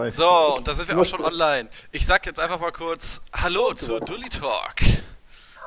[0.00, 0.16] reicht.
[0.16, 1.68] So, und da sind wir auch schon online.
[1.92, 4.76] Ich sag jetzt einfach mal kurz Hallo zu Dully Talk.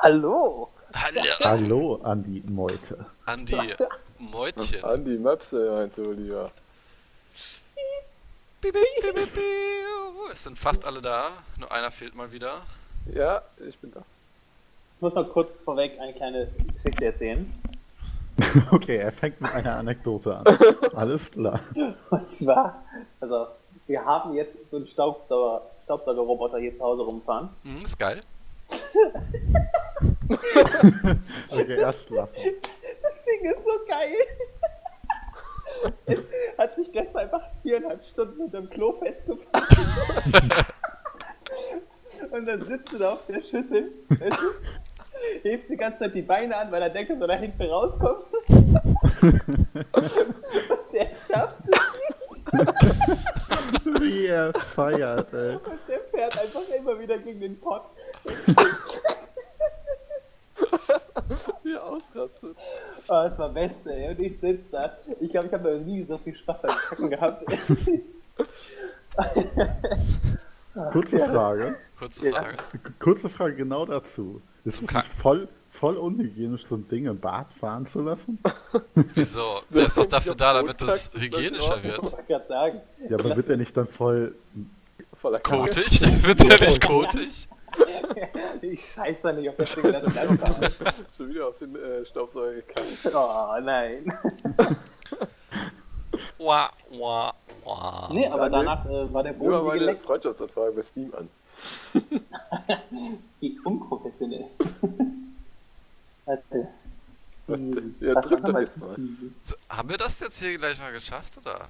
[0.02, 0.70] Hallo!
[0.94, 3.06] Hallo Hallo an die Meute.
[3.26, 3.76] an die
[4.20, 4.84] Mäutchen.
[4.84, 6.52] An die Möpse rein zu lieber.
[10.32, 12.62] Es sind fast alle da, nur einer fehlt mal wieder.
[13.14, 14.02] Ja, ich bin da.
[14.96, 17.54] Ich muss mal kurz vorweg eine kleine Geschichte erzählen.
[18.72, 20.46] Okay, er fängt mit einer Anekdote an.
[20.96, 21.60] Alles klar.
[22.10, 22.84] Und zwar,
[23.20, 23.48] also,
[23.88, 27.50] wir haben jetzt so einen Staubsauger, Staubsaugerroboter hier zu Hause rumfahren.
[27.64, 28.20] Hm, ist geil.
[31.50, 32.30] Okay, erst lachen.
[32.34, 34.16] Das Ding ist so geil.
[36.06, 36.20] Es
[36.58, 39.68] hat sich gestern einfach viereinhalb Stunden unter dem Klo festgefahren.
[42.32, 43.92] Und dann sitzt du da auf der Schüssel,
[45.44, 48.26] hebst die ganze Zeit die Beine an, weil er denkt, dass er da hinten rauskommt.
[49.22, 50.12] Und
[50.94, 51.93] der schafft es
[54.00, 55.56] Wie er feiert, ey.
[55.56, 57.84] und der fährt einfach immer wieder gegen den Pott.
[61.64, 62.58] Wie er ausrastet.
[63.08, 64.10] Oh, das war Beste, ey.
[64.10, 64.98] Und ich sitze da.
[65.20, 67.46] Ich glaube, ich habe noch nie so viel Spaß beim Kacken gehabt.
[70.92, 71.76] Kurze Frage.
[71.98, 72.58] Kurze Frage.
[73.00, 74.42] Kurze Frage genau dazu.
[74.66, 78.40] Ist es voll, voll unhygienisch, so ein Ding im Bad fahren zu lassen?
[78.94, 79.62] Wieso?
[79.74, 82.50] Der ist doch dafür da, damit hygienischer das Ich wird.
[83.10, 84.36] Ja, aber wird er nicht dann voll.
[85.20, 85.40] Voller.
[85.40, 86.02] Kotig?
[86.24, 87.50] Wird der nicht kotig?
[88.62, 89.92] Ich scheiße da nicht auf das Ding.
[89.92, 90.04] Das.
[91.18, 92.86] Schon wieder auf den äh, Staubsauger gekackt.
[93.14, 94.14] Oh nein.
[96.38, 97.34] Wah, wah,
[97.66, 98.10] wah.
[98.14, 100.06] Nee, aber danach äh, war der Boden wie meine geleckt.
[100.06, 101.30] Freundschaftsanfrage bei Steam an.
[103.40, 104.46] Wie unprofessionell.
[106.26, 106.68] Warte.
[108.00, 108.96] Ja, drück doch wir jetzt mal.
[109.44, 111.68] So, Haben wir das jetzt hier gleich mal geschafft, oder?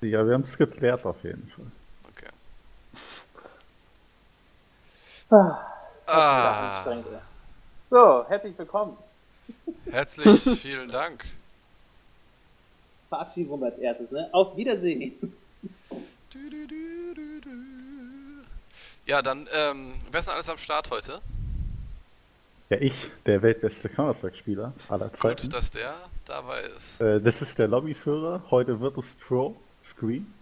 [0.00, 1.66] Ja, wir haben es geklärt auf jeden Fall.
[2.08, 2.28] Okay.
[5.30, 5.66] Ah,
[6.06, 7.02] Ah.
[7.90, 8.96] So, herzlich willkommen.
[9.90, 11.24] herzlich vielen Dank.
[13.08, 14.28] Verabschiedung als erstes, ne?
[14.32, 15.34] Auf Wiedersehen.
[16.30, 17.50] Du, du, du, du, du.
[19.06, 21.20] Ja, dann, ähm, wer ist denn alles am Start heute?
[22.70, 22.94] Ja, ich,
[23.26, 25.42] der weltbeste Counter-Strike-Spieler aller Zeiten.
[25.42, 25.92] Gut, dass der
[26.24, 27.00] dabei ist.
[27.00, 28.44] Äh, das ist der Lobbyführer.
[28.48, 30.32] Heute wird es Pro Screen.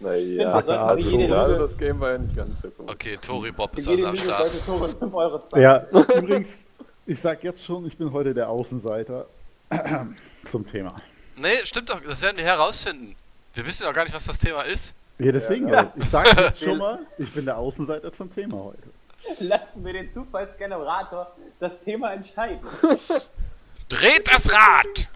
[0.00, 2.90] Naja, mal wie jede gerade das Game war ja nicht ganz so gut.
[2.90, 4.46] Okay, Tori Bob ist also am Start.
[4.48, 5.62] sollte Tore 5 Euro zahlen.
[5.62, 5.86] Ja,
[6.18, 6.64] übrigens,
[7.04, 9.26] ich sag jetzt schon, ich bin heute der Außenseiter
[10.46, 10.96] zum Thema.
[11.36, 13.14] Nee, stimmt doch, das werden wir herausfinden.
[13.52, 14.94] Wir wissen doch gar nicht, was das Thema ist.
[15.18, 15.82] Ja, deswegen, Ja.
[15.82, 15.92] ja.
[15.96, 18.88] ich sag jetzt schon mal, ich bin der Außenseiter zum Thema heute.
[19.40, 22.60] Lassen wir den Zufallsgenerator das Thema entscheiden.
[23.88, 25.08] Dreht das Rad!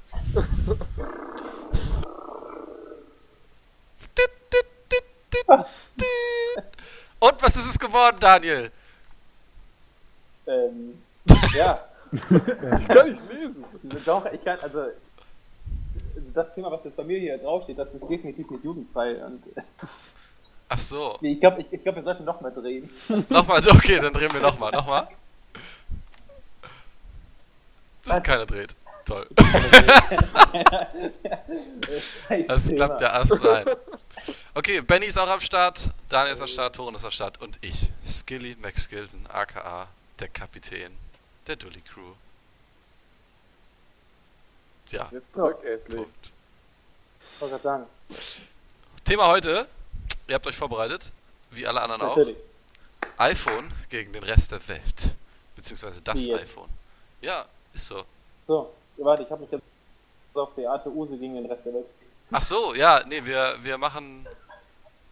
[7.21, 8.71] Und was ist es geworden, Daniel?
[10.47, 11.03] Ähm,
[11.55, 13.65] ja, Ich kann nicht lesen.
[14.07, 14.87] doch, ich kann, also
[16.35, 19.25] das Thema, was jetzt bei mir hier draufsteht, das ist definitiv nicht jugendfrei.
[19.25, 19.43] Und
[20.69, 21.19] Ach so.
[21.21, 22.91] nee, ich glaube, ich, ich glaub, wir sollten noch mal drehen.
[23.29, 24.73] Nochmal, okay, dann drehen wir nochmal.
[24.73, 25.09] Nochmal.
[28.05, 28.75] Dass keiner dreht.
[29.05, 29.27] Toll.
[32.47, 33.65] Das klappt ja erst rein.
[34.55, 37.59] Okay, Benny ist auch am Start, Daniel ist am Start, Toren ist am Start und
[37.63, 39.89] ich, Skilly Max Skilsen, aka
[40.21, 40.93] der Kapitän
[41.47, 42.13] der Dully Crew.
[44.91, 45.97] Ja, Jetzt drück endlich.
[45.97, 46.33] Punkt.
[49.05, 49.67] Thema heute,
[50.29, 51.13] ihr habt euch vorbereitet,
[51.51, 52.17] wie alle anderen auch.
[52.17, 52.37] Natürlich.
[53.17, 55.15] iPhone gegen den Rest der Welt.
[55.57, 56.69] Beziehungsweise das iPhone.
[57.21, 57.45] Ja,
[57.75, 58.05] ist so.
[58.47, 59.65] So, warte, ich habe mich jetzt
[60.35, 61.87] auf Beate Use gegen den Rest der Welt.
[62.31, 64.27] Ach so, ja, nee, wir, wir machen.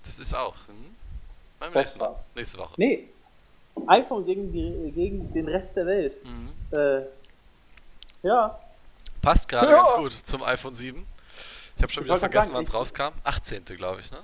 [0.04, 0.54] Das ist auch.
[0.68, 0.94] Hm?
[1.58, 2.14] Beim nächsten Mal.
[2.34, 2.74] Nächste Woche.
[2.76, 3.08] Nee,
[3.88, 6.24] iPhone gegen, die, gegen den Rest der Welt.
[6.24, 6.52] Mhm.
[6.76, 7.02] Äh,
[8.22, 8.58] ja,
[9.26, 9.78] Passt gerade Ja.
[9.78, 11.04] ganz gut zum iPhone 7.
[11.76, 13.12] Ich habe schon Ich wieder vergessen, wann es rauskam.
[13.24, 13.64] 18.
[13.64, 14.18] glaube ich, ne?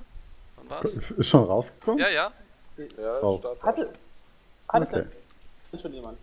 [0.73, 0.95] War's?
[0.97, 2.01] Ist, ist schon rausgekommen?
[2.01, 2.33] Ja, ja.
[2.79, 3.41] Ja, Oh.
[3.63, 3.93] Hatte,
[4.69, 5.05] hatte Okay.
[5.73, 6.19] denn schon jemand?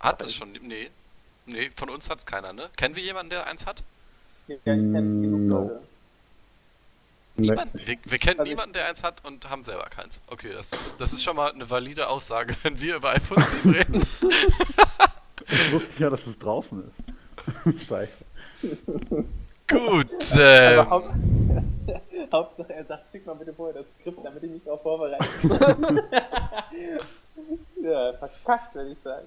[0.00, 0.52] Hat es schon.
[0.52, 0.90] Nee.
[1.46, 2.68] Nee, von uns hat es keiner, ne?
[2.76, 3.82] Kennen wir jemanden, der eins hat?
[4.48, 5.58] Ja, ich kenn genug Mm, no.
[5.62, 5.80] Leute.
[7.36, 7.46] Nee.
[7.50, 7.86] Niemand?
[7.86, 10.20] Wir, wir kennen Also- niemanden, der eins hat und haben selber keins.
[10.26, 13.70] Okay, das ist, das ist schon mal eine valide Aussage, wenn wir über iPhone 7
[13.74, 14.06] reden.
[15.48, 17.02] Ich wusste ja, dass es draußen ist.
[17.88, 18.24] Scheiße.
[19.68, 20.08] Gut.
[20.38, 21.39] Ähm,
[22.32, 25.24] Hauptsache, er sagt, schick mal bitte vorher das Skript, damit ich mich auch vorbereite.
[27.82, 29.26] ja, verkackt, würde ich sagen.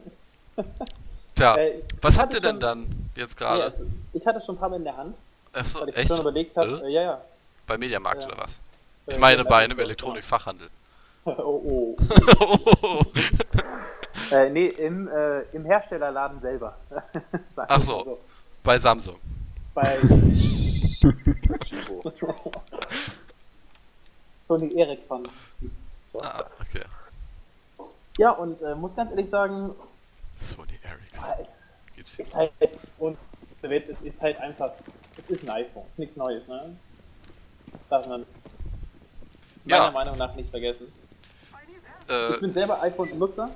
[1.35, 3.63] tja, Äh, was habt ihr denn schon- dann jetzt gerade?
[3.63, 3.83] also,
[4.13, 5.15] ich hatte schon ein paar Mal in der Hand,
[5.53, 6.07] Achso, weil ich echt?
[6.09, 6.81] schon überlegt habe.
[6.83, 6.87] Äh?
[6.87, 7.21] Äh, ja, ja.
[7.67, 8.29] Bei Mediamarkt Ja.
[8.29, 8.61] oder was?
[9.07, 10.69] Ich meine bei einem Elektronikfachhandel.
[11.25, 11.97] Oh, oh.
[12.81, 13.01] oh.
[14.29, 16.75] Äh, nee, im, äh, im Herstellerladen selber.
[17.55, 18.03] Ach so.
[18.03, 18.17] mal
[18.61, 19.15] Bei Samsung.
[19.73, 19.83] Bei
[24.47, 25.27] Sony Ericsson.
[26.21, 26.83] Ah, okay.
[28.17, 29.71] Ja, und äh, muss ganz ehrlich sagen,
[30.37, 31.23] Sony Ericsson.
[31.29, 32.51] ah, es Gibt's ist halt,
[32.99, 33.17] und
[33.61, 34.71] es ist halt einfach,
[35.17, 36.75] es ist ein iPhone, nichts Neues, ne?
[37.89, 38.25] Darf man
[39.65, 39.91] meiner Ja.
[39.91, 40.91] Meinung nach nicht vergessen.
[42.09, 43.49] Äh, Ich bin selber iPhone-Nutzer,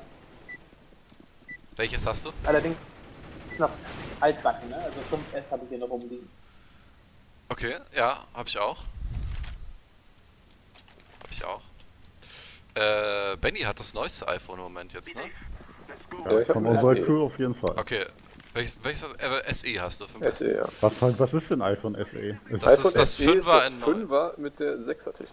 [1.75, 2.31] welches hast du?
[2.45, 2.77] allerdings
[3.59, 3.69] noch
[4.19, 4.75] altbacken, ne?
[4.77, 6.27] Also 5S habe ich hier noch rumliegen.
[7.49, 8.83] Okay, ja, hab ich auch.
[11.37, 11.61] Ich auch.
[12.75, 15.21] Äh, Benny hat das neueste iPhone im Moment jetzt, ne?
[16.25, 17.01] Ja, Von unserer SE.
[17.03, 17.73] Crew auf jeden Fall.
[17.77, 18.05] Okay.
[18.53, 20.05] Welches, welches äh, SE hast du?
[20.05, 20.31] 5S?
[20.31, 20.65] SE, ja.
[20.81, 22.17] Was, halt, was ist denn iPhone SE?
[22.19, 23.91] Ist Das iPhone ist das ist in das neu.
[23.93, 25.29] 5er mit der 6er Technik.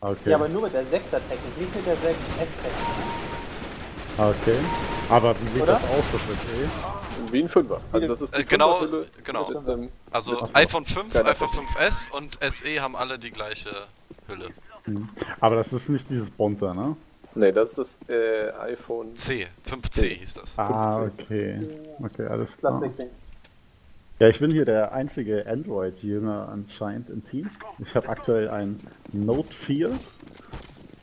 [0.00, 0.30] okay.
[0.30, 2.98] Ja, aber nur mit der 6er-Technik, nicht mit der 6S-Technik.
[4.18, 4.58] okay.
[5.08, 5.72] Aber wie sieht Oder?
[5.72, 7.32] das aus, das SE?
[7.32, 7.80] Wie ein 5er.
[7.92, 9.48] Also das ist die Äh, genau, 5er-Hülle genau.
[9.50, 13.70] Mit, ähm, Also iPhone 5, Keine iPhone 5S und SE haben alle die gleiche
[14.28, 14.50] Hülle.
[15.40, 16.96] Aber das ist nicht dieses bunte, ne?
[17.34, 19.14] nee, das ist das äh, iPhone.
[19.16, 20.58] C, 5C hieß das.
[20.58, 21.60] Ah, okay.
[22.02, 22.82] Okay, alles klar.
[24.18, 27.48] Ja, ich bin hier der einzige Android-Jünger anscheinend im Team.
[27.78, 28.80] Ich habe aktuell ein
[29.12, 29.92] Note 4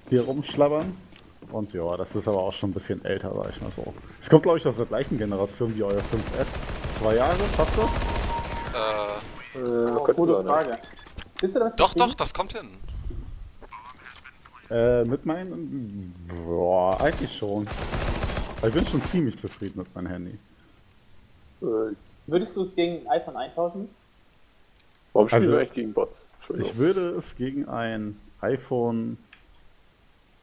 [0.09, 0.95] hier rumschlabbern.
[1.51, 3.93] Und ja, das ist aber auch schon ein bisschen älter, sag ich mal so.
[4.19, 6.57] Es kommt, glaube ich, aus der gleichen Generation wie euer 5S.
[6.91, 7.91] Zwei Jahre, passt das?
[8.73, 10.43] Äh, Äh, Oh, gute.
[10.43, 10.77] Frage.
[11.39, 12.67] Bist du damit doch, doch, das kommt hin.
[14.69, 16.13] Äh, mit meinem.
[16.45, 17.67] Boah, eigentlich schon.
[18.65, 20.39] Ich bin schon ziemlich zufrieden mit meinem Handy.
[21.61, 21.93] Äh,
[22.27, 23.89] Würdest du es gegen ein iPhone eintauschen?
[25.13, 26.25] warum spielen Also- wir eigentlich gegen Bots?
[26.37, 26.71] Entschuldigung.
[26.71, 29.17] Ich würde es gegen ein iPhone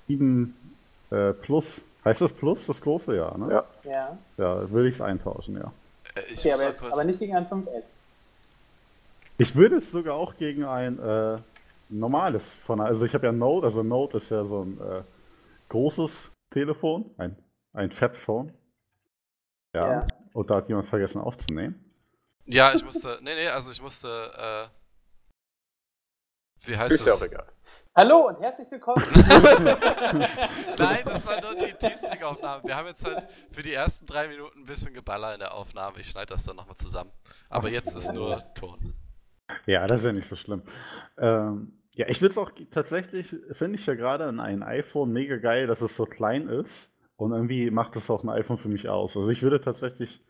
[0.06, 0.54] 7
[1.10, 1.82] äh, Plus.
[2.04, 3.16] Heißt das Plus, das große?
[3.16, 3.52] Ja, ne?
[3.52, 3.64] Ja.
[3.90, 4.18] Ja.
[4.36, 5.72] Ja, würde ich es eintauschen, ja.
[6.14, 7.92] Äh, ich Okay, aber, aber nicht gegen ein 5S.
[9.38, 11.38] Ich würde es sogar auch gegen ein äh,
[11.92, 15.02] normales von, also ich habe ja Note, also Note ist ja so ein äh,
[15.68, 17.36] großes Telefon, ein,
[17.72, 18.52] ein Fab-Phone.
[19.74, 19.92] Ja.
[19.92, 20.06] Ja.
[20.32, 21.92] Und da hat jemand vergessen aufzunehmen.
[22.46, 23.18] Ja, ich musste.
[23.22, 24.08] Nee, nee, also ich musste.
[24.08, 24.68] Äh,
[26.66, 27.22] wie heißt Ist ja das?
[27.22, 27.46] auch egal.
[27.94, 29.02] Hallo und herzlich willkommen.
[30.78, 32.64] Nein, das war nur die Teamspeak-Aufnahme.
[32.64, 35.98] Wir haben jetzt halt für die ersten drei Minuten ein bisschen Geballer in der Aufnahme.
[36.00, 37.12] Ich schneide das dann nochmal zusammen.
[37.50, 38.94] Aber jetzt ist nur Ton.
[39.66, 40.62] Ja, das ist ja nicht so schlimm.
[41.18, 45.36] Ähm, ja, ich würde es auch tatsächlich, finde ich ja gerade an ein iPhone mega
[45.36, 46.90] geil, dass es so klein ist.
[47.16, 49.16] Und irgendwie macht es auch ein iPhone für mich aus.
[49.16, 50.24] Also ich würde tatsächlich,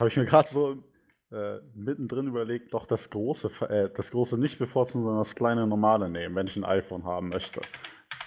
[0.00, 0.82] habe ich mir gerade so
[1.30, 6.08] äh, mittendrin überlegt, doch das große, äh, das große nicht bevorzugen, sondern das kleine normale
[6.08, 7.60] nehmen, wenn ich ein iPhone haben möchte.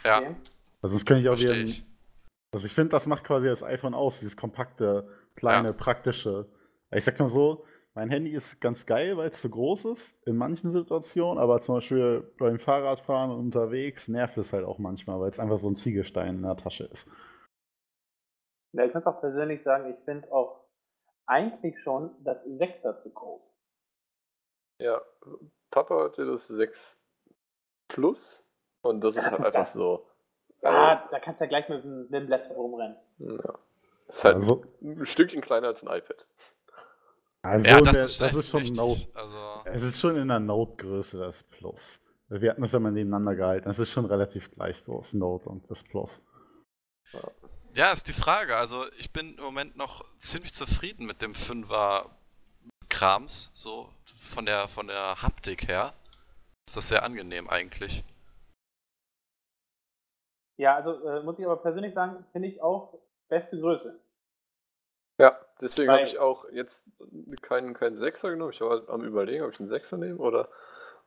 [0.06, 0.36] Ja, Okay.
[0.84, 1.56] Also sonst könnte ich auch wieder.
[1.56, 1.86] ich.
[2.52, 5.74] Also ich finde, das macht quasi das iPhone aus, dieses kompakte, kleine, Ja.
[5.74, 6.48] praktische.
[6.92, 10.38] Ich sag mal so, mein Handy ist ganz geil, weil es so groß ist, in
[10.38, 15.30] manchen Situationen, aber zum Beispiel beim Fahrradfahren und unterwegs nervt es halt auch manchmal, weil
[15.30, 17.10] es einfach so ein Ziegelstein in der Tasche ist.
[18.74, 20.62] Ja, ich muss auch persönlich sagen, ich finde auch
[21.26, 23.58] eigentlich schon das 6er zu groß.
[24.80, 25.02] Ja,
[25.70, 26.98] Papa hatte das 6
[27.90, 28.44] Plus
[28.82, 29.74] und das ist Was halt ist einfach das?
[29.74, 30.08] so.
[30.64, 32.96] Ah, da kannst du ja gleich mit, dem- mit dem Laptop rumrennen.
[33.20, 33.60] Äh, ja.
[34.08, 36.26] Ist halt Also, ein Stückchen kleiner als ein iPad.
[37.42, 38.78] Also Ja, das der, ist, das ist schon wichtig.
[38.78, 39.08] Note.
[39.14, 42.00] Also, Es ist schon in der Note-Größe das Plus.
[42.30, 43.70] Wir hatten das ja mal nebeneinander gehalten.
[43.70, 46.22] Es ist schon relativ gleich groß, Note und das Plus.
[47.74, 48.56] ja, ist die Frage.
[48.58, 52.10] Also, ich bin im Moment noch ziemlich zufrieden mit dem 5er
[52.90, 55.94] Krams, so von der, von der Haptik her.
[56.68, 58.06] Ist das sehr angenehm eigentlich.
[60.58, 64.00] Ja, also äh, muss ich aber persönlich sagen, finde ich auch beste Größe.
[65.20, 66.86] Ja, deswegen habe ich auch jetzt
[67.42, 68.52] keinen, keinen Sechser genommen.
[68.52, 70.50] Ich war halt am überlegen, ob ich einen Sechser nehme oder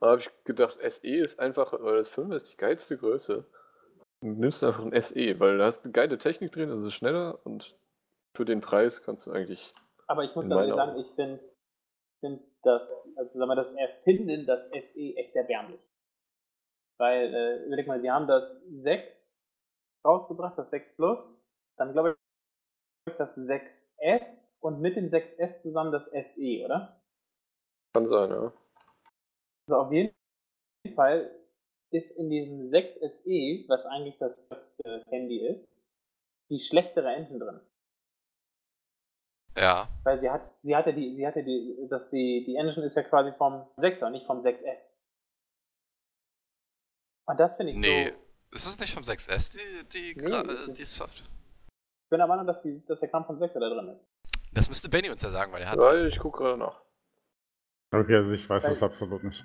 [0.01, 3.45] habe ich gedacht, SE ist einfach, weil das 5 ist die geilste Größe.
[4.21, 7.39] Du nimmst einfach ein SE, weil da hast eine geile Technik drin, es ist schneller
[7.45, 7.75] und
[8.35, 9.75] für den Preis kannst du eigentlich.
[10.07, 11.41] Aber ich muss ehrlich sagen, ich finde
[12.21, 12.83] find das,
[13.17, 15.81] also sagen wir, das Erfinden, das SE echt erbärmlich.
[16.99, 19.37] Weil, äh, überleg mal, sie haben das 6
[20.05, 21.45] rausgebracht, das 6 Plus,
[21.77, 22.17] dann glaube
[23.07, 23.35] ich das
[24.05, 27.01] 6S und mit dem 6S zusammen das SE, oder?
[27.95, 28.53] Kann sein, ja.
[29.67, 30.15] Also auf jeden
[30.95, 31.31] Fall
[31.91, 35.69] ist in diesem 6SE, was eigentlich das erste Handy ist,
[36.51, 37.61] die schlechtere Engine drin.
[39.57, 39.89] Ja.
[40.03, 43.05] Weil sie hat, sie hatte die, sie hatte die, das, die, die Engine ist ja
[43.05, 44.93] quasi vom 6er, nicht vom 6S.
[47.27, 48.11] Und das finde ich Nee.
[48.11, 48.25] so.
[48.55, 51.25] Ist es nicht vom 6S, die, die, Nee, die Soft?
[52.15, 54.01] Ich bin der Meinung, dass, die, dass der Kram von 6 da drin ist.
[54.53, 56.81] Das müsste Benny uns ja sagen, weil er hat Weil ich gucke gerade nach.
[57.93, 59.45] Okay, also ich weiß Weil- das absolut nicht.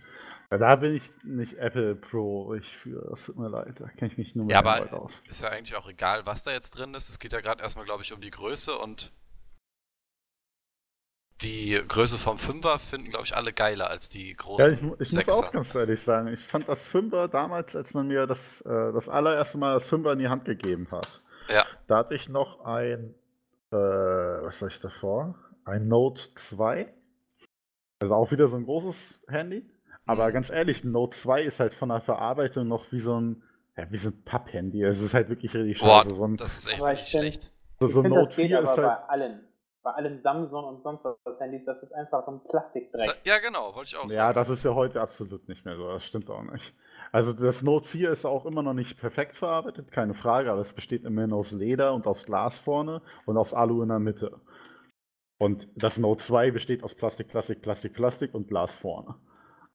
[0.51, 4.11] Ja, Da bin ich nicht Apple Pro ich für, das tut mir leid, da kenne
[4.11, 5.23] ich mich nur mit Ja, aber Android aus.
[5.27, 7.09] ist ja eigentlich auch egal, was da jetzt drin ist.
[7.09, 9.11] Es geht ja gerade erstmal, glaube ich, um die Größe und
[11.41, 14.95] die Größe vom 5er finden, glaube ich, alle geiler als die Ja, großen ich, mu-
[14.99, 15.31] ich muss 6er.
[15.33, 19.09] auch ganz ehrlich sagen, ich fand das Fünfer damals, als man mir das, äh, das
[19.09, 21.21] allererste Mal das Fünfer in die Hand gegeben hat.
[21.49, 21.65] Ja.
[21.87, 23.15] Da hatte ich noch ein,
[23.71, 25.35] äh, was hatte ich davor?
[25.65, 26.93] Ein Note 2.
[28.01, 29.69] Also auch wieder so ein großes Handy.
[30.05, 30.33] Aber Mhm.
[30.33, 33.43] ganz ehrlich, ein Note 2 ist halt von der Verarbeitung noch wie so ein,
[33.77, 34.83] ja, wie so ein Papp-Handy.
[34.83, 36.13] Es ist halt wirklich richtig Boah, scheiße.
[36.13, 37.51] So ein, das ist echt nicht schlecht.
[37.79, 38.87] so, ich so ein finde, Note das geht 4 aber ist halt.
[38.87, 39.45] bei allen.
[39.81, 43.21] Bei allen Samsung und sonst was Handys, das ist einfach so ein Plastikdreck.
[43.23, 44.35] Ja, genau, wollte ich auch Ja, sagen.
[44.35, 45.87] das ist ja heute absolut nicht mehr so.
[45.89, 46.73] Das stimmt auch nicht.
[47.11, 50.73] Also das Note 4 ist auch immer noch nicht perfekt verarbeitet, keine Frage, aber es
[50.73, 54.39] besteht immerhin aus Leder und aus Glas vorne und aus Alu in der Mitte.
[55.39, 59.15] Und das Note 2 besteht aus Plastik, Plastik, Plastik, Plastik und Glas vorne.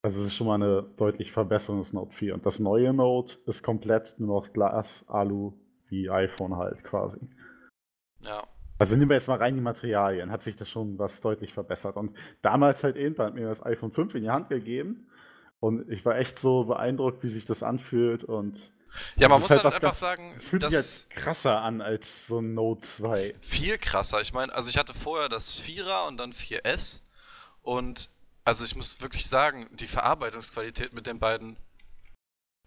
[0.03, 2.35] Also es ist schon mal eine deutliche Verbesserung des Note 4.
[2.35, 5.55] Und das neue Note ist komplett nur noch Glas, Alu,
[5.89, 7.19] wie iPhone halt quasi.
[8.21, 8.47] Ja.
[8.79, 11.97] Also nehmen wir jetzt mal rein die Materialien, hat sich das schon was deutlich verbessert.
[11.97, 15.07] Und damals halt eben, da hat mir das iPhone 5 in die Hand gegeben
[15.65, 18.71] und ich war echt so beeindruckt, wie sich das anfühlt und
[19.17, 22.27] Ja, man muss halt, was einfach ganz- sagen, es fühlt sich halt krasser an als
[22.27, 23.35] so ein Note 2.
[23.41, 24.21] viel krasser.
[24.21, 27.01] Ich meine, also ich hatte vorher das 4er und dann 4S
[27.63, 28.11] und
[28.45, 31.57] also ich muss wirklich sagen, die Verarbeitungsqualität mit den beiden,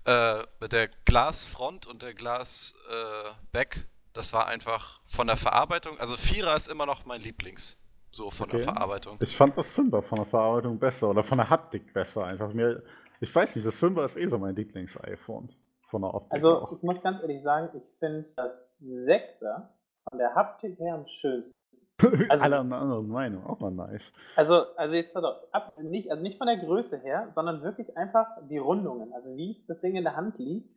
[0.06, 6.00] äh, mit der Glasfront und der Glas äh, Back, das war einfach von der Verarbeitung,
[6.00, 7.78] also 4er ist immer noch mein Lieblings,
[8.18, 8.64] so von der Okay.
[8.66, 9.18] Verarbeitung.
[9.22, 12.26] Ich fand das 5er von der Verarbeitung besser oder von der Haptik besser.
[12.26, 12.84] Einfach mir,
[13.22, 15.50] ich weiß nicht, das 5er ist eh so mein Lieblings-iPhone.
[15.90, 16.72] Von der Optik Also auch.
[16.74, 19.70] ich muss ganz ehrlich sagen, ich finde das 6er
[20.10, 21.58] von der Haptik her am schönsten.
[22.30, 24.12] also- Alle haben eine andere Meinung, auch mal nice.
[24.36, 27.96] Also, also jetzt pass auf, ab, nicht, also nicht von der Größe her, sondern wirklich
[27.96, 29.14] einfach die Rundungen.
[29.14, 30.70] Also wie das Ding in der Hand liegt,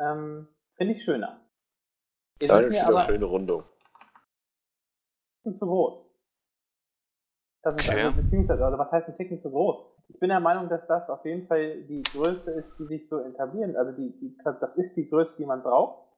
[0.00, 1.40] ähm, finde ich schöner.
[2.40, 3.64] Das ist ist mir eine aber schöne Rundung.
[5.50, 6.07] Zu groß.
[7.62, 8.02] Das ist Okay.
[8.04, 9.76] also, beziehungsweise, also was heißt ein Ticken zu groß?
[10.08, 13.20] Ich bin der Meinung, dass das auf jeden Fall die Größe ist, die sich so
[13.20, 13.76] etablieren.
[13.76, 16.08] Also die, die, das ist die Größe, die man braucht.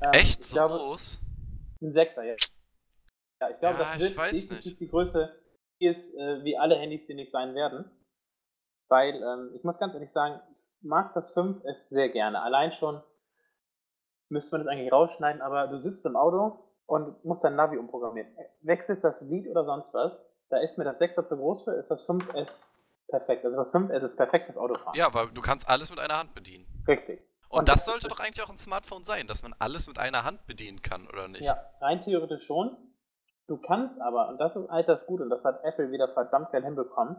[0.00, 1.20] Ähm, Echt so glaube, groß?
[1.82, 2.36] Ein Sechser, ja.
[3.40, 4.80] Ja, ich glaube, Ja, das ich weiß nicht.
[4.80, 5.30] die Größe,
[5.80, 7.90] die ist, äh, wie alle Handys, die nicht sein werden.
[8.88, 12.42] Weil, ähm, ich muss ganz ehrlich sagen, ich mag das 5S sehr gerne.
[12.42, 13.02] Allein schon
[14.30, 18.34] müsste man das eigentlich rausschneiden, aber du sitzt im Auto und musst dein Navi umprogrammieren.
[18.62, 21.90] Wechselst das Lied oder sonst was, da ist mir das 6er zu groß für, ist
[21.90, 22.64] das 5S
[23.08, 23.44] perfekt.
[23.44, 24.96] Also das 5S ist perfekt fürs Autofahren.
[24.98, 26.66] Ja, weil du kannst alles mit einer Hand bedienen.
[26.86, 27.20] Richtig.
[27.48, 29.98] Und, Und das das- sollte doch eigentlich auch ein Smartphone sein, dass man alles mit
[29.98, 31.44] einer Hand bedienen kann, oder nicht?
[31.44, 32.76] Ja, rein theoretisch schon.
[33.46, 36.64] Du kannst aber, und das ist alters gut, und das hat Apple wieder verdammt geil
[36.64, 37.16] hinbekommen,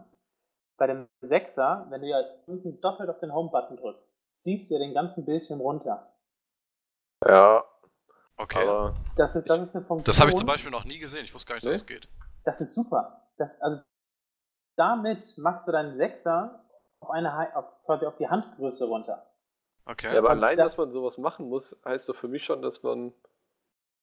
[0.76, 4.80] bei dem 6er, wenn du ja unten doppelt auf den Home-Button drückst, ziehst du ja
[4.80, 6.12] den ganzen Bildschirm runter.
[7.26, 7.64] Ja,
[8.38, 8.66] Okay.
[8.66, 10.04] aber Das ist, das ist eine Funktion.
[10.04, 11.24] das habe ich zum Beispiel noch nie gesehen.
[11.24, 12.08] Ich wusste gar nicht, dass es geht.
[12.44, 13.22] Das ist super.
[13.38, 13.80] Das, also,
[14.76, 16.58] damit machst du deinen 6er
[17.00, 19.26] auf eine, auf, quasi auf die Handgröße runter.
[19.86, 20.12] Okay.
[20.12, 22.60] Ja, aber Und allein, das- dass man sowas machen muss, heißt doch für mich schon,
[22.62, 23.12] dass man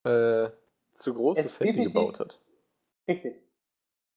[0.06, 0.50] äh,
[0.94, 2.40] zu großes Es Handy definitiv- gebaut hat.
[3.08, 3.42] Richtig.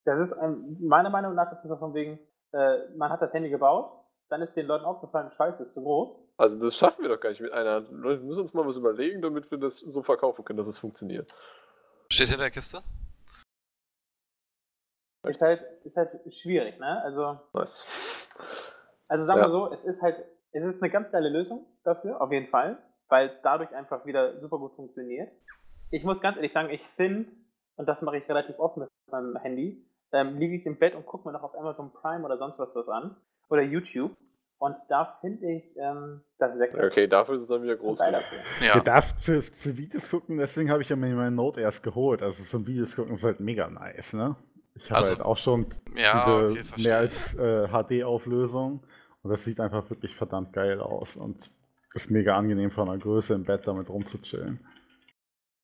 [0.05, 2.19] Das ist, ähm, meiner Meinung nach ist es so von wegen,
[2.53, 3.93] äh, man hat das Handy gebaut,
[4.29, 6.25] dann ist den Leuten aufgefallen, scheiße, ist zu groß.
[6.37, 7.91] Also das schaffen wir doch gar nicht mit einer Hand.
[7.91, 10.79] Leute, wir müssen uns mal was überlegen, damit wir das so verkaufen können, dass es
[10.79, 11.33] funktioniert.
[12.13, 12.83] Steht hinter der Kiste?
[15.27, 17.03] Ist halt, ist halt schwierig, ne?
[17.03, 17.85] Also, Nice.
[19.09, 19.47] also sagen Ja.
[19.47, 22.79] wir so, es ist halt, es ist eine ganz geile Lösung dafür, auf jeden Fall,
[23.09, 25.33] weil es dadurch einfach wieder super gut funktioniert.
[25.91, 27.31] Ich muss ganz ehrlich sagen, ich finde,
[27.77, 29.85] und das mache ich relativ oft mit meinem Handy,
[30.17, 32.75] ähm, liege ich im Bett und gucke mir noch auf Amazon Prime oder sonst was
[32.75, 33.17] was an
[33.49, 34.13] oder YouTube
[34.59, 37.99] und da finde ich ähm, das Sechser Okay, dafür ist es dann wieder groß.
[37.99, 38.39] dafür.
[38.67, 38.75] Ja.
[38.77, 42.23] Ihr darf für, für Videos gucken, deswegen habe ich ja mir meinen Note erst geholt.
[42.23, 44.35] Also zum Videos gucken ist halt mega nice, ne?
[44.75, 48.81] Ich habe Also- halt auch schon Ja, diese okay, mehr als äh, HD-Auflösung
[49.23, 51.51] und das sieht einfach wirklich verdammt geil aus und
[51.95, 54.61] ist mega angenehm von der Größe im Bett damit rumzuchillen.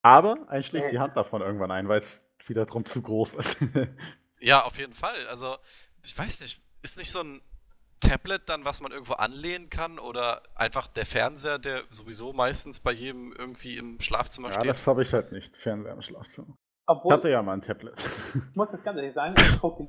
[0.02, 3.58] Aber ein schlägt die Hand davon irgendwann ein, weil es wieder drum zu groß ist.
[4.42, 5.26] Ja, auf jeden Fall.
[5.28, 5.56] Also,
[6.04, 7.40] ich weiß nicht, ist nicht so ein
[8.00, 12.90] Tablet dann, was man irgendwo anlehnen kann oder einfach der Fernseher, der sowieso meistens bei
[12.92, 14.68] jedem irgendwie im Schlafzimmer ja, steht?
[14.68, 15.54] das habe ich halt nicht.
[15.56, 16.48] Fernseher im Schlafzimmer.
[16.48, 17.94] Ich Obwohl, hatte ja mal ein Tablet.
[18.34, 19.88] ich muss das ganz ehrlich sagen, ich gucke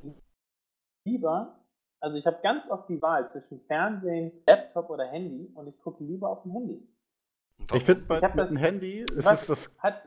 [1.05, 1.59] lieber
[1.99, 6.03] Also ich habe ganz oft die Wahl zwischen Fernsehen, Laptop oder Handy und ich gucke
[6.03, 6.87] lieber auf dem Handy.
[7.73, 9.77] Ich finde, bei Ich mit dem Handy ist Was es das.
[9.79, 10.03] Hat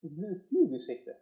[0.00, 1.16] ist eine Stilgeschichte.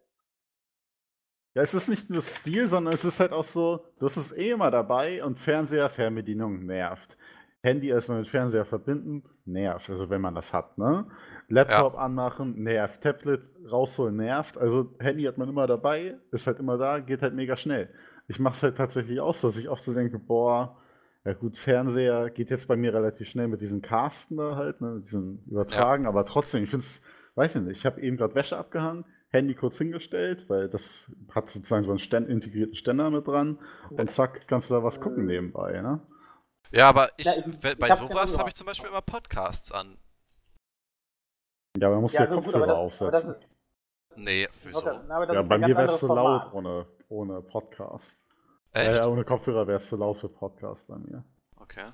[1.55, 4.51] Ja, es ist nicht nur Stil, sondern es ist halt auch so, das ist eh
[4.51, 7.17] immer dabei und Fernseher, Fernbedienung nervt.
[7.63, 11.07] Handy erstmal mit Fernseher verbinden, nervt, also wenn man das hat, ne?
[11.49, 13.03] Laptop anmachen, nervt.
[13.03, 14.57] Tablet rausholen, nervt.
[14.57, 17.91] Also Handy hat man immer dabei, ist halt immer da, geht halt mega schnell.
[18.29, 20.79] Ich mache es halt tatsächlich aus, dass ich oft so denke, boah,
[21.25, 24.93] ja gut, Fernseher geht jetzt bei mir relativ schnell mit diesen Casten da halt, ne,
[24.93, 27.03] mit diesen Übertragen, aber trotzdem, ich finde es,
[27.35, 31.49] weiß ich nicht, ich habe eben gerade Wäsche abgehangen, Handy kurz hingestellt, weil das hat
[31.49, 33.59] sozusagen so einen Ständ, integrierten Ständer mit dran
[33.91, 36.01] und zack, kannst du da was gucken nebenbei, ne?
[36.73, 39.99] Ja, aber ich, Ja, ich- ich bei sowas habe ich zum Beispiel immer Podcasts an.
[41.77, 43.31] Ja, man muss ja, also gut, Kopfhörer aber aber das aufsetzen.
[43.35, 43.47] ist-
[44.17, 44.79] Nee, wieso?
[44.81, 46.55] Okay, na, aber Ja, bei mir wäre es zu laut Format.
[46.55, 48.19] ohne, ohne Podcast.
[48.73, 48.93] Echt?
[48.97, 51.25] Ja, ohne Kopfhörer wäre es zu laut für Podcast bei mir.
[51.61, 51.85] Okay.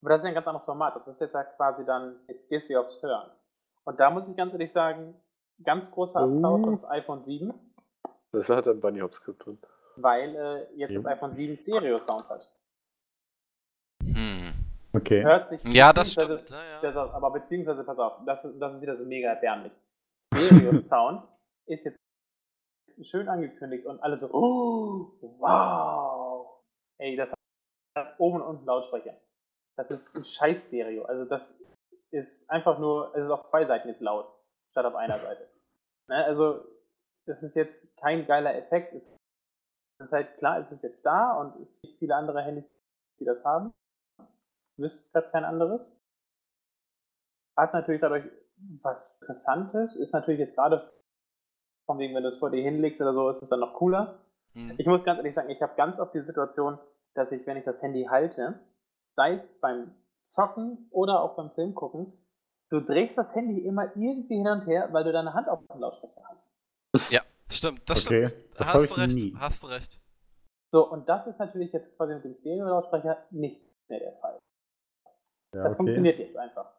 [0.00, 0.94] Aber das ist ja ein ganz anderes Format.
[0.96, 3.30] Das ist jetzt halt quasi dann, jetzt gehst du ja aufs Hören.
[3.84, 5.14] Und da muss ich ganz ehrlich sagen,
[5.62, 6.66] ganz großer Applaus Oh.
[6.68, 7.52] ans iPhone 7,
[8.32, 9.58] Das hat ein Bunny Hop Skript drin.
[9.96, 10.96] weil äh, jetzt Jo.
[11.02, 12.50] das iPhone 7 Stereo-Sound hat.
[14.02, 14.52] Hm.
[14.92, 15.22] Okay.
[15.22, 16.50] Hört sich Ja, das stimmt.
[16.50, 16.80] Ja, ja.
[16.80, 19.72] Das, aber beziehungsweise, pass auf, das ist, das ist wieder so mega erbärmlich.
[20.32, 21.22] Stereo-Sound
[21.66, 21.98] ist jetzt
[23.02, 26.60] schön angekündigt und alle so, oh, wow.
[26.98, 27.32] Ey, das
[27.96, 29.16] hat oben und unten Lautsprecher.
[29.76, 31.04] Das ist ein scheiß Stereo.
[31.04, 31.60] Also das
[32.12, 34.28] ist einfach nur, es ist auf zwei Seiten jetzt laut,
[34.74, 35.48] statt auf einer Seite.
[36.08, 36.64] Ne, also
[37.26, 38.92] das ist jetzt kein geiler Effekt.
[38.92, 39.14] Es
[40.00, 42.68] ist halt klar, es ist jetzt da und es gibt viele andere Handys,
[43.20, 43.72] die das haben.
[44.76, 45.80] Wüsste ich gerade kein anderes.
[47.56, 48.24] Hat natürlich dadurch
[48.82, 50.92] was Interessantes, ist natürlich jetzt gerade
[51.86, 54.18] von wegen, wenn du es vor dir hinlegst oder so, ist es dann noch cooler.
[54.54, 54.74] Hm.
[54.78, 56.78] Ich muss ganz ehrlich sagen, ich habe ganz oft die Situation,
[57.14, 58.58] dass ich, wenn ich das Handy halte,
[59.14, 62.12] sei es beim Zocken oder auch beim Film gucken,
[62.74, 65.80] du drehst das Handy immer irgendwie hin und her, weil du deine Hand auf dem
[65.80, 67.10] Lautsprecher hast.
[67.10, 68.44] Ja, stimmt, das Okay, stimmt.
[68.58, 69.34] das hast du recht, nie.
[69.38, 70.00] hast du recht.
[70.72, 74.38] So, und das ist natürlich jetzt quasi mit dem Stereo-Lautsprecher nicht mehr der Fall.
[75.54, 75.76] Ja, Das okay.
[75.76, 76.72] funktioniert jetzt einfach.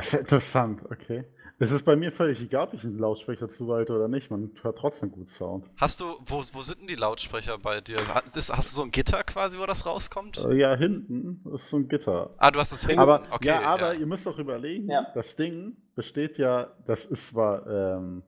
[0.00, 1.24] Das ist interessant, okay.
[1.62, 4.30] Es ist bei mir völlig egal, ob ich einen Lautsprecher zuweite oder nicht.
[4.30, 5.66] Man hört trotzdem gut Sound.
[5.76, 7.96] Hast du, wo, wo sind denn die Lautsprecher bei dir?
[8.34, 10.38] Ist- Hast du so ein Gitter quasi, wo das rauskommt?
[10.38, 12.30] Äh, Ja, hinten ist so ein Gitter.
[12.38, 12.98] Ah, du hast es hinten.
[13.00, 15.06] Aber, okay, ja, aber ihr müsst doch überlegen, Ja.
[15.14, 18.22] das Ding besteht ja, das ist zwar ähm,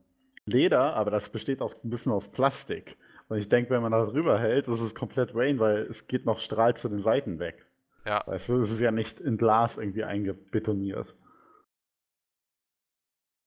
[0.45, 2.99] Leder, aber das besteht auch ein bisschen aus Plastik.
[3.29, 6.27] Und ich denke, wenn man da drüber hält, ist es komplett Rain, weil es geht
[6.27, 7.65] noch Strahl zu den Seiten weg.
[8.05, 8.23] Ja.
[8.27, 11.15] Weißt du, es ist ja nicht in Glas irgendwie eingebetoniert.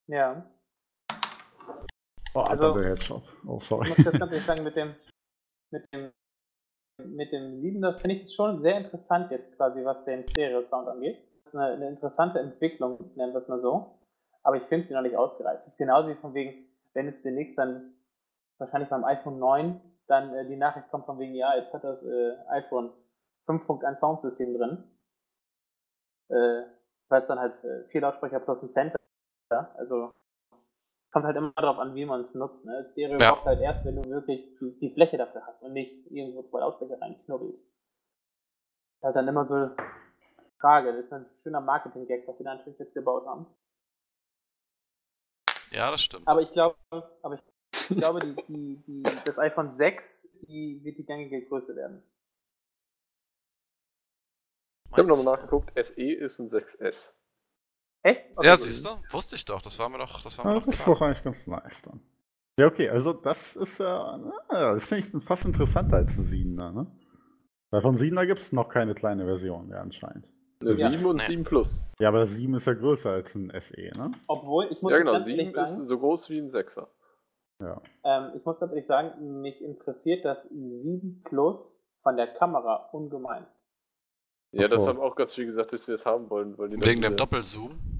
[0.07, 0.45] Ja.
[2.33, 3.33] Oh, Also- also, der Headshot.
[3.47, 3.89] Oh, sorry.
[3.89, 4.95] Ich muss jetzt ganz ehrlich sagen, mit dem,
[5.71, 6.11] mit dem,
[7.03, 11.17] mit dem 7er finde ich es schon sehr interessant jetzt quasi, was den Stereo-Sound angeht.
[11.43, 13.99] Das ist eine, eine interessante Entwicklung, nennen wir es mal so.
[14.43, 15.61] Aber ich finde sie noch nicht ausgereift.
[15.65, 17.93] Das ist genauso wie von wegen, wenn jetzt demnächst dann
[18.59, 22.03] wahrscheinlich beim iPhone 9 dann äh, die Nachricht kommt von wegen, ja, jetzt hat das
[22.03, 22.91] äh, iPhone
[23.47, 24.83] 5.1 Soundsystem drin.
[26.29, 26.63] Äh,
[27.09, 28.97] weil es dann halt äh, vier Lautsprecher plus ein Center.
[29.49, 30.11] Also
[31.11, 32.65] kommt halt immer darauf an, wie man es nutzt.
[32.65, 32.89] Ne?
[32.91, 33.33] Stereo Ja.
[33.33, 36.99] braucht halt erst, wenn du wirklich die, Fläche dafür hast und nicht irgendwo zwei Lautsprecher
[36.99, 37.63] reinknubbelst.
[37.63, 39.75] Das ist halt dann immer so eine
[40.59, 40.91] Frage.
[40.91, 43.45] Das ist ein schöner Marketing-Gag, was wir da natürlich jetzt gebaut haben.
[45.71, 46.27] Ja, das stimmt.
[46.27, 46.75] Aber ich glaube,
[47.21, 47.41] aber ich
[47.97, 52.03] glaube, die, die, die, das iPhone 6, die wird die gängige Größe werden.
[54.91, 57.14] Ich habe nochmal nachgeguckt, SE ist ein 6S.
[58.05, 58.21] Echt?
[58.35, 58.89] Okay, Ja, siehst du?
[59.09, 59.61] Wusste ich doch.
[59.63, 61.81] Das war mir doch, das war mir Ja, doch das ist doch eigentlich ganz nice
[61.81, 61.99] dann.
[62.59, 66.71] Ja, okay, also das ist ja, ah, das finde ich fast interessanter als ein 7er,
[66.71, 66.87] ne?
[67.71, 70.27] Weil von 7er gibt es noch keine kleine Version mehr anscheinend.
[70.61, 70.89] Eine Ja.
[70.89, 71.23] 7 und Nee.
[71.23, 71.81] 7 Plus.
[71.99, 74.11] Ja, aber das 7 ist ja größer als ein SE, ne?
[74.27, 76.87] Obwohl, ich muss Ja genau, ganz 7 ehrlich ist sagen, so groß wie ein 6er.
[77.61, 77.81] Ja.
[78.03, 81.57] ähm, ich muss ganz ehrlich sagen, mich interessiert das 7 Plus
[82.03, 83.47] von der Kamera ungemein.
[84.51, 84.75] Ja, so.
[84.75, 86.57] das haben auch ganz viele gesagt, dass sie das haben wollen.
[86.57, 87.94] Weil die Wegen dem Doppelzoom.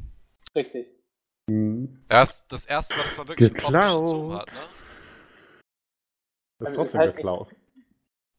[0.55, 0.87] Richtig.
[1.49, 2.03] Hm.
[2.09, 4.39] Erst das erste Mal, dass man wirklich einen Geklaut.
[4.39, 4.53] hat, ne?
[6.57, 7.55] Das ist Also, trotzdem ist halt geklaut.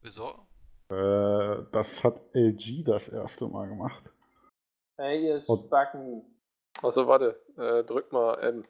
[0.01, 0.47] Wieso?
[0.89, 4.03] Äh, das hat LG das erste Mal gemacht.
[4.97, 6.23] Hey, ihr Und- Spacken.
[6.81, 7.39] Achso, warte.
[7.57, 8.67] Äh, drück mal N.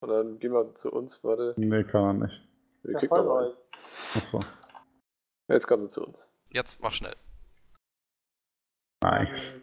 [0.00, 1.22] Und dann gehen wir zu uns.
[1.22, 1.54] Warte.
[1.56, 2.48] Nee, kann er nicht.
[2.82, 3.56] Wir klicken folge mal.
[4.14, 4.44] Achso.
[5.48, 6.26] Jetzt kannst du zu uns.
[6.50, 7.14] Jetzt mach schnell.
[9.02, 9.54] Nice.
[9.54, 9.62] Ähm,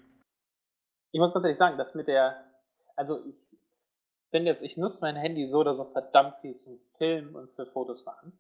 [1.14, 2.51] Ich muss ganz ehrlich sagen, dass mit der,
[3.02, 3.44] also ich
[4.30, 7.66] bin jetzt, ich nutze mein Handy so oder so verdammt viel zum Filmen und für
[7.66, 8.32] Fotos machen.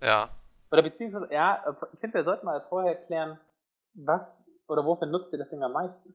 [0.00, 0.30] Ja.
[0.70, 3.40] Oder beziehungsweise, ja, ich finde, wir sollten mal vorher klären,
[3.94, 6.14] was oder wofür nutzt ihr das Ding am meisten?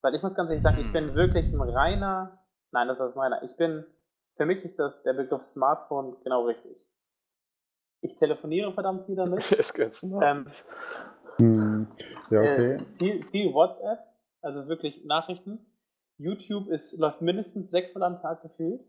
[0.00, 1.14] Weil ich muss ganz ehrlich sagen, ich bin Hm.
[1.14, 2.38] wirklich ein reiner,
[2.70, 3.42] nein, das ist meiner.
[3.42, 3.84] Ich bin,
[4.36, 6.88] für mich ist das der Begriff Smartphone genau richtig.
[8.00, 9.52] Ich telefoniere verdammt viel damit.
[9.52, 10.24] ist ganz smart.
[10.24, 10.46] Ähm,
[11.36, 11.86] Hm,
[12.30, 12.72] ja, okay.
[12.72, 13.98] Äh, viel, viel WhatsApp,
[14.42, 15.66] also wirklich Nachrichten.
[16.18, 18.82] YouTube ist, läuft mindestens sechsmal am Tag gefühlt.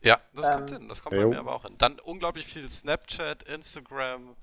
[0.00, 0.88] Ja, das Ähm, kommt hin.
[0.88, 1.22] Das kommt jo.
[1.22, 1.76] bei mir aber auch hin.
[1.78, 4.36] Dann unglaublich viel Snapchat, Instagram,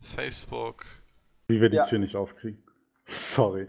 [0.00, 0.84] Facebook.
[1.48, 1.84] Wie wir die Ja.
[1.84, 2.62] Tür nicht aufkriegen.
[3.04, 3.68] Sorry.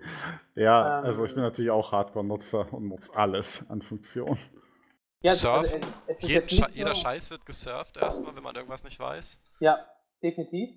[0.55, 4.37] Ja, Ähm, also ich bin natürlich auch Hardcore-Nutzer und nutze alles an Funktionen.
[5.23, 5.73] Ja, es ist
[6.23, 9.39] Jeden jetzt nicht Sche jeder so- Scheiß wird gesurft erstmal, wenn man irgendwas nicht weiß.
[9.59, 9.85] Ja,
[10.23, 10.69] definitiv.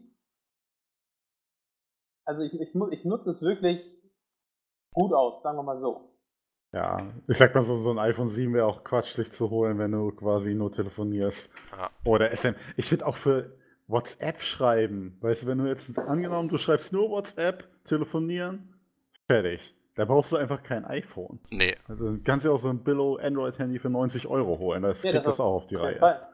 [2.26, 3.82] Also ich, ich, ich nutze es wirklich
[4.94, 6.10] gut aus, sagen wir mal so.
[6.72, 6.96] Ja,
[7.28, 9.92] ich sag mal so, so ein iPhone 7 wäre auch Quatsch, dich zu holen, wenn
[9.92, 11.52] du quasi nur telefonierst.
[11.76, 11.90] Ja.
[12.04, 12.54] Oder SM.
[12.76, 13.54] Ich finde auch für
[13.86, 18.74] WhatsApp schreiben, weißt du, wenn du jetzt angenommen, du schreibst nur WhatsApp, telefonieren,
[19.28, 19.76] fertig.
[19.94, 21.38] Da brauchst du einfach kein iPhone.
[21.50, 21.76] Nee.
[21.86, 24.82] Also du kannst ja auch so ein Billo Android-Handy für 90 Euro holen.
[24.82, 25.98] Das Ja, kriegt das das auch auf die Reihe.
[25.98, 26.26] Fall.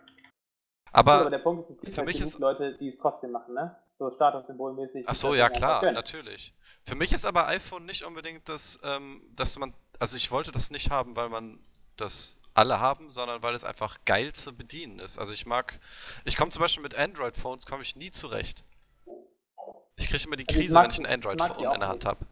[0.93, 2.97] Aber, aber der Punkt ist, es gibt für halt mich genug ist- Leute, die es
[2.99, 3.77] trotzdem machen, ne?
[4.01, 5.07] So statussymbolmäßig.
[5.07, 6.55] ach so, ja klar, natürlich.
[6.85, 10.71] Für mich ist aber iPhone nicht unbedingt das, ähm, dass man, also ich wollte das
[10.71, 11.63] nicht haben, weil man
[11.99, 15.19] das alle haben, sondern weil es einfach geil zu bedienen ist.
[15.19, 15.79] Also ich mag,
[16.25, 18.65] ich komme zum Beispiel mit Android-Phones, komme ich nie zurecht.
[19.97, 22.25] Ich kriege immer die Also ich Krise, wenn ich ein Android-Phone in der Hand habe.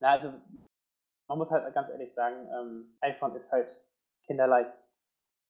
[0.00, 0.34] Na, also,
[1.26, 3.74] man muss halt ganz ehrlich sagen, ähm, iPhone ist halt
[4.26, 4.72] kinderleicht.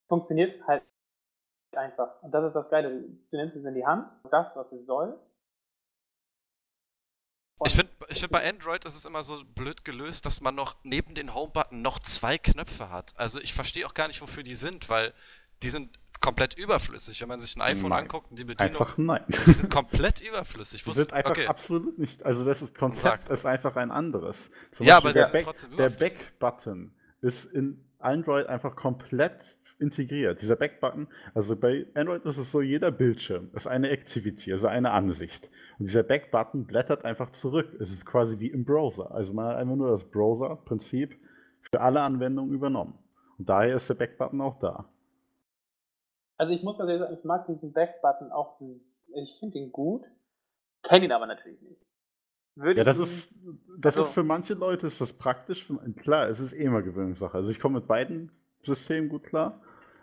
[0.07, 0.83] Funktioniert halt
[1.75, 2.21] einfach.
[2.21, 3.01] Und das ist das Geile.
[3.31, 5.17] Du nimmst es in die Hand, das, was es soll.
[7.57, 10.55] Und Ich finde ich find bei Android ist es immer so blöd gelöst, dass man
[10.55, 13.13] noch neben den Home-Button noch zwei Knöpfe hat.
[13.17, 15.13] Also ich verstehe auch gar nicht, wofür die sind, weil
[15.61, 17.19] die sind komplett überflüssig.
[17.21, 18.03] Wenn man sich ein iPhone Nein.
[18.05, 19.23] anguckt und die Bedienung, Einfach nein.
[19.27, 20.83] die sind komplett überflüssig.
[20.83, 21.47] Die sind einfach okay.
[21.47, 22.23] absolut nicht.
[22.25, 23.29] Also das ist, Konzept Sag.
[23.29, 24.51] ist einfach ein anderes.
[24.71, 26.17] Zum Ja, Beispiel aber der, sie sind Back, trotzdem der überflüssig.
[26.39, 30.41] Back-Button ist in Android einfach komplett integriert.
[30.41, 34.91] Dieser Back-Button, also bei Android ist es so, jeder Bildschirm ist eine Activity, also eine
[34.91, 35.51] Ansicht.
[35.77, 37.75] Und dieser Back-Button blättert einfach zurück.
[37.79, 39.11] Es ist quasi wie im Browser.
[39.11, 41.17] Also man hat einfach nur das Browser-Prinzip
[41.61, 42.97] für alle Anwendungen übernommen.
[43.37, 44.89] Und daher ist der Back-Button auch da.
[46.37, 50.05] Also ich muss ehrlich sagen, ich mag diesen Back-Button auch, ich finde ihn gut,
[50.83, 51.81] kenne ihn aber natürlich nicht.
[52.59, 53.35] Würde Ja, das ist,
[53.77, 55.63] das also- ist für manche Leute ist das praktisch.
[55.65, 57.35] Für, klar, es ist eh immer Gewöhnungssache.
[57.37, 59.61] Also ich komme mit beiden Systemen gut klar.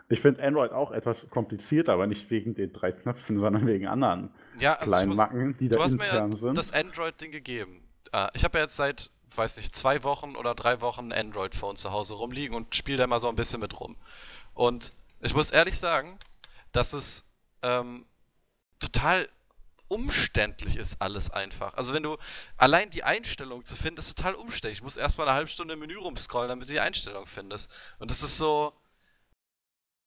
[0.08, 4.30] Ich finde Android auch etwas komplizierter, aber nicht wegen den drei Knöpfen, sondern wegen anderen
[4.58, 6.56] Ja, also kleinen muss, Macken, die da du hast mir ja intern sind.
[6.56, 7.82] das Android-Ding gegeben.
[8.12, 11.74] Äh, ich habe ja jetzt seit, weiß nicht, zwei Wochen oder drei Wochen ein Android-Phone
[11.76, 13.96] zu Hause rumliegen und spiele da mal so ein bisschen mit rum.
[14.54, 16.18] Und ich muss ehrlich sagen,
[16.70, 17.24] dass es
[17.62, 18.06] ähm,
[18.78, 19.28] total
[19.88, 21.74] umständlich ist alles einfach.
[21.74, 22.16] Also wenn du
[22.56, 24.78] allein die Einstellung zu finden, ist total umständlich.
[24.78, 27.72] Ich muss erstmal eine halbe Stunde im Menü rumscrollen, damit du die Einstellung findest.
[27.98, 28.72] Und das ist so,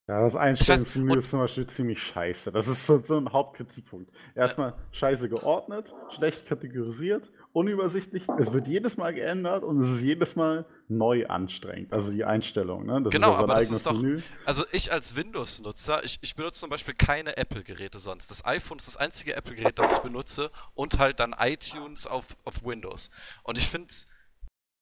[0.09, 2.51] ja, das Einstellungsmenü ist zum Beispiel ziemlich scheiße.
[2.51, 4.11] Das ist so, so ein Hauptkritikpunkt.
[4.33, 8.23] Erstmal scheiße geordnet, schlecht kategorisiert, unübersichtlich.
[8.39, 11.93] Es wird jedes Mal geändert und es ist jedes Mal neu anstrengend.
[11.93, 13.01] Also die Einstellung, ne?
[13.03, 14.21] Das Genau, ist ja aber das ist doch- Menü.
[14.45, 18.29] Also ich als Windows-Nutzer, ich, ich benutze zum Beispiel keine Apple-Geräte sonst.
[18.31, 22.63] Das iPhone ist das einzige Apple-Gerät, das ich benutze und halt dann iTunes auf, auf
[22.65, 23.09] Windows.
[23.43, 23.93] Und ich finde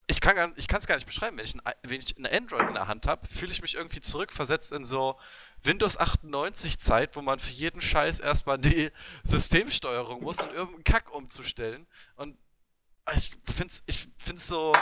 [0.09, 2.25] ich kann gar- ich kann es gar nicht beschreiben, wenn ich ein, wenn ich ein
[2.25, 5.19] Android in der Hand habe, fühle ich mich irgendwie zurückversetzt in so
[5.63, 8.89] Windows 98 Zeit, wo man für jeden Scheiß erstmal die
[9.23, 11.85] Systemsteuerung muss und irgendeinen Kack umzustellen.
[12.15, 12.37] Und
[13.13, 14.73] ich finde es ich find's so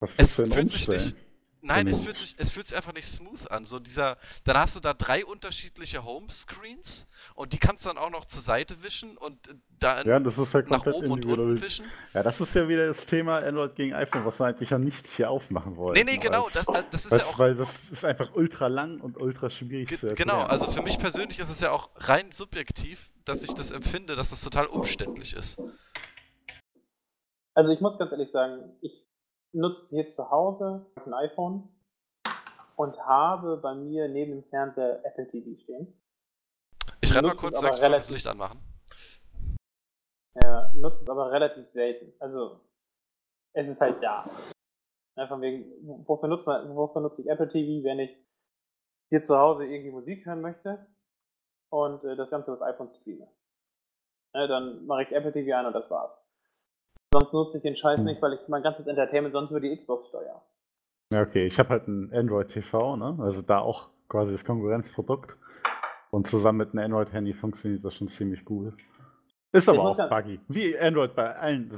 [0.00, 1.16] Was es willst du denn fühlt sich nicht.
[1.66, 3.64] Nein, es fühlt, sich, es fühlt sich einfach nicht smooth an.
[3.64, 8.10] So dieser, dann hast du da drei unterschiedliche Homescreens und die kannst du dann auch
[8.10, 11.60] noch zur Seite wischen und äh, da Ja, das ist halt nach oben und unten
[11.60, 11.86] wischen.
[12.14, 15.06] Ja, das ist ja wieder das Thema Android gegen iPhone, was wir eigentlich ja nicht
[15.08, 15.94] hier aufmachen wollen.
[15.94, 16.44] Nee, nee, genau.
[16.44, 17.38] Das, äh, das ist ja auch.
[17.38, 20.28] Weil das ist einfach ultra lang und ultra schwierig zu erklären.
[20.28, 24.14] Genau, also für mich persönlich ist es ja auch rein subjektiv, dass ich das empfinde,
[24.14, 25.60] dass es total umständlich ist.
[27.54, 29.05] Also ich muss ganz ehrlich sagen, ich
[29.52, 31.68] nutze hier zu Hause ein iPhone
[32.76, 36.00] und habe bei mir neben dem Fernseher Apple TV stehen.
[37.00, 38.60] Ich renne mal Nutze kurz, es sag aber ich mal, das Licht anmachen.
[40.34, 42.12] Ja, nutze es aber relativ selten.
[42.18, 42.60] Also
[43.54, 44.28] es ist halt da.
[45.16, 45.64] Ja, von wegen,
[46.06, 48.14] wofür, nutzt man, wofür nutze ich Apple TV, wenn ich
[49.08, 50.86] hier zu Hause irgendwie Musik hören möchte
[51.70, 53.28] und äh, das Ganze über das iPhone streame?
[54.34, 56.22] Ja, dann mache ich Apple TV an und das war's.
[57.18, 58.04] Sonst nutze ich den Scheiß Hm.
[58.04, 60.42] nicht, weil ich mein ganzes Entertainment sonst über die Xbox steuere.
[61.12, 63.16] Ja, okay, ich habe halt ein Android TV, ne?
[63.20, 65.36] Also da auch quasi das Konkurrenzprodukt.
[66.10, 68.74] Und zusammen mit einem Android-Handy funktioniert das schon ziemlich gut.
[69.52, 70.40] Ist aber auch buggy.
[70.48, 71.70] Wie Android bei allen,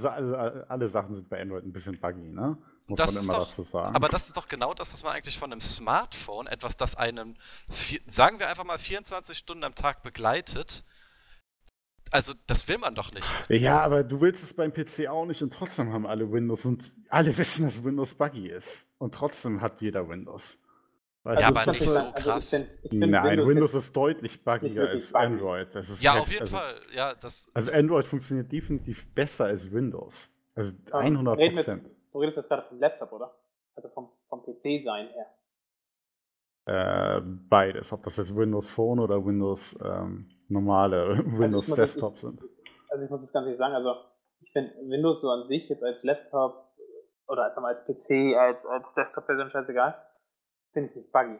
[0.68, 2.57] alle, Sachen sind bei Android ein bisschen buggy, ne?
[2.87, 3.94] Muss Das man immer doch- dazu sagen.
[3.94, 7.38] Aber das ist doch genau das, was man eigentlich von einem Smartphone, etwas, das einen,
[7.68, 10.85] vier, sagen wir einfach mal 24 Stunden am Tag begleitet.
[12.10, 13.26] Also, das will man doch nicht.
[13.48, 16.92] ja, aber du willst es beim PC auch nicht und trotzdem haben alle Windows und
[17.08, 18.88] alle wissen, dass Windows buggy ist.
[18.98, 20.58] Und trotzdem hat jeder Windows.
[21.24, 22.52] Weißt Ja, du, aber das nicht ist so also krass.
[22.52, 25.24] Ich find, ich find Nein, Windows, Windows, ist deutlich buggiger als buggy.
[25.26, 25.74] Android.
[25.74, 26.80] Das ist Ja, heft- auf jeden also, Fall.
[26.94, 30.30] Ja, das, Also das, Android funktioniert definitiv besser als Windows.
[30.54, 31.82] Also Ähm, 100 reden wir Prozent.
[31.86, 33.34] jetzt- Du redest jetzt gerade vom Laptop, oder?
[33.74, 35.26] Also vom, vom PC sein her.
[36.66, 42.40] Äh, beides, ob das jetzt Windows Phone oder Windows ähm, normale Windows muss- Desktop sind.
[42.90, 43.94] Also ich muss das ganz ehrlich sagen, also
[44.40, 46.64] ich finde Windows so an sich jetzt als Laptop
[47.26, 49.94] oder als, als PC, als, als Desktop-Version, scheißegal,
[50.72, 51.38] finde ich nicht buggy.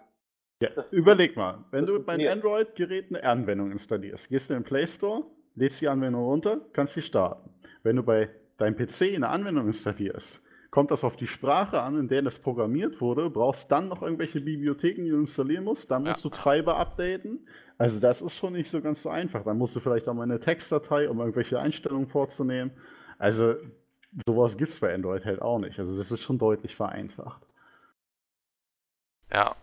[0.61, 2.33] Ja, das- überleg mal, wenn du funktioniert.
[2.33, 6.95] Android-Gerät eine Anwendung installierst, gehst du in den Play Store, lädst die Anwendung runter, kannst
[6.95, 7.51] sie starten.
[7.83, 12.09] Wenn du bei deinem PC eine Anwendung installierst, kommt das auf die Sprache an, in
[12.09, 16.11] der das programmiert wurde, brauchst dann noch irgendwelche Bibliotheken, die du installieren musst, dann Ja.
[16.11, 17.49] musst du Treiber updaten.
[17.79, 19.45] Also das ist schon nicht so ganz so einfach.
[19.45, 22.71] Dann musst du vielleicht auch mal eine Textdatei, um irgendwelche Einstellungen vorzunehmen.
[23.19, 23.55] Also
[24.27, 25.79] sowas gibt es bei Android halt auch nicht.
[25.79, 27.47] Also das ist schon deutlich vereinfacht.
[29.31, 29.55] ja.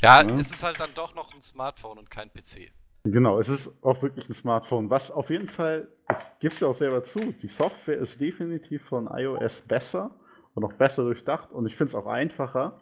[0.00, 0.38] Ja, Ja.
[0.38, 2.70] es ist halt dann doch noch ein Smartphone und kein PC.
[3.12, 4.90] Genau, es ist auch wirklich ein Smartphone.
[4.90, 9.06] Was auf jeden Fall, das gibst du auch selber zu, die Software ist definitiv von
[9.06, 10.10] iOS besser
[10.54, 12.80] und auch besser durchdacht und ich finde es auch einfacher.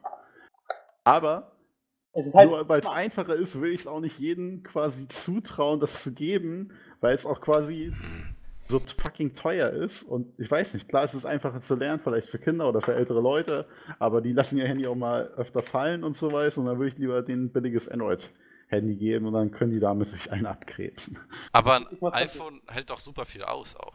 [1.04, 1.52] Aber
[2.14, 5.08] Es ist halt nur weil es einfacher ist, will ich es auch nicht jedem quasi
[5.08, 7.92] zutrauen, das zu geben, weil es auch quasi
[8.68, 10.04] so fucking teuer ist.
[10.04, 12.94] Und ich weiß nicht, klar, es ist einfacher zu lernen, vielleicht für Kinder oder für
[12.94, 13.66] ältere Leute,
[13.98, 16.60] aber die lassen ihr Handy auch mal öfter fallen und so weiter.
[16.60, 17.88] Und dann würde ich lieber ein billiges
[18.70, 21.18] Android-Handy geben und dann können die damit sich einen abkrebsen.
[21.52, 23.94] Aber ein iPhone hält doch super viel aus auch.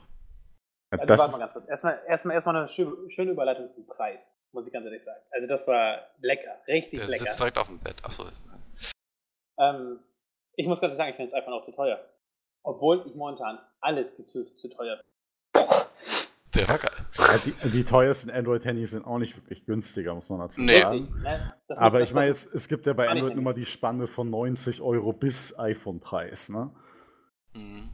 [0.91, 1.67] Also Das warte mal ganz kurz.
[1.69, 5.21] Erstmal, erstmal, erstmal eine schö- schöne Überleitung zum Preis, muss ich ganz ehrlich sagen.
[5.31, 7.25] Also das war lecker, richtig Der lecker.
[7.25, 8.03] sitzt direkt auf dem Bett.
[8.03, 8.25] Achso.
[9.59, 9.99] Ähm,
[10.55, 11.99] ich muss ganz ehrlich sagen, ich finde es einfach noch zu teuer.
[12.63, 14.99] Obwohl ich momentan alles gefühlt zu teuer
[15.53, 15.85] finde.
[16.55, 16.91] Der war geil.
[17.17, 20.81] Ja, die, die teuersten Android-Handys sind auch nicht wirklich günstiger, muss man dazu Nee.
[20.81, 21.21] sagen.
[21.21, 21.53] Ne?
[21.67, 23.37] Das- Aber ich meine, es gibt ja bei Android nicht.
[23.37, 26.73] immer die Spanne von 90 Euro bis iPhone-Preis, ne?
[27.53, 27.89] Mhm.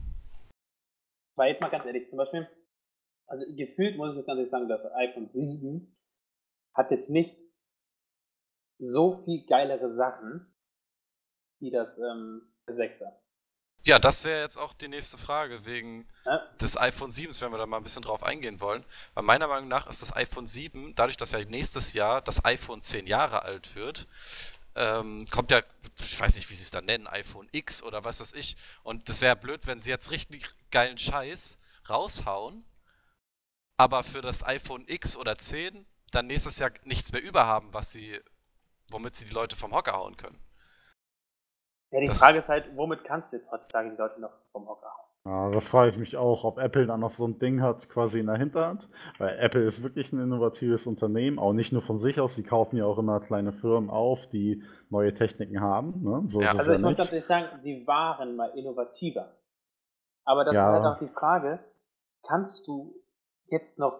[1.36, 2.48] Weil jetzt mal ganz ehrlich, zum Beispiel,
[3.26, 5.94] also gefühlt muss ich jetzt ganz ehrlich sagen, das iPhone 7
[6.74, 7.36] hat jetzt nicht
[8.78, 10.54] so viel geilere Sachen
[11.60, 13.12] wie das ähm, 6er.
[13.86, 16.38] Ja, das wäre jetzt auch die nächste Frage wegen Ja?
[16.60, 18.84] des iPhone 7, wenn wir da mal ein bisschen drauf eingehen wollen.
[19.14, 22.82] Weil meiner Meinung nach ist das iPhone 7, dadurch, dass ja nächstes Jahr das iPhone
[22.82, 24.08] 10 Jahre alt wird,
[24.74, 25.62] ähm, kommt ja,
[26.00, 28.56] ich weiß nicht, wie sie es dann nennen, iPhone X oder was weiß ich.
[28.82, 32.64] Und das wäre blöd, wenn sie jetzt richtig geilen Scheiß raushauen,
[33.76, 38.20] aber für das iPhone X oder 10 dann nächstes Jahr nichts mehr überhaben, was sie,
[38.90, 40.40] womit sie die Leute vom Hocker hauen können.
[41.96, 44.68] Ja, die Das- Frage ist halt, womit kannst du jetzt heutzutage die Leute noch vom
[44.68, 45.02] Hocker hauen?
[45.24, 48.20] Ja, das frage ich mich auch, ob Apple dann noch so ein Ding hat, quasi
[48.20, 48.88] in der Hinterhand.
[49.18, 52.76] Weil Apple ist wirklich ein innovatives Unternehmen, auch nicht nur von sich aus, sie kaufen
[52.76, 56.02] ja auch immer kleine Firmen auf, die neue Techniken haben.
[56.02, 56.22] Ne?
[56.28, 56.48] So Ja.
[56.48, 57.12] ist es Also ja ich muss ganz nicht.
[57.14, 59.32] ehrlich sagen, sie waren mal innovativer.
[60.24, 60.68] Aber das Ja.
[60.76, 61.58] ist halt auch die Frage,
[62.22, 62.94] kannst du
[63.46, 63.96] jetzt noch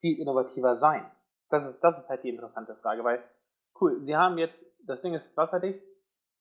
[0.00, 1.04] viel innovativer sein?
[1.50, 3.22] Das ist, das ist halt die interessante Frage, weil,
[3.80, 5.82] cool, sie haben jetzt, das Ding ist jetzt wasserdicht,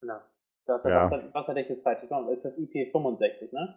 [0.02, 0.22] na,
[0.66, 1.10] das Ja.
[1.12, 3.76] Wasser, wasserdicht ist falsch gekommen, ist das IP65, ne?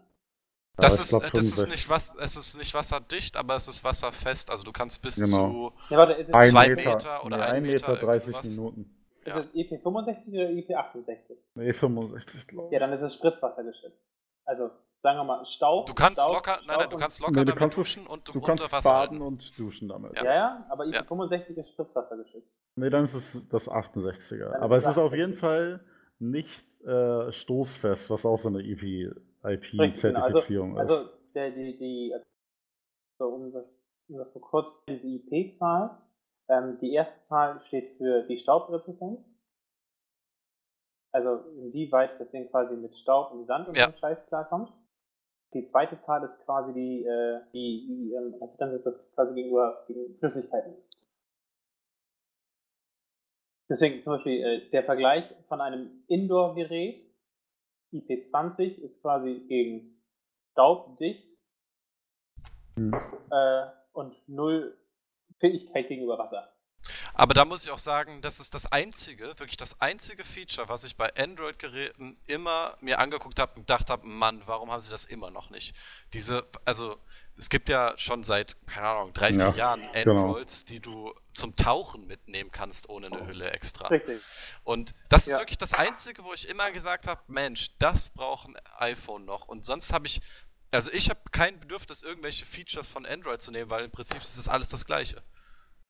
[0.80, 1.70] Ja, Das ist, glaub, äh, das ist 65.
[1.70, 4.50] nicht was, es ist nicht wasserdicht, aber es ist wasserfest.
[4.50, 5.70] Also du kannst bis Genau.
[5.70, 8.50] zu Ja, warte, es, Zwei Meter, Meter oder nee, ein Meter, Meter 30 irgendwas.
[8.56, 8.94] Minuten.
[9.16, 9.38] ist ja.
[9.38, 11.36] es IP65 oder IP68?
[11.54, 12.72] Nee, 65, glaube ich.
[12.72, 14.08] Ja, dann ist es Spritzwasser geschützt.
[14.44, 14.70] Also,
[15.02, 15.86] sagen wir mal, Staub.
[15.86, 17.78] Du kannst Staub, locker, nein, Staub nein, du und- kannst locker Nee, du damit kannst,
[17.78, 19.22] es, duschen und du unter kannst Wasser baden halten.
[19.26, 20.14] und duschen damit.
[20.14, 20.24] Ja.
[20.24, 21.00] Ja, ja, aber Ja.
[21.02, 22.62] IP65 ist Spritzwasser geschützt.
[22.76, 24.50] Nee, dann ist es das 68er.
[24.52, 25.40] Dann Aber ist es es ist auf jeden 68.
[25.40, 25.80] Fall
[26.20, 30.20] nicht äh, stoßfest, was auch so eine Richtig, genau.
[30.20, 30.78] Also, IP-Zertifizierung ist.
[30.78, 32.14] also der, die, die,
[33.18, 33.64] also um das,
[34.08, 35.98] um das mal kurz, diese IP-Zahl,
[36.48, 39.20] ähm, die erste Zahl steht für die Staubresistenz.
[41.12, 43.92] Also inwieweit das Ding quasi mit Staub und Sand und Ja.
[43.92, 44.72] Scheiß klarkommt.
[45.54, 49.84] Die zweite Zahl ist quasi die, äh, die, die ähm, Resistenz ist das quasi gegenüber
[49.86, 50.97] gegen Flüssigkeiten ist.
[53.68, 57.04] Deswegen zum Beispiel äh, der Vergleich von einem Indoor-Gerät,
[57.92, 60.02] IP20 ist quasi gegen
[60.52, 61.28] staubdicht
[62.78, 62.94] Hm.
[63.30, 64.78] äh, und null
[65.40, 66.52] Fähigkeit gegenüber Wasser.
[67.12, 70.84] Aber da muss ich auch sagen, das ist das einzige, wirklich das einzige Feature, was
[70.84, 75.04] ich bei Android-Geräten immer mir angeguckt habe und gedacht habe, Mann, warum haben sie das
[75.04, 75.74] immer noch nicht?
[76.14, 76.96] Diese, also
[77.38, 80.26] es gibt ja schon seit, keine Ahnung, drei, vier Ja, Jahren genau.
[80.26, 83.86] Androids, die du zum Tauchen mitnehmen kannst, ohne eine Hülle extra.
[83.86, 84.20] Richtig.
[84.64, 85.38] Und das ist Ja.
[85.38, 89.46] wirklich das Einzige, wo ich immer gesagt habe, Mensch, das braucht ein iPhone noch.
[89.46, 90.20] Und sonst habe ich,
[90.72, 94.36] also ich habe kein Bedürfnis, irgendwelche Features von Android zu nehmen, weil im Prinzip ist
[94.36, 95.22] es alles das Gleiche.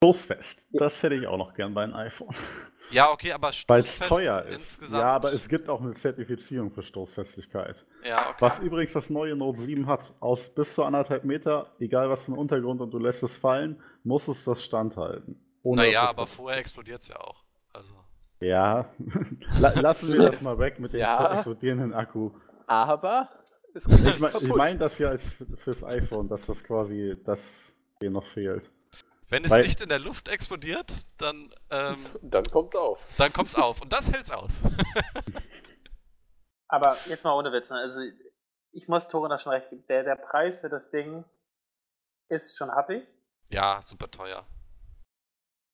[0.03, 0.69] Stoßfest.
[0.73, 2.35] Das hätte ich auch noch gern bei einem iPhone.
[2.93, 4.77] Ja, okay, aber Weil es stoßfest teuer ist.
[4.77, 7.85] insgesamt- Ja, aber es gibt auch eine Zertifizierung für Stoßfestigkeit.
[8.05, 8.37] Ja, okay.
[8.39, 10.15] Was übrigens das neue Note 7 hat.
[10.21, 13.83] Aus bis zu anderthalb Meter, egal was für ein Untergrund und du lässt es fallen,
[14.05, 15.45] muss es das standhalten.
[15.65, 17.43] Ohne Naja, aber kaputt- vorher explodiert es ja auch.
[17.73, 17.95] Also.
[18.41, 18.87] Ja,
[19.61, 21.33] La lassen wir das mal weg mit dem Ja.
[21.35, 22.31] explodierenden Akku.
[22.69, 23.29] Aber
[23.75, 28.11] Ich, nicht mein, ich meine das ja als fürs iPhone, dass das quasi das hier
[28.11, 28.71] noch fehlt.
[29.31, 32.99] Wenn es Weil- nicht in der Luft explodiert, dann, ähm, Dann kommt's auf.
[33.19, 33.83] dann kommt's auf.
[33.83, 34.63] Und das hält's aus.
[36.69, 37.77] Aber jetzt mal ohne Witz, ne?
[37.77, 38.01] also
[38.73, 39.85] ich muss Tore da schon recht geben.
[39.89, 41.25] Der, der Preis für das Ding
[42.31, 43.07] ist schon happig.
[43.51, 44.47] ja, super teuer.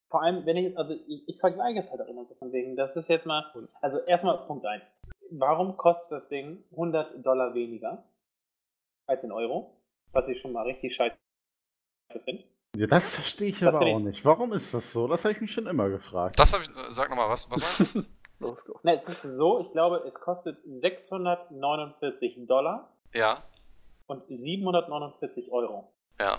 [0.09, 2.75] Vor allem, wenn ich, also ich, ich vergleiche es halt auch immer so von wegen,
[2.77, 4.93] das ist jetzt mal, also erstmal Punkt 1.
[5.31, 8.07] Warum kostet das Ding 100 Dollar weniger
[9.07, 9.81] als in Euro?
[10.11, 11.17] Was ich schon mal richtig scheiße
[12.23, 12.45] finde.
[12.75, 14.23] Ja, das verstehe ich Das aber auch nicht.
[14.25, 15.07] Warum ist das so?
[15.07, 16.37] Das habe ich mich schon immer gefragt.
[16.39, 16.69] Das habe ich.
[16.69, 18.03] äh, Sag nochmal, was, was meinst du?
[18.39, 18.79] Los, go.
[18.83, 23.41] Ne, es ist so, ich glaube, es kostet 649 Dollar ja,
[24.07, 25.91] und 749 Euro.
[26.19, 26.37] ja.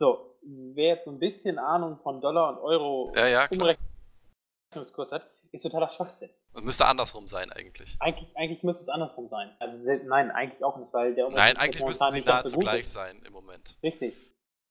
[0.00, 3.48] So, wer jetzt so ein bisschen Ahnung von Dollar und Euro Ja, ja.
[3.50, 6.30] Umrechnungskurs hat, ist totaler Schwachsinn.
[6.52, 7.96] Das müsste andersrum sein, eigentlich.
[7.98, 9.50] Eigentlich, eigentlich müsste es andersrum sein.
[9.58, 12.92] Also nein, eigentlich auch nicht, weil der Nein, eigentlich müssten sie nahezu so gleich ist.
[12.92, 13.76] sein im Moment.
[13.82, 14.14] Richtig.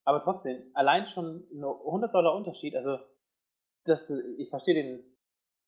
[0.07, 2.97] Aber trotzdem, allein schon nur 100 Dollar Unterschied, also
[3.83, 5.17] das, ich verstehe den,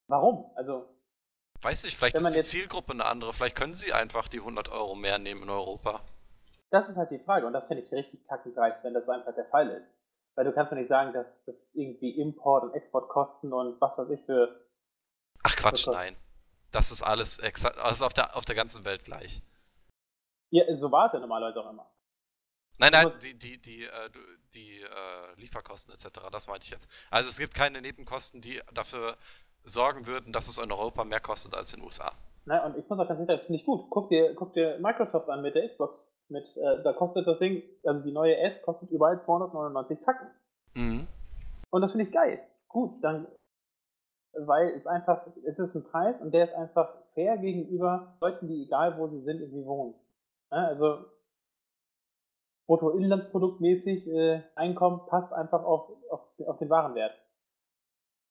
[0.07, 0.49] warum?
[0.55, 0.87] Also
[1.61, 3.33] Weiß nicht, vielleicht ist die jetzt- Zielgruppe eine andere.
[3.33, 6.01] Vielleicht können sie einfach die 100 Euro mehr nehmen in Europa.
[6.71, 9.45] das ist halt die Frage und das finde ich richtig kackendreist, wenn das einfach der
[9.45, 9.91] Fall ist.
[10.35, 14.09] Weil du kannst doch nicht sagen, dass das irgendwie Import und Exportkosten und was weiß
[14.11, 14.65] ich für
[15.43, 16.15] Ach Quatsch, Das- nein.
[16.71, 19.41] Das ist alles exakt, also auf der, auf der ganzen Welt gleich.
[20.51, 21.89] Ja, so war es ja normalerweise auch immer.
[22.79, 24.09] Nein, nein, die, die, die, äh,
[24.53, 26.89] die äh, Lieferkosten etc., das meinte ich jetzt.
[27.11, 29.17] Also es gibt keine Nebenkosten, die dafür
[29.65, 32.13] sorgen würden, dass es in Europa mehr kostet als in den USA.
[32.45, 32.63] Ne?
[32.63, 33.89] Und ich muss auch ganz sagen, das finde ich gut.
[33.89, 36.07] Guck dir, guck dir Microsoft an mit der Xbox.
[36.29, 40.27] Mit, äh, da kostet das Ding, also die neue S kostet überall 299 Tacken.
[40.75, 41.07] Mhm.
[41.71, 42.39] Und das finde ich geil.
[42.67, 43.27] Gut, dann,
[44.33, 48.63] weil es einfach, es ist ein Preis und der ist einfach fair gegenüber Leuten, die
[48.63, 49.95] egal wo sie sind, irgendwie wohnen.
[50.51, 51.05] Ja, also
[52.69, 57.19] Bruttoinlandsproduktmäßig äh, Einkommen passt einfach auf, auf, auf den Warenwert.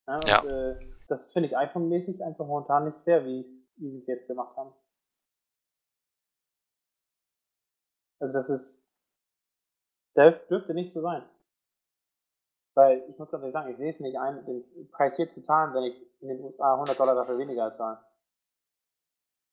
[0.07, 0.44] Ja, und, Ja.
[0.44, 4.72] Äh, das finde ich iPhone-mäßig einfach momentan nicht fair, wie, sie es jetzt gemacht haben.
[8.20, 8.81] Also das ist,
[10.14, 11.29] das dürfte nicht so sein.
[12.77, 15.42] Weil ich muss ganz ehrlich sagen, ich sehe es nicht ein, den Preis hier zu
[15.42, 17.98] zahlen, wenn ich in den USA 100 Dollar dafür weniger zahle.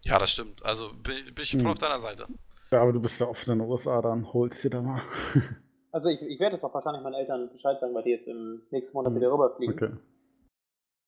[0.04, 0.64] Ja, das stimmt.
[0.64, 1.72] Also bin, bin ich voll Hm.
[1.72, 2.28] auf deiner Seite.
[2.76, 5.02] Ja, aber du bist ja oft in den USA, dann holst dir da mal.
[5.92, 8.64] Also ich, ich werde es auch wahrscheinlich meinen Eltern Bescheid sagen, weil die jetzt im
[8.70, 9.76] nächsten Monat Hm, wieder rüberfliegen.
[9.76, 9.98] okay.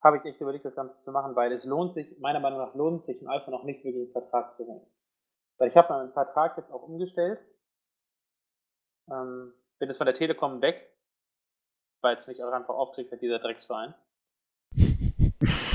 [0.02, 2.74] Habe ich echt überlegt, das Ganze zu machen, weil es lohnt sich, meiner Meinung nach
[2.74, 4.88] lohnt sich ein iPhone auch nicht wirklich einen Vertrag zu holen.
[5.58, 7.38] Weil ich habe meinen Vertrag jetzt auch umgestellt.
[9.12, 10.90] Ähm, bin jetzt von der Telekom weg,
[12.02, 13.94] weil es mich auch einfach aufkriegt hat, dieser Drecksverein.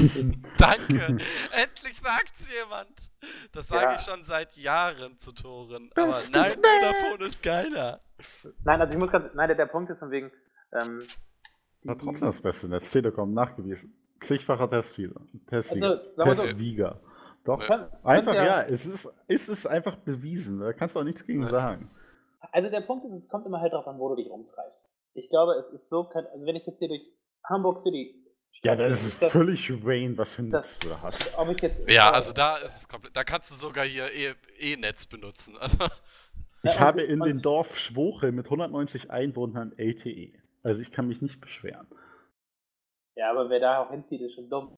[0.59, 1.19] Danke!
[1.53, 3.11] Endlich sagt's jemand!
[3.53, 3.95] Das sage Ja.
[3.95, 5.91] ich schon seit Jahren zu Toren.
[5.95, 6.95] Bestes Aber nein!
[6.95, 8.01] Vodafone ist geiler.
[8.65, 10.31] Nein, also ich muss ganz, nein, der, der Punkt ist von wegen,
[10.73, 11.03] ähm,
[11.85, 12.91] War trotzdem das beste Netz.
[12.91, 13.97] Telekom, nachgewiesen.
[14.21, 15.21] Zigfacher Testwieger.
[15.47, 16.01] Testsieger.
[16.17, 17.01] Also, Testsieger.
[17.45, 17.61] Doch.
[17.67, 20.61] Kann- Einfach, ja, es ist, es ist einfach bewiesen.
[20.61, 21.91] Da kannst du auch nichts gegen sagen.
[22.53, 24.79] Also der Punkt ist, es kommt immer halt drauf an, wo du dich umtreibst.
[25.15, 27.03] Ich glaube, es ist so, kein- also wenn ich jetzt hier durch
[27.45, 28.22] Hamburg City.
[28.65, 31.37] Ja, das ist das, völlig Rain, was für ein Netz du da hast.
[31.37, 33.17] ob ich jetzt, Ja, äh, also da ist es komplett.
[33.17, 35.57] Da kannst du sogar hier E- E-Netz benutzen.
[35.59, 35.79] Also,
[36.63, 40.33] Ich habe in dem Dorf Schwoche mit 190 Einwohnern LTE.
[40.63, 41.89] Also ich kann mich nicht beschweren.
[43.17, 44.77] Ja, aber wer da auch hinzieht, ist schon dumm.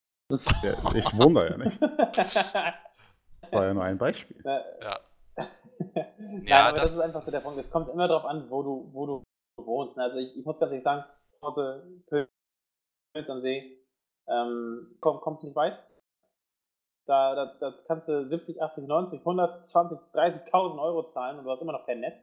[0.63, 1.79] Ja, ich wohne da ja nicht.
[3.53, 4.41] War ja nur ein Beispiel.
[4.45, 4.99] ja.
[5.37, 5.49] Nein,
[6.47, 7.59] Ja, aber das, das ist einfach so der Punkt.
[7.59, 9.23] Es kommt immer darauf an, wo du, wo du
[9.63, 9.99] wohnst.
[9.99, 11.05] Also ich, ich muss ganz ehrlich sagen,
[11.39, 12.03] zu Hause
[13.15, 13.79] Pilz am See,
[14.27, 15.79] ähm, komm, kommst du nicht weit.
[17.07, 21.61] Da, da, da kannst du 70, 80, 90, 120, 30.000 Euro zahlen und du hast
[21.63, 22.19] immer noch kein Netz.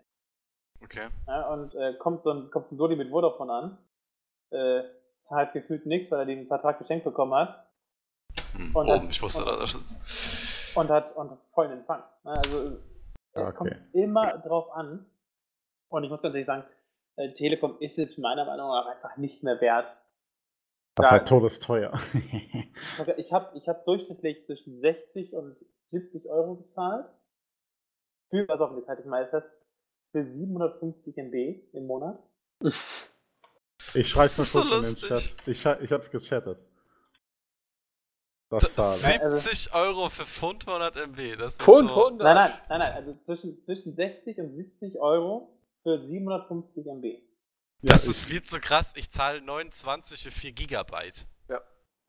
[0.83, 1.07] Okay.
[1.27, 3.77] Ja, und äh, kommt, so ein, kommt so ein Dodi mit Vodafone an,
[4.51, 4.83] äh,
[5.19, 7.67] zahlt gefühlt nichts, weil er den Vertrag geschenkt bekommen hat.
[8.53, 8.75] Hm.
[8.75, 10.75] Und oh, dann- ich wusste, und- dass das ist.
[10.75, 12.03] und hat und hat vollen Empfang.
[12.23, 12.71] Also es
[13.33, 13.53] Okay.
[13.53, 15.05] kommt immer drauf an.
[15.89, 16.65] Und ich muss ganz ehrlich sagen,
[17.17, 19.95] äh, Telekom ist es meiner Meinung nach einfach nicht mehr wert.
[21.01, 21.17] Das ist Ja.
[21.19, 21.91] halt todesteuer.
[23.17, 25.55] Ich habe ich hab durchschnittlich zwischen 60 und
[25.87, 27.07] 70 Euro gezahlt.
[28.29, 29.47] Für, also auf jetzt halte ich mal fest,
[30.11, 32.19] für 750 MB im Monat.
[33.93, 35.35] Ich schreibe ist so kurz in den lustig.
[35.35, 35.47] Chat.
[35.47, 36.59] Ich, ich hab's gechattet.
[38.49, 39.21] Das Das Zahl.
[39.21, 41.35] also- 70 Euro für Pfund 100 MB.
[41.37, 42.23] Das ist Pfund so, 100.
[42.23, 47.05] Nein, nein, nein, nein, also zwischen, zwischen 60 und 70 Euro für 750 MB.
[47.83, 48.93] Das Ja, ist viel zu krass.
[48.95, 51.25] Ich zahle 29 für 4 Gigabyte.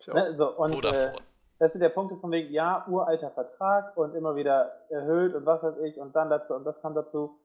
[0.08, 0.14] Auch.
[0.14, 1.22] Ne, so, und äh, Vodafone.
[1.58, 5.46] das ist der Punkt ist von wegen, ja, uralter Vertrag und immer wieder erhöht und
[5.46, 7.38] was weiß ich und dann dazu und das kam dazu.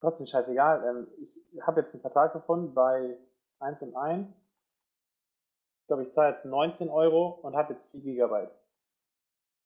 [0.00, 0.84] Trotzdem scheißegal.
[0.84, 3.16] Ähm, ich habe jetzt einen Vertrag gefunden bei
[3.60, 4.28] 1 und 1.
[4.28, 8.50] Ich glaube, ich zahle jetzt 19 Euro und habe jetzt 4 Gigabyte.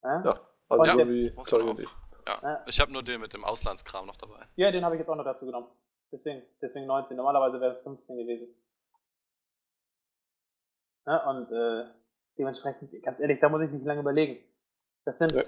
[0.04, 0.22] Ja?
[0.24, 1.04] Ja, also
[1.34, 1.86] Muss sorry.
[2.26, 2.38] Ja.
[2.42, 2.64] Ja.
[2.66, 4.46] Ich habe nur den mit dem Auslandskram noch dabei.
[4.54, 5.66] Ja, den habe ich jetzt auch noch dazu genommen.
[6.12, 7.16] Deswegen, deswegen 19.
[7.16, 8.48] Normalerweise wäre es 15 gewesen.
[11.06, 11.84] Ja, und äh,
[12.38, 14.38] dementsprechend, ganz ehrlich, da muss ich nicht lange überlegen.
[15.04, 15.42] Das sind, Ja.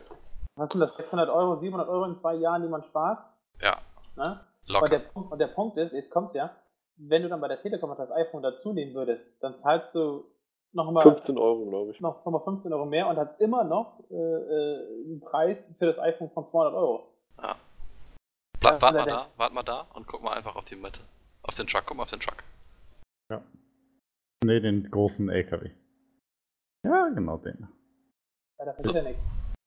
[0.56, 3.24] was sind das, 600 Euro, 700 Euro in zwei Jahren, die man spart?
[3.60, 3.78] Ja,
[4.16, 4.40] Ne?
[4.66, 4.88] Und, locker.
[4.88, 6.54] der, Punkt- und der Punkt ist, jetzt kommt's ja,
[6.96, 10.24] wenn du dann bei der Telekom das iPhone dazu nehmen würdest, dann zahlst du
[10.72, 12.00] nochmal 15 Euro, glaube ich.
[12.00, 15.86] noch, noch mal 15 Euro mehr und hast immer noch äh, äh, einen Preis für
[15.86, 17.08] das iPhone von 200 Euro.
[17.36, 17.56] Bleib,
[18.80, 21.00] wart Ja, mal da, wart mal da und guck mal einfach auf die Mitte.
[21.42, 22.42] Auf den Truck, guck mal auf den Truck.
[24.44, 25.70] Nee, den großen LKW.
[26.84, 27.68] Ja, genau den.
[28.58, 29.20] Ja, da passiert ja nichts.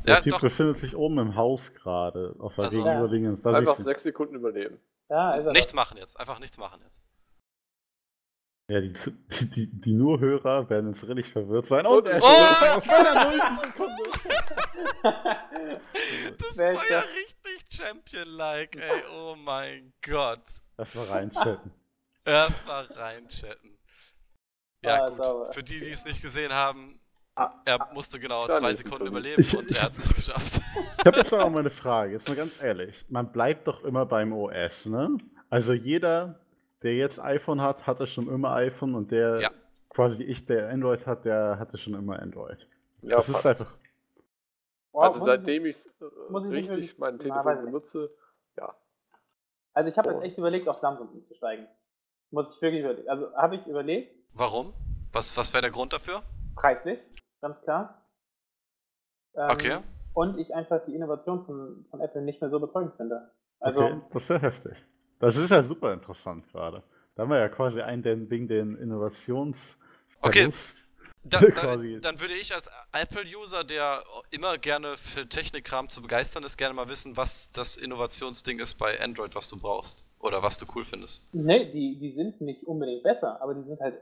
[0.06, 0.42] Der Ja, Typ doch.
[0.42, 3.42] befindet sich oben im Haus gerade, auf der Also- gegenüberliegenden.
[3.42, 4.80] Da Einfach sechs Sekunden überleben.
[5.10, 7.04] Ja, er Nichts machen jetzt, einfach nichts machen jetzt.
[8.70, 11.86] Ja, die, die, die, die Nur-Hörer werden jetzt richtig verwirrt sein.
[11.86, 12.78] Und- Und er ist Oh!
[12.78, 13.85] auf meiner nullten Sekunde.
[16.38, 19.04] Das war ist ja richtig Champion-like, ey.
[19.16, 20.44] Oh mein Gott.
[20.78, 21.72] Das war reinchatten.
[22.24, 23.78] Das war reinchatten.
[24.84, 25.24] Ja, Ah, gut.
[25.24, 25.52] sauber.
[25.54, 27.00] Für die, die es nicht gesehen haben,
[27.38, 30.16] Ah, er musste genau dann zwei ist Sekunden überleben Ich- und er hat es nicht
[30.16, 30.62] geschafft.
[31.00, 33.06] Ich habe jetzt aber mal eine Frage, jetzt mal ganz ehrlich.
[33.10, 35.18] Man bleibt doch immer beim OS, ne?
[35.52, 36.40] Also jeder,
[36.82, 39.52] der jetzt iPhone hat, hatte schon immer iPhone und der Ja.
[39.90, 42.68] quasi ich, der Android hat, der hatte schon immer Android.
[43.04, 43.46] Ja, das ist fast.
[43.62, 43.78] einfach.
[44.96, 45.78] Wow, also seitdem ich
[46.30, 48.10] muss ich nicht richtig mein Telefon benutze,
[48.58, 48.74] ja.
[49.74, 50.24] Also ich habe jetzt Oh.
[50.24, 51.68] echt überlegt, auf Samsung umzusteigen.
[52.32, 53.10] Muss ich wirklich überlegen.
[53.10, 54.74] Also habe ich überlegt, Warum?
[55.12, 56.22] Was, was wäre der Grund dafür?
[56.56, 57.00] preislich,
[57.42, 58.06] ganz klar.
[59.36, 59.78] Ähm, Okay.
[60.14, 63.32] Und ich einfach die Innovation von, von Apple nicht mehr so überzeugend finde.
[63.60, 64.78] Also, okay, das ist ja heftig.
[65.20, 66.84] Das ist ja super interessant gerade.
[67.16, 69.78] Da haben wir ja quasi einen, der wegen den Innovations.
[70.22, 70.50] Okay.
[71.28, 72.00] Da, Quasi.
[72.00, 76.76] da, dann würde ich als Apple-User, der immer gerne für Technikkram zu begeistern ist, gerne
[76.76, 80.06] mal wissen, was das Innovationsding ist bei Android, was du brauchst.
[80.20, 81.28] Oder was du cool findest.
[81.34, 84.00] nee, die, die sind nicht unbedingt besser, aber die sind halt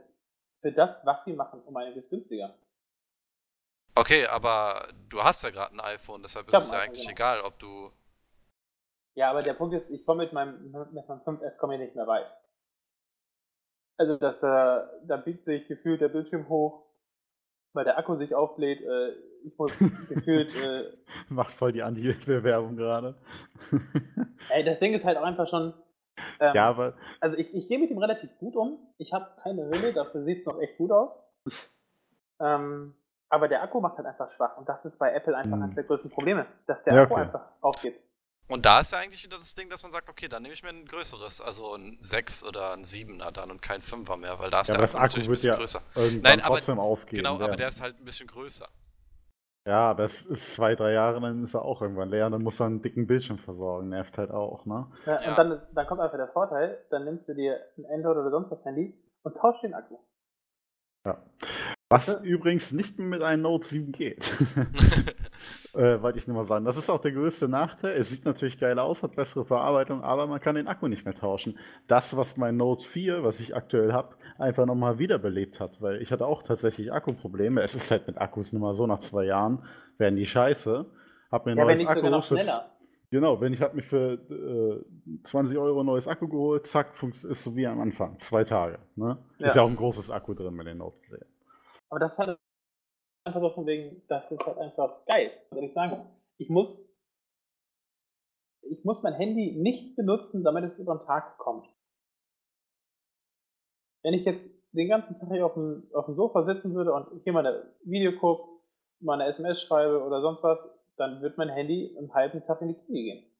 [0.60, 2.54] für das, was sie machen, um einiges günstiger.
[3.94, 7.12] Okay, aber du hast ja gerade ein iPhone, deshalb ist es ja eigentlich genau.
[7.12, 7.90] egal, ob du.
[9.14, 11.94] Ja, aber der Punkt ist, ich komme mit meinem, mit meinem 5S komme ich nicht
[11.94, 12.26] mehr weit.
[13.96, 16.83] Also, dass da, da biegt sich gefühlt der Bildschirm hoch,
[17.74, 18.80] weil der Akku sich aufbläht.
[18.80, 19.12] Äh,
[19.44, 20.92] ich muss gefühlt, äh,
[21.28, 23.16] Macht voll die Anti-Werbung gerade.
[24.50, 25.74] ey, das Ding ist halt auch einfach schon.
[26.40, 28.78] Ähm, ja, aber Also ich, ich gehe mit ihm relativ gut um.
[28.98, 31.10] Ich habe keine Hülle, dafür sieht es noch echt gut aus.
[32.40, 32.94] Ähm,
[33.28, 34.56] aber der Akku macht halt einfach schwach.
[34.56, 35.62] Und das ist bei Apple einfach Hm.
[35.64, 37.22] eines der größten Probleme, dass der Ja, Akku okay.
[37.22, 38.00] einfach aufgeht.
[38.46, 40.62] Und da ist ja eigentlich wieder das Ding, dass man sagt, okay, dann nehme ich
[40.62, 44.50] mir ein größeres, also ein 6 oder ein 7er dann und kein 5er mehr, weil
[44.50, 45.82] da ist Ja, der aber das Akku natürlich ein bisschen ja größer.
[45.94, 47.16] irgendwann Nein, aber- trotzdem aufgehen.
[47.16, 47.56] Genau, aber ja.
[47.56, 48.68] der ist halt ein bisschen größer.
[49.66, 52.42] Ja, aber es ist zwei, drei Jahre, dann ist er auch irgendwann leer und dann
[52.42, 53.88] muss er einen dicken Bildschirm versorgen.
[53.88, 54.88] Nervt halt auch, ne?
[55.06, 55.30] Ja, Ja.
[55.30, 58.50] Und dann, dann kommt einfach der Vorteil, dann nimmst du dir ein Android oder sonst
[58.50, 58.92] was Handy
[59.22, 59.96] und tauschst den Akku.
[61.90, 62.20] Was Ja.
[62.20, 64.30] übrigens nicht mit einem Note 7 geht.
[65.74, 66.64] äh, wollte ich nur mal sagen.
[66.64, 67.96] Das ist auch der größte Nachteil.
[67.96, 71.14] Es sieht natürlich geil aus, hat bessere Verarbeitung, aber man kann den Akku nicht mehr
[71.14, 71.58] tauschen.
[71.86, 76.12] Das, was mein Note 4, was ich aktuell habe, einfach nochmal wiederbelebt hat, weil ich
[76.12, 77.60] hatte auch tatsächlich Akkuprobleme.
[77.62, 79.62] Es ist halt mit Akkus nun mal so, nach zwei Jahren
[79.98, 80.86] werden die scheiße.
[81.30, 82.70] Hab mir ein Ja, neues Akku sogar schneller.
[83.10, 87.44] Genau, wenn ich habe mir für äh, 20 Euro ein neues Akku geholt, zack, ist
[87.44, 88.18] so wie am Anfang.
[88.20, 88.80] Zwei Tage.
[88.96, 89.18] Ne?
[89.38, 89.62] Ist Ja.
[89.62, 91.30] ja auch ein großes Akku drin mit den Note-Geräten.
[91.90, 92.38] Aber das halt
[93.24, 95.32] einfach so von wegen, das ist halt einfach geil.
[95.50, 96.06] Soll ich sagen?
[96.38, 96.88] Ich muss,
[98.62, 101.68] ich muss mein Handy nicht benutzen, damit es über den Tag kommt.
[104.02, 107.22] Wenn ich jetzt den ganzen Tag hier auf dem, auf dem Sofa sitzen würde und
[107.22, 108.48] hier mal ein Video gucke,
[109.00, 112.68] mal eine SMS schreibe oder sonst was, dann wird mein Handy einen halben Tag in
[112.68, 113.30] die Knie gehen.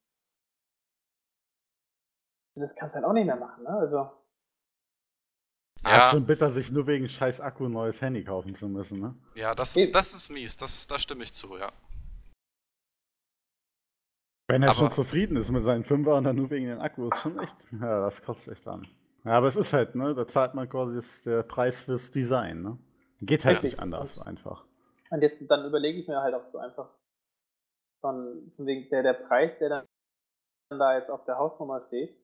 [2.56, 3.70] Das kannst du halt auch nicht mehr machen, ne?
[3.70, 4.23] Also.
[5.84, 5.96] Ja.
[5.96, 9.00] Ist Ja, schon bitter, sich nur wegen scheiß Akku ein neues Handy kaufen zu müssen,
[9.00, 9.14] ne?
[9.34, 11.70] ja, das ist, das ist mies, das, da stimme ich zu, ja.
[14.48, 17.08] Wenn er Aber- schon zufrieden ist mit seinen Fünfer und dann nur wegen den Akku,
[17.08, 18.86] ist schon echt, ja, das kotzt echt an.
[19.24, 22.62] Ja, aber es ist halt, ne, da zahlt man quasi das, der Preis fürs Design,
[22.62, 22.78] ne?
[23.22, 23.62] Geht halt Ja.
[23.62, 24.64] nicht anders, einfach.
[25.10, 26.90] Und jetzt, dann überlege ich mir halt auch so einfach,
[28.00, 29.86] von, von wegen der, der Preis, der dann
[30.78, 32.14] da jetzt auf der Hausnummer steht,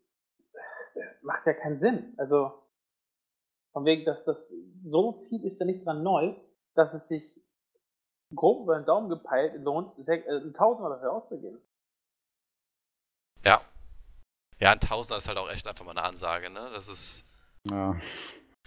[1.22, 2.12] macht ja keinen Sinn.
[2.18, 2.52] Also,
[3.72, 4.52] von wegen, dass das
[4.84, 6.34] so viel ist ja nicht dran neu,
[6.74, 7.40] dass es sich
[8.34, 11.60] grob über den Daumen gepeilt lohnt, äh, ein Tausender dafür auszugeben.
[13.44, 13.62] Ja.
[14.58, 16.70] Ja, ein Tausender ist halt auch echt einfach mal eine Ansage, ne?
[16.72, 17.26] Das ist.
[17.68, 17.96] Ja.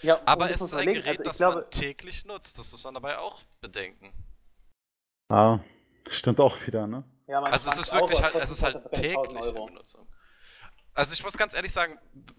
[0.01, 2.57] Ja, Aber es ist man ein überlegen, Gerät, also das glaube, man täglich nutzt.
[2.59, 4.11] Das muss man dabei auch bedenken.
[5.29, 5.59] ja.
[6.09, 7.05] Stimmt auch wieder, ne?
[7.27, 9.65] ja, man Also es ist auch, wirklich aber halt, es ist halt 1000 tägliche Euro.
[9.67, 10.05] Benutzung.
[10.93, 11.97] Also ich muss ganz ehrlich sagen,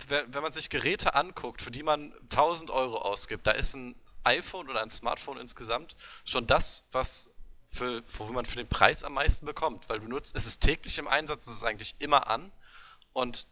[0.09, 3.95] wenn, wenn man sich Geräte anguckt, für die man 1000 Euro ausgibt, da ist ein
[4.23, 7.31] iPhone oder ein Smartphone insgesamt schon das, was
[7.67, 10.99] für, wo man für den Preis am meisten bekommt, weil du nutzt, es ist täglich
[10.99, 12.53] im Einsatz, es ist eigentlich immer an
[13.13, 13.49] und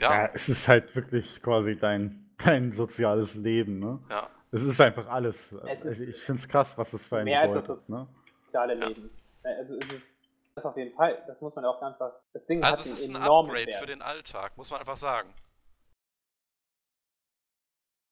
[0.00, 4.00] Ja, ja, es ist halt wirklich quasi dein, dein soziales Leben, ne?
[4.10, 5.52] ja, Es ist einfach alles.
[5.52, 7.88] Es ist also ich finde es krass, was es für einen mehr als das bedeutet,
[7.88, 8.08] ne?
[8.44, 8.86] soziale Ja.
[8.88, 9.10] Leben.
[9.44, 10.17] Also es ist
[10.58, 11.22] das auf jeden Fall.
[11.26, 12.12] Das muss man auch einfach.
[12.32, 13.74] Das Ding Also hat es ist ein Upgrade Wert.
[13.76, 15.32] für den Alltag, muss man einfach sagen.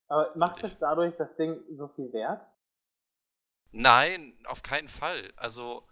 [0.09, 2.43] Aber macht es dadurch das Ding so viel wert?
[3.73, 5.33] Nein, auf keinen Fall.
[5.37, 5.87] Also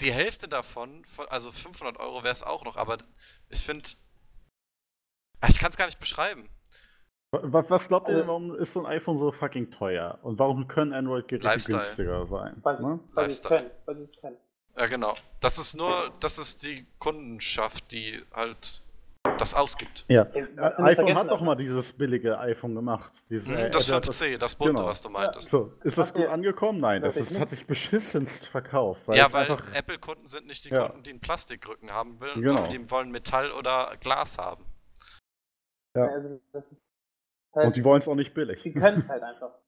[0.00, 2.98] die Hälfte davon, von- also 500 Euro wäre es auch noch, aber
[3.50, 3.88] ich finde,
[5.48, 6.48] ich kann es gar nicht beschreiben.
[7.32, 10.18] Was, was glaubt ihr, Also- warum ist so ein iPhone so fucking teuer?
[10.22, 12.56] Und warum können Android-Geräte günstiger sein?
[12.62, 13.00] Weil, Ne?
[13.12, 13.42] weil sie es
[14.16, 14.36] können.
[14.76, 15.14] Ja, genau.
[15.40, 18.82] Das ist nur, das ist die Kundenschaft, die halt
[19.38, 20.04] das ausgibt.
[20.08, 20.22] Ja.
[20.22, 23.24] Äh, wir iPhone hat doch mal dieses billige iPhone gemacht.
[23.28, 24.86] Dieses, Hm, äh, das Apple hat 5C, das bunte, genau.
[24.86, 25.48] was du meintest.
[25.50, 26.80] So, ist das gut angekommen?
[26.80, 29.08] Nein, das ist, hat sich beschissenst verkauft.
[29.08, 30.86] Weil ja, es weil einfach, Apple-Kunden sind nicht die Ja.
[30.88, 32.66] Kunden, die einen Plastikrücken haben wollen, Genau.
[32.68, 34.64] die wollen Metall oder Glas haben.
[35.96, 36.06] Ja.
[36.06, 36.82] Also das ist
[37.54, 38.62] halt, und die wollen es auch nicht billig.
[38.62, 39.50] die können es halt einfach.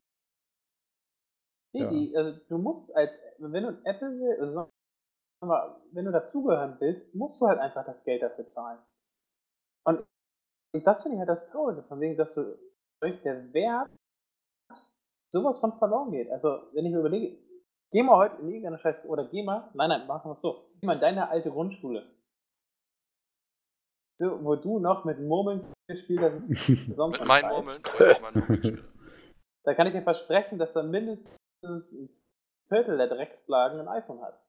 [1.75, 1.91] Nee, Ja.
[1.91, 4.73] die, also du musst als, wenn du ein Apple will, also
[5.47, 8.79] mal, wenn du dazugehören willst, musst du halt einfach das Geld dafür zahlen.
[9.87, 10.05] Und
[10.73, 12.59] das finde ich halt das Traurige, von wegen, dass du
[13.01, 13.91] durch der Wert
[15.33, 16.31] sowas von verloren geht.
[16.31, 17.39] Also, wenn ich mir überlege,
[17.93, 20.71] geh mal heute in irgendeine Scheiß, oder geh mal, nein, nein, machen wir es so,
[20.81, 22.11] geh mal in deine alte Grundschule.
[24.21, 26.67] So, wo du noch mit Murmeln gespielt hast.
[26.97, 27.49] sonst Mit meinen.
[27.49, 28.85] Murmeln, Murmeln.
[29.65, 31.29] Da kann ich dir versprechen, dass da mindestens
[31.63, 32.09] ein
[32.69, 34.43] Viertel der Drecksplagen ein iPhone hat.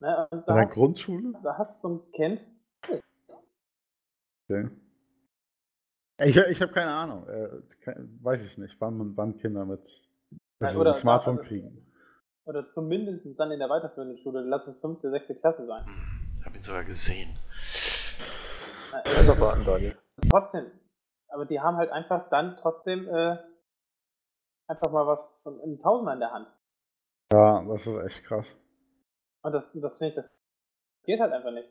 [0.00, 0.28] Ne?
[0.30, 1.32] Und In der hast, Grundschule?
[1.42, 2.48] da hast du so ein Kind,
[4.48, 4.70] Okay.
[6.18, 7.26] Ich, ich habe keine Ahnung.
[7.28, 7.48] Äh,
[7.82, 9.84] kein, weiß ich nicht, wann, wann Kinder mit
[10.60, 11.92] sie oder ein Smartphone also- kriegen.
[12.44, 15.84] oder zumindest dann in der weiterführenden Schule, lass es fünfte, sechste Klasse sein.
[15.84, 17.32] Hm, Ich habe ihn sogar gesehen.
[18.92, 19.02] Ne?
[19.04, 19.96] Einfach warten, Daniel.
[20.30, 20.70] Trotzdem,
[21.28, 23.36] aber die haben halt einfach dann trotzdem äh,
[24.68, 26.48] einfach mal was von einem Tausender in der Hand.
[27.32, 28.56] Ja, das ist echt krass.
[29.46, 30.30] Und das, das finde ich, das
[31.04, 31.68] geht halt einfach nicht.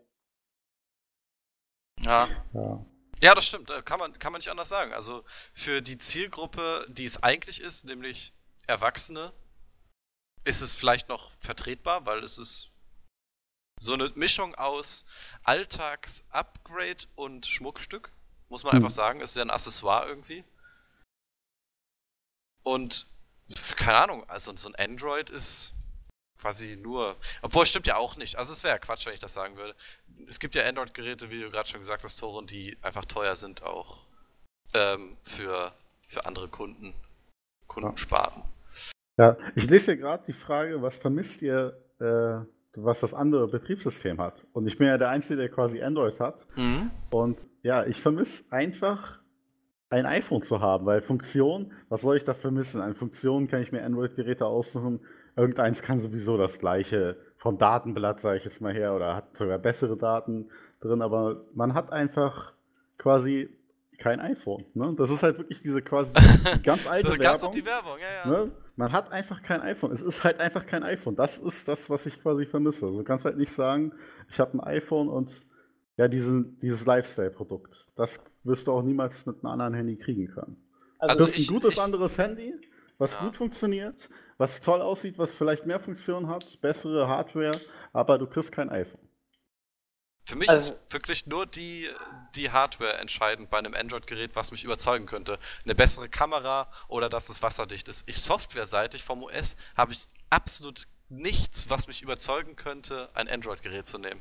[2.00, 2.26] Ja.
[2.54, 2.86] Ja.
[3.22, 3.70] Ja, das stimmt.
[3.70, 4.94] äh, Kann man, kann man nicht anders sagen.
[4.94, 8.34] Also für die Zielgruppe, die es eigentlich ist, nämlich
[8.66, 9.34] Erwachsene,
[10.46, 12.72] ist es vielleicht noch vertretbar, weil es ist
[13.78, 15.06] so eine Mischung aus
[15.44, 18.14] Alltags-Upgrade und Schmuckstück.
[18.48, 18.78] Muss man Hm.
[18.78, 19.20] einfach sagen.
[19.20, 20.46] Es ist ja ein Accessoire irgendwie.
[22.64, 23.06] Und
[23.76, 25.75] keine Ahnung, also so ein Android ist
[26.40, 27.16] quasi nur.
[27.42, 28.38] Obwohl, es stimmt ja auch nicht.
[28.38, 29.76] Also es wäre ja Quatsch, wenn ich das sagen würde.
[30.28, 33.64] Es gibt ja Android-Geräte, wie du gerade schon gesagt hast, Toren, die einfach teuer sind,
[33.64, 34.06] auch
[34.74, 35.74] ähm, für,
[36.08, 36.94] für andere Kunden,
[37.68, 38.44] Kundensparten.
[39.18, 44.20] Ja, ich lese hier gerade die Frage, was vermisst ihr, äh, was das andere Betriebssystem
[44.20, 44.46] hat?
[44.52, 46.46] Und ich bin ja der Einzige, der quasi Android hat.
[46.58, 46.92] Mhm.
[47.12, 49.20] Und ja, ich vermisse einfach
[49.90, 52.82] ein iPhone zu haben, weil Funktion, was soll ich da vermissen?
[52.82, 55.00] An Funktionen kann ich mir Android-Geräte aussuchen.
[55.36, 59.60] Irgendeins kann sowieso das gleiche vom Datenblatt, sage ich jetzt mal her, oder hat sogar
[59.60, 62.54] bessere Daten drin, aber man hat einfach
[62.98, 63.50] quasi
[63.98, 64.66] kein iPhone.
[64.74, 64.94] Ne?
[64.98, 66.14] Das ist halt wirklich diese quasi
[66.64, 67.62] ganz alte Da gab's noch Werbung.
[67.62, 68.46] die Werbung, ja, ja.
[68.46, 68.52] Ne?
[68.78, 69.92] Man hat einfach kein iPhone.
[69.92, 71.16] Es ist halt einfach kein iPhone.
[71.16, 72.86] Das ist das, was ich quasi vermisse.
[72.88, 73.94] Also du kannst halt nicht sagen,
[74.30, 75.46] ich habe ein iPhone und
[75.98, 77.88] ja, diesen, dieses Lifestyle-Produkt.
[77.96, 80.58] Das wirst du auch niemals mit einem anderen Handy kriegen können.
[81.00, 82.54] Also das ist ein gutes ich- anderes Handy,
[82.98, 83.22] was Ja.
[83.26, 87.60] gut funktioniert, was toll aussieht, was vielleicht mehr Funktionen hat, bessere Hardware,
[87.94, 89.02] aber du kriegst kein iPhone.
[90.26, 91.88] Für mich Also- ist wirklich nur die,
[92.36, 95.38] die Hardware entscheidend bei einem Android-Gerät, was mich überzeugen könnte.
[95.64, 98.10] Eine bessere Kamera oder dass es wasserdicht ist.
[98.10, 104.00] Ich softwareseitig vom OS habe ich absolut nichts, was mich überzeugen könnte, ein Android-Gerät zu
[104.00, 104.20] nehmen.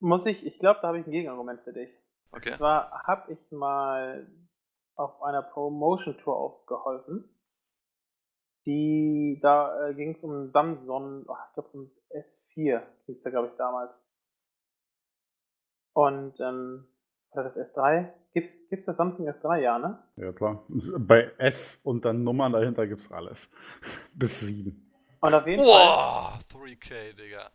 [0.00, 1.88] Muss ich, ich glaube, da habe ich ein Gegenargument für dich.
[2.32, 2.50] Okay?
[2.50, 4.26] Und zwar habe ich mal
[4.96, 7.31] auf einer Promotion-Tour aufgeholfen.
[8.66, 13.32] Die, da äh, ging es um Samsung, ach, ich glaube, so ein S4 hieß der,
[13.32, 13.98] glaube ich, damals.
[15.94, 16.86] Und, ähm,
[17.32, 18.12] oder das S3?
[18.32, 20.02] Gibt's, gibt's das Samsung S3, ja, ne?
[20.16, 20.64] Ja, klar.
[20.68, 23.50] Bei S und dann Nummern dahinter gibt's alles.
[24.14, 24.90] Bis 7.
[25.20, 27.50] Und auf jeden Fall, Wow, 3K, Digga.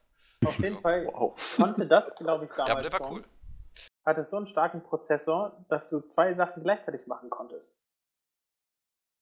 [0.45, 1.35] auf jeden Fall Wow.
[1.55, 3.25] konnte das, glaube ich, damals Ja, aber der war schon, cool.
[4.05, 7.76] hatte so einen starken Prozessor, dass du zwei Sachen gleichzeitig machen konntest.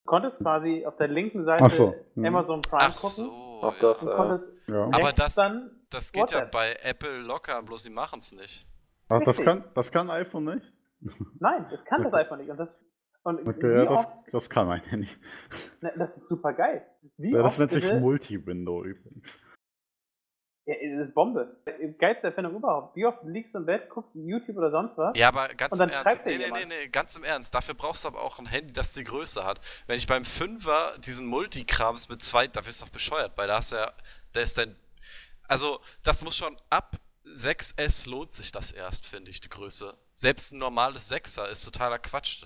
[0.05, 2.25] Du konntest quasi auf der linken Seite Ach so, hm.
[2.25, 3.59] Amazon Prime Ach gucken so.
[3.63, 3.73] Ja.
[3.81, 4.83] das, und äh, konntest Ja.
[4.85, 6.51] Aber das- dann Das geht ja WhatsApp.
[6.51, 8.67] bei Apple locker, bloß sie machen es nicht.
[9.09, 10.73] Ach, das kann, das kann iPhone nicht?
[11.39, 12.49] Nein, das kann das einfach nicht.
[12.51, 12.79] Und das,
[13.23, 15.09] und Okay, ja, das, oft, das kann mein Handy.
[15.81, 16.85] ne, das ist super geil.
[17.17, 19.39] Wie Ja, das nennt sich Multi-Window übrigens.
[20.65, 21.55] Ja, das ist Bombe.
[21.99, 22.95] Geilste Erfindung überhaupt.
[22.95, 25.15] Wie oft liegst du im Bett, guckst YouTube oder sonst was?
[25.17, 26.21] Ja, aber ganz Und dann im Ernst.
[26.25, 27.53] Nee, nee, nee, nee, ganz im Ernst.
[27.53, 29.61] Dafür brauchst du aber auch ein Handy, das die Größe hat.
[29.87, 33.57] Wenn ich beim Fünfer diesen Multikrams mit zwei, da wirst du doch bescheuert, weil da
[33.57, 33.93] hast du ja,
[34.33, 34.75] da ist dein,
[35.47, 36.95] also das muss schon ab
[37.27, 39.95] 6S lohnt sich das erst, finde ich, die Größe.
[40.13, 42.45] Selbst ein normales 6er ist totaler Quatsch.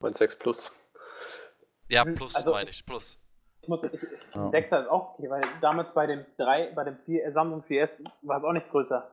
[0.00, 0.72] Mein 6 Plus.
[1.88, 3.18] Ja, Mhm, plus also- meine ich, plus.
[3.62, 3.92] Ich muss, ich,
[4.34, 4.48] Ja.
[4.48, 7.90] 6er ist auch okay, weil damals bei dem 3, bei dem 4, Samsung 4S
[8.22, 9.08] war es auch nicht größer.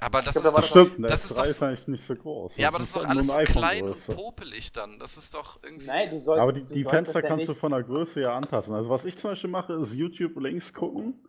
[0.00, 1.64] Aber das glaub, ist da Das doch, stimmt, der das ist S3 doch ist, so-
[1.66, 2.56] eigentlich nicht so groß.
[2.56, 4.98] ja, aber das ist doch alles so klein und popelig dann.
[4.98, 5.86] Das ist doch irgendwie.
[5.86, 6.40] Nein, du sollst.
[6.40, 8.74] Aber die, du die Fenster das ja kannst du von der Größe ja anpassen.
[8.74, 11.24] Also was ich zum Beispiel mache, ist YouTube links gucken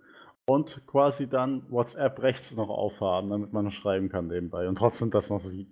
[0.45, 5.09] und quasi dann WhatsApp rechts noch aufhaben, damit man noch schreiben kann nebenbei und trotzdem
[5.11, 5.67] das noch sieht.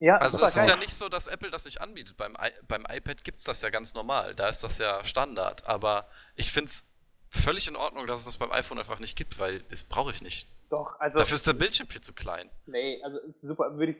[0.00, 2.16] Ja, Also es ist ja nicht so, dass Apple das nicht anbietet.
[2.16, 4.34] Beim, I beim iPad gibt es das ja ganz normal.
[4.34, 5.66] Da ist das ja Standard.
[5.66, 6.86] Aber ich finde es
[7.28, 10.22] völlig in Ordnung, dass es das beim iPhone einfach nicht gibt, weil das brauche ich
[10.22, 10.48] nicht.
[10.70, 11.18] Doch, also.
[11.18, 12.50] Dafür ist der Bildschirm viel zu klein.
[12.64, 13.98] Nee, also super, würde ich.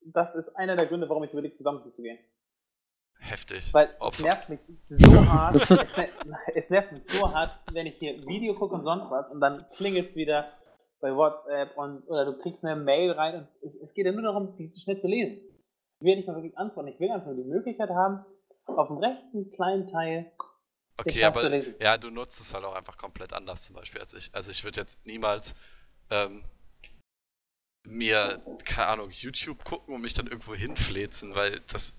[0.00, 2.18] Das ist einer der Gründe, warum ich überlege, zu Samsung zu gehen.
[3.18, 3.72] Heftig.
[3.72, 4.22] Weil es Opfer.
[4.24, 5.70] nervt mich so hart.
[5.70, 6.08] es, ner
[6.54, 9.64] es nervt mich so hart, wenn ich hier Video gucke und sonst was und dann
[9.76, 10.52] klingelt es wieder
[11.06, 14.22] bei WhatsApp und oder du kriegst eine Mail rein und es, es geht ja nur
[14.22, 15.40] darum, die schnell zu lesen.
[15.98, 16.88] Ich will nicht mal wirklich antworten.
[16.88, 18.24] Ich will einfach nur die Möglichkeit haben,
[18.66, 20.32] auf dem rechten kleinen Teil
[20.98, 24.34] Okay, aber ja, du nutzt es halt auch einfach komplett anders zum Beispiel als ich.
[24.34, 25.54] Also ich würde jetzt niemals
[26.10, 26.42] ähm,
[27.86, 31.92] mir, keine Ahnung, YouTube gucken und mich dann irgendwo hinfläzen, weil das.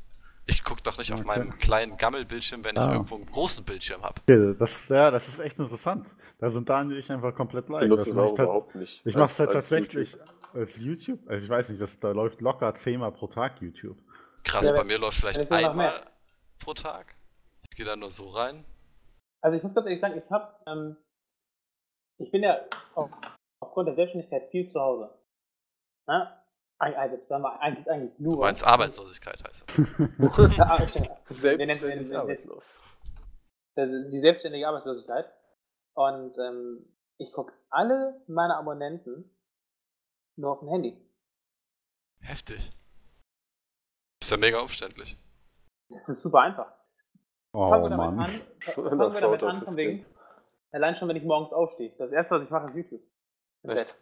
[0.50, 1.28] Ich gucke doch nicht auf Okay.
[1.28, 2.94] meinem kleinen Gammelbildschirm, wenn ich Ah.
[2.94, 4.22] irgendwo einen großen Bildschirm habe.
[4.22, 6.08] Okay, das, ja, das ist echt interessant.
[6.40, 8.76] Da sind Daniel und ich einfach komplett Ich benutze Das es mach auch ich überhaupt
[8.76, 9.02] nicht.
[9.06, 10.30] Ich mache es halt tatsächlich YouTube.
[10.54, 11.20] als YouTube.
[11.30, 13.98] Also ich weiß nicht, das, da läuft locker zehnmal pro Tag YouTube.
[14.46, 16.10] Krass, Ja, bei mir läuft vielleicht ich einmal
[16.60, 17.14] pro Tag.
[17.70, 18.64] Ich gehe da nur so rein.
[19.44, 20.96] Also ich muss ganz ehrlich sagen, ich habe, ähm,
[22.20, 22.62] ich bin ja
[22.96, 23.10] auf,
[23.62, 25.10] aufgrund der Selbstständigkeit viel zu Hause.
[26.08, 26.37] Na?
[26.80, 28.32] Also sagen wir eigentlich, eigentlich nur.
[28.34, 29.78] Du meinst Arbeitslosigkeit heißt das.
[30.90, 31.10] Stimmt.
[31.30, 32.80] Selbst Wir nennen- bin wir ich nennen- arbeitslos.
[33.76, 35.32] Das ist die selbstständige Arbeitslosigkeit.
[35.96, 36.86] Und ähm,
[37.18, 39.36] ich gucke alle meine Abonnenten
[40.36, 41.04] nur auf dem Handy.
[42.22, 42.72] Heftig.
[44.22, 45.18] Ist ja mega umständlich.
[45.90, 46.72] Das ist super einfach.
[47.54, 48.20] Oh Fangen wir damit Mann.
[48.20, 48.26] an.
[48.62, 50.06] Fangen wir damit an, von wegen.
[50.72, 51.96] Allein schon, wenn ich morgens aufstehe.
[51.98, 53.02] Das erste, was ich mache, ist YouTube.
[53.64, 53.88] Im Echt?
[53.88, 53.96] Bett.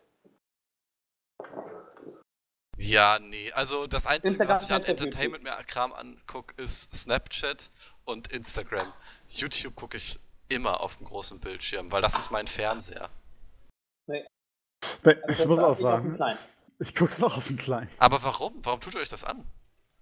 [2.87, 3.51] Ja, nee.
[3.51, 7.71] Also das Einzige, Instagram, was ich an Entertainment mehr Kram angucke, ist Snapchat
[8.05, 8.93] und Instagram.
[9.27, 10.19] YouTube gucke ich
[10.49, 13.09] immer auf dem großen Bildschirm, weil das ist mein Fernseher.
[14.07, 14.25] Ne,
[15.03, 16.19] Also Ich muss auch dem sagen,
[16.79, 17.89] ich guck's auch auf den Kleinen.
[17.97, 18.53] Aber warum?
[18.63, 19.43] Warum tut ihr euch das an?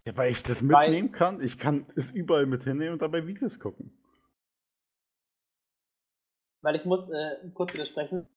[0.06, 1.42] Ja, weil ich das Weil- mitnehmen kann.
[1.42, 3.98] Ich kann es überall mit hinnehmen und dabei Videos gucken.
[6.62, 8.28] Weil ich muss äh, kurz widersprechen.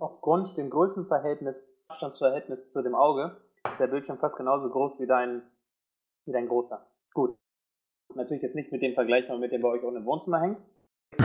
[0.00, 3.40] Aufgrund dem Größenverhältnis, Abstandsverhältnis zu dem Auge,
[3.72, 5.42] ist der Bildschirm fast genauso groß wie dein,
[6.26, 6.84] wie dein großer.
[7.14, 7.36] Gut.
[8.14, 10.58] Natürlich jetzt nicht mit dem vergleichbar, mit dem bei euch auch im Wohnzimmer hängt.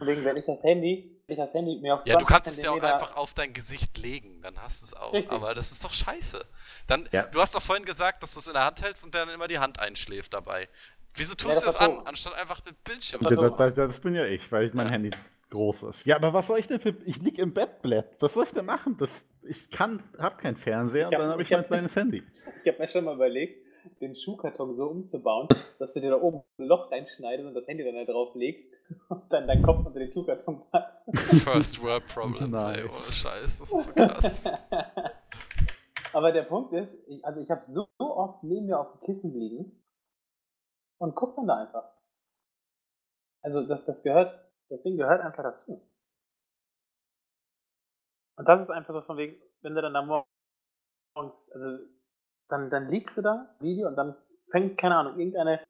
[0.00, 2.48] Deswegen, wenn ich das Handy, wenn ich das Handy mir auf Ja, du 20 kannst
[2.48, 5.12] es ja auch einfach auf dein Gesicht legen, dann hast du es auch.
[5.12, 5.30] Richtig.
[5.30, 6.44] Aber das ist doch scheiße.
[6.86, 7.22] Dann, Ja.
[7.22, 9.48] Du hast doch vorhin gesagt, dass du es in der Hand hältst und dann immer
[9.48, 10.68] die Hand einschläft dabei.
[11.14, 14.00] Wieso tust das du das war an, anstatt einfach den Bildschirm Das Das, das, das
[14.00, 14.92] bin ja ich, weil ich mein Ja.
[14.92, 15.10] Handy
[15.50, 16.06] groß ist.
[16.06, 16.94] Ja, aber was soll ich denn für.
[17.04, 18.16] Ich lieg im Bett, Blatt.
[18.20, 18.96] Was soll ich denn machen?
[18.98, 22.22] Das, ich kann, hab keinen Fernseher hab- dann habe ich ich hab- mein kleines Handy.
[22.62, 23.64] Ich habe mir schon mal überlegt,
[24.00, 27.84] den Schuhkarton so umzubauen, dass du dir da oben ein Loch reinschneidest und das Handy
[27.84, 28.70] dann da drauf legst
[29.08, 31.08] und dann deinen Kopf unter den Schuhkarton packst.
[31.44, 32.90] First World Problems, ey, Nice.
[32.90, 34.44] ohne Scheiß, das ist so krass.
[36.12, 39.00] Aber der Punkt ist, ich, also ich habe so, so oft neben mir auf dem
[39.00, 39.80] Kissen liegen
[40.98, 41.84] und guck dann da einfach.
[43.42, 44.38] Also das, das gehört,
[44.68, 45.80] das Ding gehört einfach dazu.
[48.38, 51.84] Und das ist einfach so von wegen, wenn du dann da morgens, also
[52.48, 54.16] dann, dann liegst du da, Video, und dann
[54.50, 55.60] fängt, keine Ahnung, irgendeine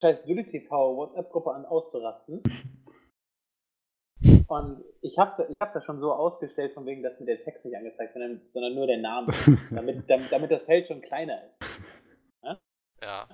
[0.00, 2.42] scheiß Dülli TV WhatsApp-Gruppe an auszurasten.
[4.48, 7.40] Und ich hab's, ja- ich hab's ja schon so ausgestellt, von wegen, dass mir der
[7.40, 9.28] Text nicht angezeigt wird, sondern- nur der Name,
[9.70, 11.82] damit, damit, damit das Feld schon kleiner ist.
[13.02, 13.26] Ja.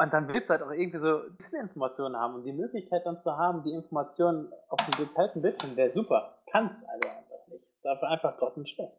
[0.00, 3.18] Und dann willst du halt auch irgendwie so bisschen Informationen haben und die Möglichkeit dann
[3.18, 6.38] zu haben, die Informationen auf dem geteilten Bildschirm wäre super.
[6.50, 7.08] Kann's also.
[7.84, 8.96] Dafür einfach grottenschlecht.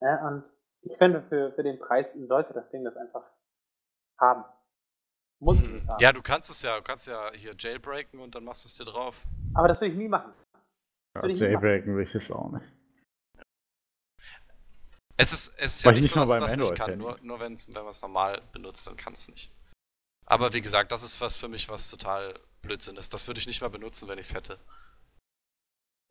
[0.00, 0.44] Ja, und
[0.82, 3.30] ich finde, für, für den Preis sollte das Ding das einfach
[4.18, 4.44] haben.
[5.38, 6.00] Muss es es haben.
[6.00, 8.76] Ja, du kannst es ja, du kannst ja hier jailbreaken und dann machst du es
[8.76, 9.26] dir drauf.
[9.54, 10.32] Aber das will ich nie machen.
[11.14, 12.66] Ja, Jailbreaken will ich es auch nicht.
[15.18, 17.22] Es ist, es ist ja ich nicht nicht so, dass das nicht kann, Android-Handy.
[17.22, 19.50] nur, nur wenn's, wenn man es normal benutzt, dann kann es nicht.
[20.26, 23.14] Aber wie gesagt, das ist was für mich, was total Blödsinn ist.
[23.14, 24.58] Das würde ich nicht mal benutzen, wenn ich es hätte.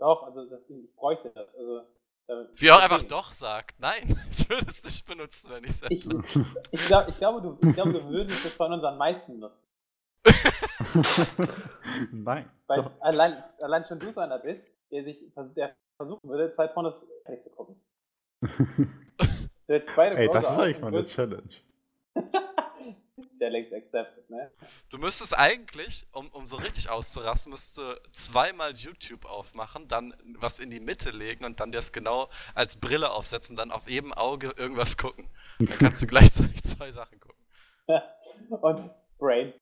[0.05, 1.47] Doch, also das, ich bräuchte das.
[1.55, 1.81] Also,
[2.57, 6.05] Wie auch einfach doch sagt, nein, ich würde es nicht benutzen, wenn ich es Ich,
[6.05, 6.21] hätte.
[6.69, 9.65] ich, glaub, ich, glaube, du, ich glaube, du würdest es von unseren meisten nutzen.
[12.11, 12.47] Nein.
[12.67, 15.17] Weil allein, allein schon du so einer bist, der sich
[15.55, 17.81] der versuchen würde, zwei Pornos fertig zu gucken.
[19.67, 21.49] Ey, das ist eigentlich mal eine Challenge.
[23.37, 24.51] Challenge accepted, ne?
[24.89, 30.59] Du müsstest eigentlich, um, um so richtig auszurasten, müsstest du zweimal YouTube aufmachen, dann was
[30.59, 34.53] in die Mitte legen und dann das genau als Brille aufsetzen, dann auf jedem Auge
[34.57, 35.29] irgendwas gucken.
[35.59, 37.45] Dann kannst du gleichzeitig zwei Sachen gucken.
[38.49, 39.53] Und Brain.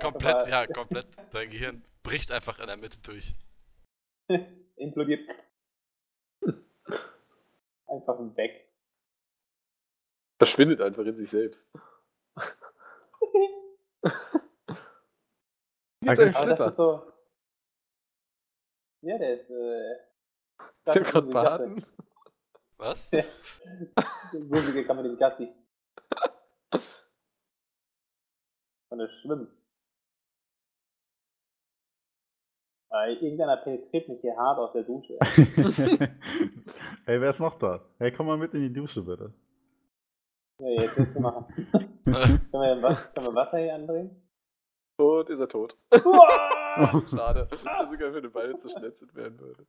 [0.00, 1.06] Komplett, ja, komplett.
[1.32, 3.34] Dein Gehirn bricht einfach in der Mitte durch.
[4.76, 5.28] implodiert.
[7.86, 8.68] Einfach weg.
[10.38, 11.66] Verschwindet einfach in sich selbst.
[16.06, 17.12] Ah, Gibt's einen Aber das ist so.
[19.02, 19.50] Ja, der ist.
[19.50, 21.32] Äh, Ist der Gassi.
[21.32, 21.86] baden?
[22.78, 23.10] Was?
[23.10, 23.60] Der ist-
[24.32, 25.52] So kann man den Gassi.
[28.88, 29.48] Und das Schwimmen.
[32.92, 35.16] Irgendeiner penetriert mich hier hart aus der Dusche.
[37.06, 37.84] Ey, wer ist noch da?
[37.98, 39.32] Hey, komm mal mit in die Dusche, bitte.
[40.60, 41.46] Ja, jetzt willst du machen.
[42.04, 44.28] können, wir, was- können wir Wasser hier andrehen?
[44.98, 45.76] Tot ist er tot.
[45.94, 47.46] Schade.
[47.50, 49.68] Das wäre sogar, wenn du beide zerschnetzelt werden würdet.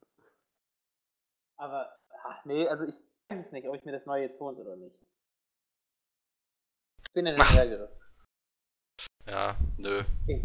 [1.56, 1.90] Aber,
[2.24, 2.94] ach, nee, also ich
[3.28, 4.96] weiß es nicht, ob ich mir das neue jetzt holen oder nicht.
[7.06, 7.90] Ich bin in den Ärgeres.
[9.26, 10.02] Ja, nö.
[10.26, 10.42] Ich,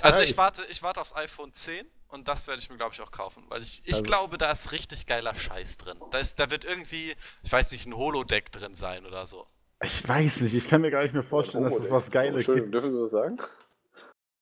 [0.00, 2.76] Also Ja, ich ich- warte, ich warte aufs iPhone 10 und das werde ich mir,
[2.76, 3.44] glaube ich, auch kaufen.
[3.48, 5.98] Weil ich, ich Also- glaube, da ist richtig geiler Scheiß drin.
[6.10, 9.46] Da, ist, da wird irgendwie, ich weiß nicht, ein Holodeck drin sein oder so.
[9.82, 12.70] Ich weiß nicht, ich kann mir gar nicht mehr vorstellen, dass es was Geiles Entschuldigung,
[12.70, 12.74] gibt.
[12.82, 13.38] dürfen wir das sagen?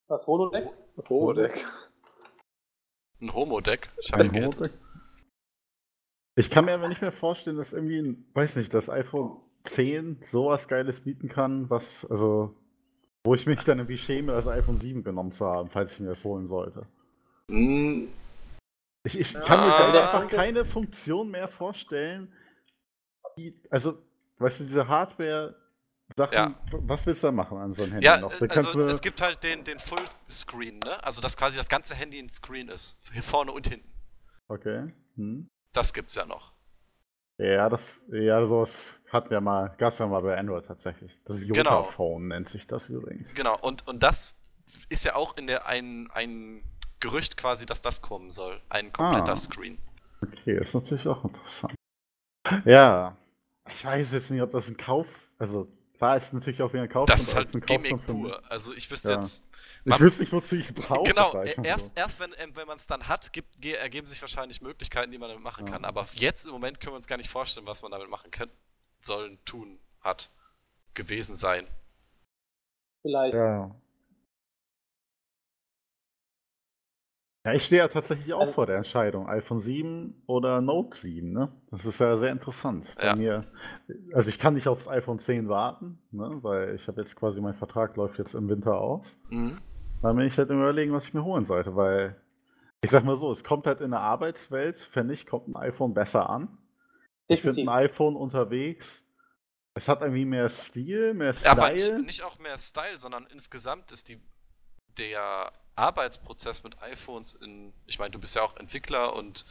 [0.08, 0.68] was Holodeck?
[1.08, 1.64] Holodeck.
[3.20, 3.88] Ein Homodeck.
[4.12, 4.56] Ein Geld.
[4.56, 4.72] Holodeck?
[6.36, 10.18] Ich kann mir aber nicht mehr vorstellen, dass irgendwie, ein, weiß nicht, das iPhone 10
[10.22, 12.54] sowas Geiles bieten kann, was, also,
[13.24, 16.08] wo ich mich dann irgendwie schäme, das iPhone 7 genommen zu haben, falls ich mir
[16.08, 16.86] das holen sollte.
[17.50, 18.08] Hm,
[19.04, 19.92] Ich, ich kann mir jetzt Ah.
[20.12, 22.32] einfach keine Funktion mehr vorstellen,
[23.38, 23.98] die, also,
[24.42, 26.54] weißt du, diese Hardware-Sachen, Ja.
[26.72, 28.32] was willst du da machen an so einem Handy Ja, noch?
[28.38, 31.02] Da kannst also es gibt halt den, den Fullscreen, ne?
[31.04, 32.98] Also dass quasi das ganze Handy ein Screen ist.
[33.12, 33.90] Hier vorne und hinten.
[34.48, 34.92] okay.
[35.16, 35.48] Hm.
[35.74, 36.52] Das gibt's ja noch.
[37.38, 41.18] Ja, das, ja, sowas hatten wir mal, gab's ja mal bei Android tatsächlich.
[41.24, 41.54] Das Genau.
[41.80, 43.34] Jota-Phone nennt sich das übrigens.
[43.34, 44.36] Genau, und, und das
[44.90, 46.62] ist ja auch in der ein, ein
[47.00, 48.60] Gerücht quasi, dass das kommen soll.
[48.68, 49.36] Ein kompletter Ah.
[49.36, 49.78] Screen.
[50.22, 51.74] Okay, ist natürlich auch interessant.
[52.64, 53.16] Ja,
[53.70, 56.88] ich weiß jetzt nicht, ob das ein Kauf, also klar ist natürlich auch wieder ein
[56.88, 57.06] Kauf.
[57.06, 58.42] Das ist halt ein Gimmick pur.
[58.50, 59.18] Also ich wüsste Ja.
[59.18, 59.44] jetzt.
[59.84, 61.08] Ich man- wüsste nicht, wozu ich es brauche.
[61.08, 61.92] Genau, ich erst, so.
[61.94, 65.18] erst wenn, ähm, wenn man es dann hat, gibt, ge- ergeben sich wahrscheinlich Möglichkeiten, die
[65.18, 65.72] man damit machen Ja.
[65.72, 65.84] kann.
[65.84, 68.48] Aber jetzt im Moment können wir uns gar nicht vorstellen, was man damit machen kann,
[69.00, 70.30] sollen, tun, hat,
[70.94, 71.66] gewesen sein.
[73.02, 73.34] Vielleicht.
[73.34, 73.74] Ja.
[77.44, 81.32] Ja, ich stehe ja tatsächlich auch Also- vor der Entscheidung, iPhone 7 oder Note 7,
[81.32, 81.50] ne?
[81.72, 82.94] Das ist ja sehr interessant.
[82.96, 83.16] Bei Ja.
[83.16, 83.44] mir,
[84.14, 86.38] also ich kann nicht aufs iPhone 10 warten, ne?
[86.42, 89.18] Weil ich habe jetzt quasi, mein Vertrag läuft jetzt im Winter aus.
[89.30, 89.58] Mhm.
[90.02, 92.16] Dann bin ich halt im überlegen, was ich mir holen sollte, weil
[92.80, 95.94] ich sag mal so, es kommt halt in der Arbeitswelt, fände ich, kommt ein iPhone
[95.94, 96.58] besser an.
[97.28, 97.68] Ich finde Definitiv.
[97.72, 99.04] ein iPhone unterwegs
[99.74, 102.02] Es hat irgendwie mehr Stil, mehr Ja, aber nicht, Style.
[102.02, 104.20] nicht auch mehr Style, sondern insgesamt ist die,
[104.98, 109.44] der Arbeitsprozess mit iPhones in, ich meine, du bist ja auch Entwickler und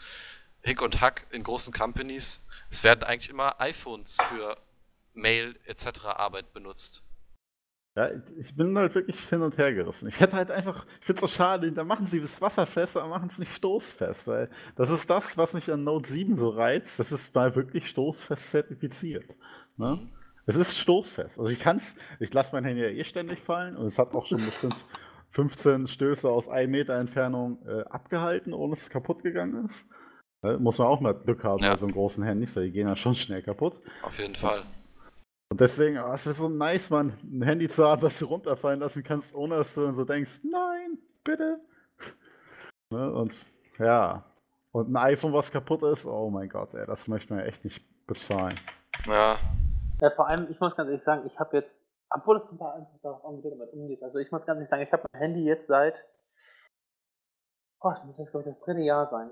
[0.62, 2.42] Hick und Hack in großen Companies.
[2.70, 4.58] Es werden eigentlich immer iPhones für
[5.14, 6.06] Mail etc.
[6.06, 7.04] Arbeit benutzt.
[7.96, 8.10] Ja,
[8.40, 10.08] ich bin halt wirklich hin und her gerissen.
[10.08, 13.10] Ich hätte halt einfach, ich finde es so schade, da machen sie das wasserfest, aber
[13.10, 17.00] machen es nicht stoßfest, weil das ist das, was mich an Note 7 so reizt.
[17.00, 19.36] Das ist mal wirklich stoßfest zertifiziert.
[19.76, 20.08] Ne?
[20.46, 21.38] Es ist stoßfest.
[21.38, 24.26] Also ich kann's, ich lasse mein Handy ja eh ständig fallen und es hat auch
[24.26, 24.86] schon bestimmt
[25.32, 29.88] 15 Stöße aus 1 Meter Entfernung äh, abgehalten, ohne dass es kaputt gegangen ist.
[30.44, 30.58] Ne?
[30.58, 31.70] Muss man auch mal Glück haben Ja.
[31.72, 33.82] bei so einem großen Handys, weil die gehen ja schon schnell kaputt.
[34.04, 34.64] Auf jeden Fall.
[35.50, 38.80] Und deswegen, oh, es wäre so nice, man, ein Handy zu haben, das du runterfallen
[38.80, 41.60] lassen kannst, ohne dass du dann so denkst, nein, bitte.
[42.90, 43.12] ne?
[43.14, 43.34] Und
[43.78, 44.26] ja.
[44.74, 47.66] Und ein iPhone, was kaputt ist, oh mein Gott, ey, das möchte man ja echt
[47.66, 48.56] nicht bezahlen.
[49.08, 49.38] Ja,
[50.00, 51.78] Ja, vor allem, ich muss ganz ehrlich sagen, ich habe jetzt,
[52.14, 54.04] obwohl es kommt da einfach darauf an, wie du damit umgehst.
[54.04, 55.96] Also ich muss ganz ehrlich sagen, ich habe mein Handy jetzt seit,
[57.82, 59.32] oh, das muss jetzt, glaube ich, das dritte Jahr sein.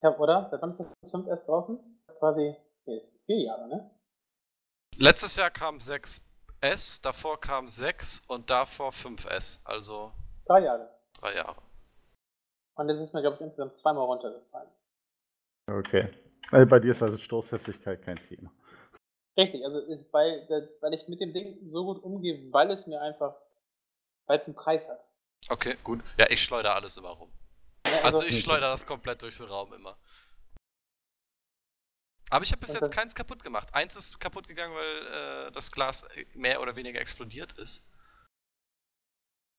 [0.00, 0.48] Ich habe, oder?
[0.50, 1.78] Seit wann ist das 5S draußen?
[2.06, 3.90] Das ist quasi, nee, vier Jahre, ne?
[4.98, 9.60] Letztes Jahr kam 6S, davor kam 6 und davor 5S.
[9.64, 10.12] Also
[10.46, 10.88] Drei Jahre.
[11.18, 11.60] drei Jahre.
[12.76, 14.70] Und das ist mir, glaube ich, insgesamt zweimal runtergefallen.
[15.68, 16.08] Okay.
[16.52, 18.52] Äh, bei dir ist also Stoßfestigkeit kein Thema.
[19.36, 19.80] Richtig, also
[20.12, 23.34] bei, der- weil ich mit dem Ding so gut umgehe, weil es mir einfach,
[24.26, 25.06] weil es einen Preis hat.
[25.48, 26.00] Okay, gut.
[26.16, 27.30] Ja, ich schleudere alles immer rum.
[27.86, 28.28] Ja, Also Okay.
[28.28, 29.96] ich schleudere das komplett durch den Raum immer.
[32.30, 33.72] Aber ich habe bis jetzt keins kaputt gemacht.
[33.72, 37.84] Eins ist kaputt gegangen, weil äh, das Glas mehr oder weniger explodiert ist.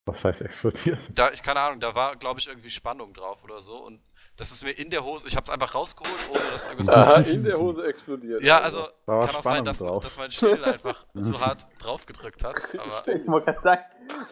[0.08, 1.00] Was heißt explodiert?
[1.14, 3.76] Da, ich keine Ahnung, da war, glaube ich, irgendwie Spannung drauf oder so.
[3.84, 4.02] Und
[4.38, 7.22] das ist mir in der Hose, ich habe es einfach rausgeholt, ohne dass irgendwas Aha,
[7.30, 8.42] in der Hose explodiert.
[8.42, 10.04] Ja, also Da war kann auch sein, dass, drauf.
[10.04, 12.56] dass mein Schädel einfach zu hart drauf gedrückt hat.
[12.80, 13.82] Aber Ich wollte gerade sagen,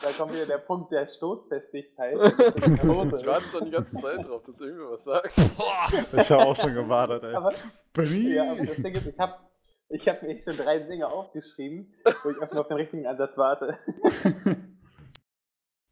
[0.01, 2.13] da kommt wieder der Punkt der Stoßfestigkeit.
[2.15, 3.21] in der Ich Hose.
[3.25, 5.35] warte schon die ganze Zeit drauf, dass irgendwer was sagt.
[5.57, 5.87] boah,
[6.21, 7.35] Ich habe auch schon gewartet, ey.
[7.35, 7.51] Aber,
[8.05, 9.33] ja, aber das Ding ist, ich habe
[9.89, 13.37] ich hab mir echt schon drei Dinge aufgeschrieben, wo ich einfach auf den richtigen Ansatz
[13.37, 13.77] warte.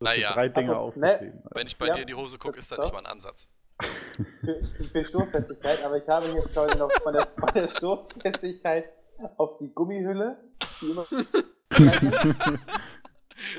[0.04, 0.34] Du hast Naja.
[0.34, 1.44] drei Dinge ne, aufgeschrieben.
[1.54, 3.50] wenn ich bei Ja, dir in die Hose gucke, ist das nicht mal ein Ansatz.
[3.82, 8.92] Für, für, Stoßfestigkeit, aber ich habe hier quasi noch von der, von der Stoßfestigkeit
[9.38, 10.38] auf die Gummihülle,
[10.82, 11.06] die immer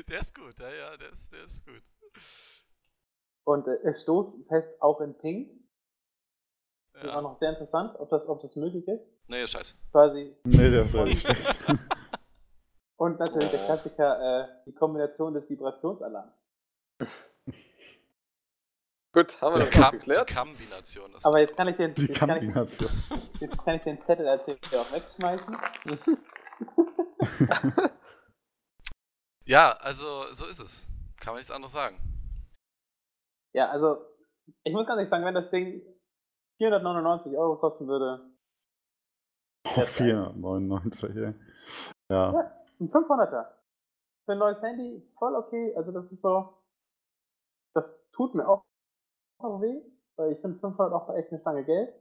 [0.07, 1.81] Der ist gut, ja, ja, der ist, der ist gut.
[3.43, 5.51] und äh, stoßfest auch in Pink.
[6.93, 7.21] Das ist auch Ja.
[7.21, 9.03] noch sehr interessant, ob das, ob das möglich ist.
[9.27, 9.75] Nee, ist scheiße.
[9.91, 10.33] Quasi.
[10.45, 11.67] nee, der ist ja nicht schlecht.
[12.97, 16.33] Und natürlich der Klassiker, äh, die Kombination des Vibrationsalarms.
[19.13, 20.35] Gut, haben wir Die, das Kam die geklärt?
[20.35, 21.11] Kombination.
[21.13, 22.89] Das Aber jetzt kann ich den, Die jetzt kann ich, Kombination.
[23.39, 25.57] jetzt kann ich den Zettel als hier auch wegschmeißen.
[29.45, 30.87] ja, also so ist es.
[31.17, 31.97] Kann man nichts anderes sagen.
[33.53, 34.05] Ja, also,
[34.63, 35.81] ich muss ganz ehrlich sagen, wenn das Ding
[36.57, 38.31] 499 Euro kosten würde,
[39.77, 41.33] Oh, 499, ey.
[42.09, 42.51] Ja.
[42.79, 43.47] Ein 500er.
[44.25, 45.73] Für ein neues Handy, voll okay.
[45.75, 46.57] Also, das ist so,
[47.75, 48.63] das tut mir auch
[49.61, 49.81] weh,
[50.17, 51.93] weil ich finde 500 auch echt eine Stange Geld.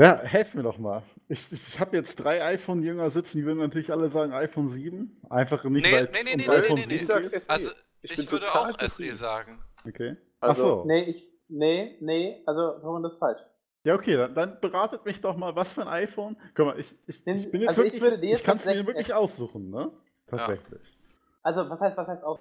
[0.00, 1.02] Ja, helf mir doch mal.
[1.28, 5.20] Ich, ich habe jetzt drei iPhone-Jünger sitzen, die würden natürlich alle sagen iPhone 7.
[5.30, 6.86] Einfach nicht, Nee, weil nee, es nee, ums nee, nee, iPhone nee, nee.
[6.86, 7.42] 7 Ich sag geht.
[7.42, 7.50] SE.
[7.50, 9.14] Also, Ich ich, bin würde auch SE zufrieden.
[9.14, 9.62] sagen.
[9.86, 10.16] Okay.
[10.40, 10.84] Also- Ach so.
[10.86, 13.40] Nee, ich, nee, nee, also, Roman, das ist falsch.
[13.84, 16.36] Ja, okay, dann, dann beratet mich doch mal, was für ein iPhone.
[16.54, 18.86] Guck mal, ich, ich, ich bin jetzt also ich wirklich, ich, jetzt kann es mir
[18.86, 19.90] wirklich 6S aussuchen, ne?
[20.26, 20.98] Tatsächlich.
[21.42, 22.38] Also, was heißt, was heißt auch?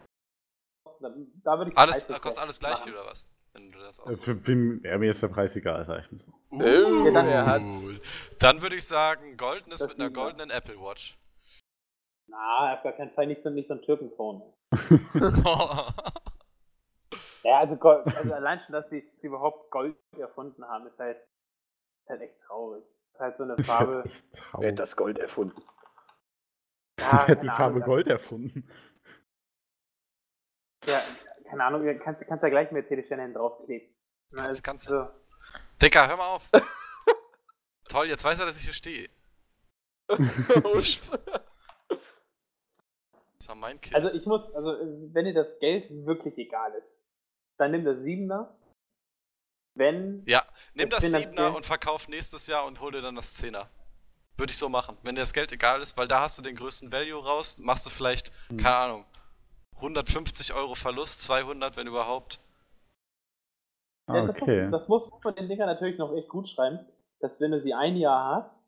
[1.43, 2.83] Da, würde ich Alles, kostet alles gleich machen.
[2.83, 3.27] viel oder was?
[3.53, 4.23] Wenn du das Äh, aussuchst.
[4.23, 6.31] Für, für, ja, mir ist der Preis egal, sag ich mir so.
[6.51, 7.59] Uh, Ja,
[8.39, 11.17] dann- würde ich sagen, goldenes Das mit einer goldenen Apple Watch.
[12.27, 14.43] Na, auf gar keinen Fall nicht so, nicht so ein Türkenphone.
[17.43, 21.17] Ja, also, Gold, also allein schon, dass sie, sie überhaupt Gold erfunden haben, ist halt,
[22.04, 22.84] ist halt echt traurig.
[23.14, 23.93] Ist halt so eine Das ist Farbe.
[23.95, 24.68] halt echt Wer traurig.
[24.72, 25.62] hat das Gold erfunden?
[26.99, 28.70] Ja, Wer hat die Farbe Ahnung, Gold erfunden?
[30.86, 31.02] Ja,
[31.49, 33.89] keine Ahnung, du kannst, kannst ja gleich Mercedes-Sterne hinten draufkleben.
[34.30, 34.91] Na, Kannst du, ist kannst du.
[34.91, 35.10] so.
[35.82, 36.47] Dicker, hör mal auf.
[37.89, 39.10] Toll, jetzt weiß er, dass ich hier stehe.
[43.38, 43.95] Das war mein Kind.
[43.95, 44.70] Also ich muss, also
[45.14, 47.04] wenn dir das Geld wirklich egal ist,
[47.58, 48.56] dann nimm das Siebener.
[49.76, 50.43] Wenn, ja,
[50.74, 53.67] nimm das das finanziell- 7er und verkauf nächstes Jahr und hol dir dann das 10er.
[54.38, 54.97] Würde ich so machen.
[55.03, 57.86] Wenn dir das Geld egal ist, weil da hast du den größten Value raus, machst
[57.86, 58.57] du vielleicht, Hm.
[58.57, 59.05] keine Ahnung,
[59.78, 62.39] 150 Euro Verlust, 200, wenn überhaupt.
[64.09, 64.63] ja, das, Okay.
[64.63, 66.80] muss, das muss man den Dingern natürlich noch echt gut schreiben.
[67.22, 68.65] dass wenn du sie ein Jahr hast,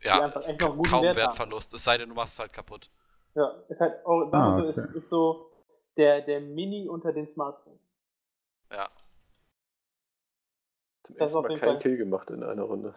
[0.00, 1.22] Ja, einfach ist echt noch guten kaum Wert haben.
[1.28, 1.74] Wertverlust.
[1.74, 2.90] Es sei denn, du machst es halt kaputt.
[3.34, 4.80] ja, ist halt, oh, Ah, wir so, okay.
[4.80, 5.50] ist, ist so
[5.98, 7.78] der, der Mini unter den Smartphones.
[11.06, 11.78] Zum Das ersten auf Mal jeden kein Fall.
[11.78, 12.94] Kill gemacht in einer Runde.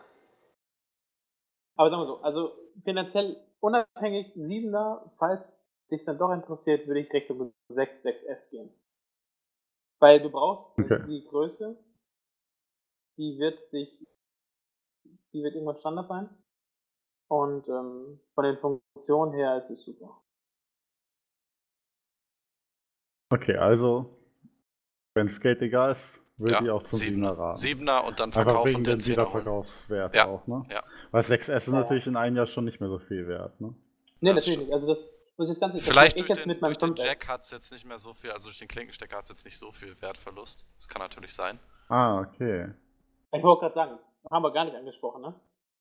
[1.76, 2.52] Aber sagen wir so, also
[2.84, 8.70] finanziell unabhängig 7er, falls dich dann doch interessiert, würde ich Richtung 6, 6S gehen.
[10.00, 11.04] Weil du brauchst Okay.
[11.08, 11.78] die Größe,
[13.18, 14.08] die wird sich,
[15.34, 16.30] die wird irgendwann Standard sein.
[17.28, 20.22] Und ähm, von den Funktionen her ist es super.
[23.32, 24.18] Okay, also,
[25.16, 26.62] wenn es Geld egal ist, würde ja.
[26.64, 27.38] ich auch zum 7er Siebener.
[27.38, 27.56] raten.
[27.58, 29.28] Siebener und dann Einfach Verkauf wegen den Zehner holen.
[29.28, 30.66] Wiederverkaufswert Ja, auch, ne?
[30.72, 30.84] ja.
[31.12, 33.74] Weil 6S ist natürlich in einem Jahr schon nicht mehr so viel wert, ne?
[34.22, 34.66] Nee, Das natürlich stimmt.
[34.68, 34.74] nicht.
[34.74, 35.00] Also das
[35.38, 37.08] muss ich das Ganze das Vielleicht ich durch den, mit meinem durch den 5S.
[37.08, 39.46] Jack hat es jetzt nicht mehr so viel, also durch den Klinkenstecker hat es jetzt
[39.46, 40.66] nicht so viel Wertverlust.
[40.76, 41.60] Das kann natürlich sein.
[41.88, 42.70] Ah, okay.
[43.32, 45.34] Ich wollte gerade sagen, haben wir gar nicht angesprochen, ne?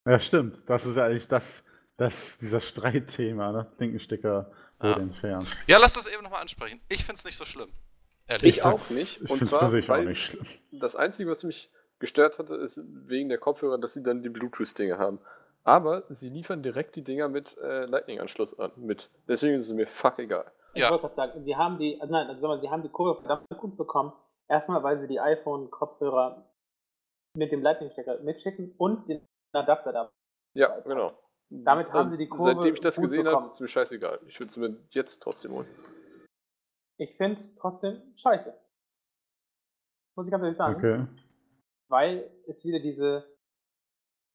[0.05, 0.57] Ja, stimmt.
[0.67, 1.63] Das ist ja eigentlich das,
[1.97, 3.67] das dieser Streitthema, ne?
[3.77, 4.49] Klinkenstecker
[4.81, 4.89] Ja.
[4.89, 5.45] wurde entfernt.
[5.67, 6.79] Ja, lass das eben nochmal ansprechen.
[6.87, 7.69] Ich find's nicht so schlimm.
[8.29, 8.57] Ehrlich.
[8.57, 9.15] Ich auch nicht.
[9.15, 10.45] Ich Und finde es zwar, für sich auch nicht schlimm.
[10.71, 11.69] Das Einzige, was mich
[11.99, 15.19] gestört hatte, ist wegen der Kopfhörer, dass sie dann die Bluetooth-Dinge haben.
[15.63, 18.71] Aber sie liefern direkt die Dinger mit äh, Lightning-Anschluss an.
[18.77, 19.09] Mit.
[19.27, 20.51] Deswegen ist es mir fuck egal.
[20.73, 20.89] Ich Ja.
[20.91, 23.19] wollte gerade sagen, sie haben die, also nein, also sag mal, sie haben die Kurve
[23.19, 24.13] verdammt gut bekommen.
[24.47, 26.45] Erstmal, weil sie die iPhone-Kopfhörer
[27.35, 29.21] mit dem Lightning-Stecker mitschicken und den
[29.53, 30.09] Adapter da.
[30.53, 31.11] Ja, genau.
[31.49, 33.43] Damit haben Und sie die Kurve Seitdem ich das gut gesehen bekommen.
[33.45, 34.19] habe, ist mir scheißegal.
[34.27, 35.67] Ich würde es mir jetzt trotzdem holen.
[36.99, 38.53] Ich finde es trotzdem scheiße.
[40.15, 40.75] Muss ich ganz ehrlich sagen.
[40.75, 41.07] Okay.
[41.87, 43.25] Weil es wieder diese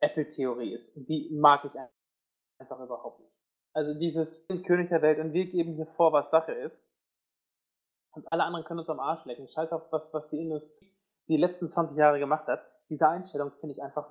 [0.01, 0.97] Apple-Theorie ist.
[0.97, 1.73] Und die mag ich
[2.59, 3.33] einfach überhaupt nicht.
[3.75, 6.83] Also dieses König der Welt und wir geben hier vor, was Sache ist.
[8.12, 9.47] Und alle anderen können uns am Arsch lecken.
[9.47, 10.91] Scheiß auf was, was die Industrie
[11.29, 12.65] die letzten 20 Jahre gemacht hat.
[12.89, 14.11] Diese Einstellung finde ich einfach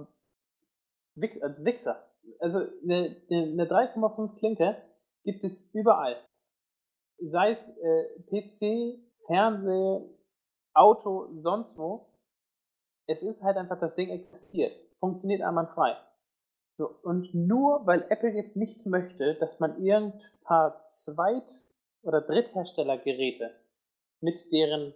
[1.16, 2.08] Wichser.
[2.40, 4.78] Also eine, eine 3,5 Klinke
[5.24, 6.18] gibt es überall.
[7.26, 10.02] Sei es äh, PC, Fernseh,
[10.74, 12.08] Auto, sonst wo.
[13.08, 14.76] Es ist halt einfach, das Ding existiert.
[15.00, 15.98] Funktioniert einwandfrei.
[16.78, 21.68] So, und nur weil Apple jetzt nicht möchte, dass man irgendein paar Zweit-
[22.02, 23.52] oder Drittherstellergeräte
[24.22, 24.94] mit deren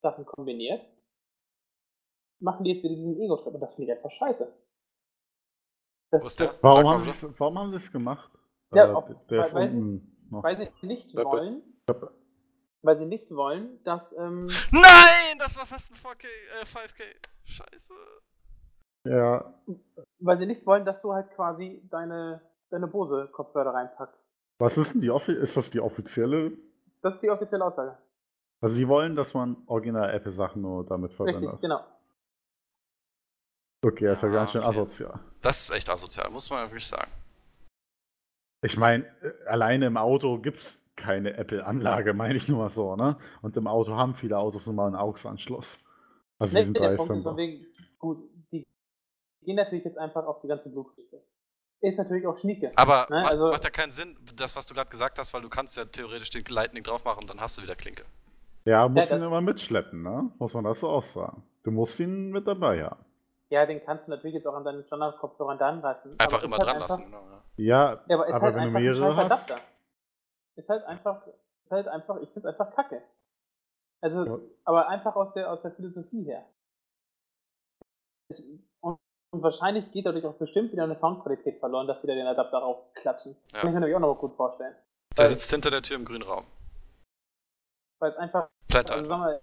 [0.00, 0.82] Sachen kombiniert,
[2.40, 3.54] machen die jetzt wieder diesen Ego-Trip.
[3.54, 4.52] Und das finde ich einfach scheiße.
[6.10, 7.02] Das, ist das, Warum haben,
[7.38, 8.30] warum haben sie es gemacht?
[8.72, 10.13] Ja, Äh, auf- der ist weil- weil sie- unten.
[10.30, 11.62] Weil sie nicht wollen,
[12.82, 17.02] weil sie nicht wollen, dass ähm, Nein, das war fast ein 4K, äh, 5K.
[17.44, 17.94] Scheiße.
[19.06, 19.54] Ja,
[20.18, 24.30] weil sie nicht wollen, dass du halt quasi deine, deine Bose-Kopfhörer reinpackst.
[24.58, 26.52] was ist denn die offi ist das die offizielle?
[27.02, 27.98] Das ist die offizielle Aussage.
[28.62, 31.60] Also sie wollen, dass man original Apple Sachen nur damit Richtig, verwendet.
[31.60, 31.84] genau.
[33.84, 34.70] Okay, ist ja Ah, ganz schön okay.
[34.70, 35.20] asozial.
[35.42, 37.10] Das ist echt asozial, muss man wirklich sagen.
[38.64, 42.96] Ich meine, äh, alleine im Auto gibt es keine Apple-Anlage, meine ich nur mal so,
[42.96, 43.16] ne?
[43.42, 45.78] Und im Auto haben viele Autos nun mal einen AUX-Anschluss.
[46.38, 47.22] Also Nee, diesen der Punkt ist 3.5er.
[47.24, 47.66] von wegen,
[47.98, 48.18] gut,
[48.50, 48.66] die
[49.42, 51.04] gehen natürlich jetzt einfach auf die ganze Bluetooth.
[51.80, 52.72] Ist natürlich auch schnieke.
[52.76, 55.42] Aber Ne, macht, also- macht ja keinen Sinn, das, was du gerade gesagt hast, weil
[55.42, 58.04] du kannst ja theoretisch den Lightning drauf machen und dann hast du wieder Klinke.
[58.64, 60.30] Ja, muss Ja, ihn immer mitschleppen, ne?
[60.38, 61.42] Muss man das so auch sagen.
[61.64, 63.04] Du musst ihn mit dabei haben.
[63.54, 66.18] Ja, den kannst du natürlich jetzt auch an deinen Standard-Kopfhörern dran lassen.
[66.18, 67.04] Einfach immer halt dran einfach- lassen.
[67.04, 67.22] Genau,
[67.56, 68.04] ja.
[68.08, 69.50] Ja, aber ist aber halt wenn du mehrere hast.
[69.50, 69.64] Adapter.
[70.56, 71.26] Ist halt einfach,
[71.64, 73.02] ist halt einfach, ich finde es einfach kacke.
[74.02, 74.38] Also, Ja.
[74.64, 76.44] aber einfach aus der, aus der Philosophie her.
[78.28, 78.40] Es,
[78.80, 78.98] und,
[79.32, 82.58] und wahrscheinlich geht dadurch auch bestimmt wieder eine Soundqualität verloren, dass sie da den Adapter
[82.58, 83.36] raufklatschen.
[83.52, 83.60] Ja.
[83.60, 84.74] Kann ich mir natürlich auch noch mal gut vorstellen.
[85.16, 86.44] Der Weil- sitzt hinter der Tür im grünen Raum.
[88.00, 88.96] Weil es einfach, also einfach.
[88.96, 89.40] sag mal,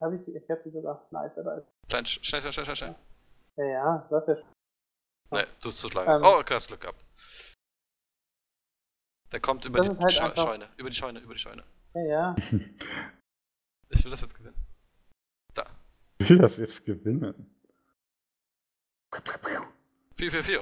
[0.00, 1.64] habe ich die, ich habe die sogar, nice, oder?
[1.92, 2.94] Plant, sch- schnell, schnell, schnell, schnell.
[3.56, 4.36] Ja, ja, läuft ja.
[5.30, 6.08] Nee, du bist zu klein.
[6.08, 6.22] Ähm.
[6.24, 7.04] oh, okay, hast Glück gehabt.
[9.30, 10.68] Der kommt über Das die halt Scheu- einfach- Scheune.
[10.78, 11.64] Über die Scheune, über die Scheune.
[11.94, 12.34] Ja, ja.
[13.90, 14.56] Ich will das jetzt gewinnen.
[15.52, 15.66] Da.
[16.18, 17.54] Ich will das jetzt gewinnen.
[20.16, 20.60] Piu, piu, piu.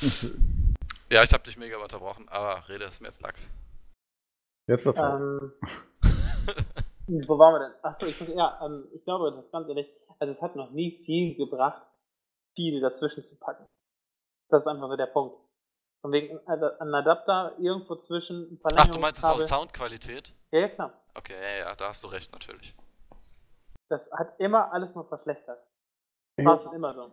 [1.12, 3.52] Ja, ich hab dich mega unterbrochen, aber Rede ist mir jetzt Lachs.
[4.66, 5.02] Jetzt dazu.
[5.02, 5.52] Ähm,
[7.06, 7.84] wo waren wir denn?
[7.84, 9.88] Achso, ich, muss- ja, ähm, ich glaube, das ist ganz ehrlich,
[10.18, 11.86] also es hat noch nie viel gebracht,
[12.54, 13.66] viel dazwischen zu packen.
[14.48, 15.36] Das ist einfach so der Punkt.
[16.02, 20.34] Von wegen ein ein Adapter irgendwo zwischen Ach, du meinst es aus Soundqualität?
[20.50, 20.92] Ja, ja, klar.
[21.14, 22.74] Okay, ja, ja, da hast du recht, natürlich.
[23.88, 25.64] Das hat immer alles nur verschlechtert.
[26.36, 27.12] Das war schon immer so.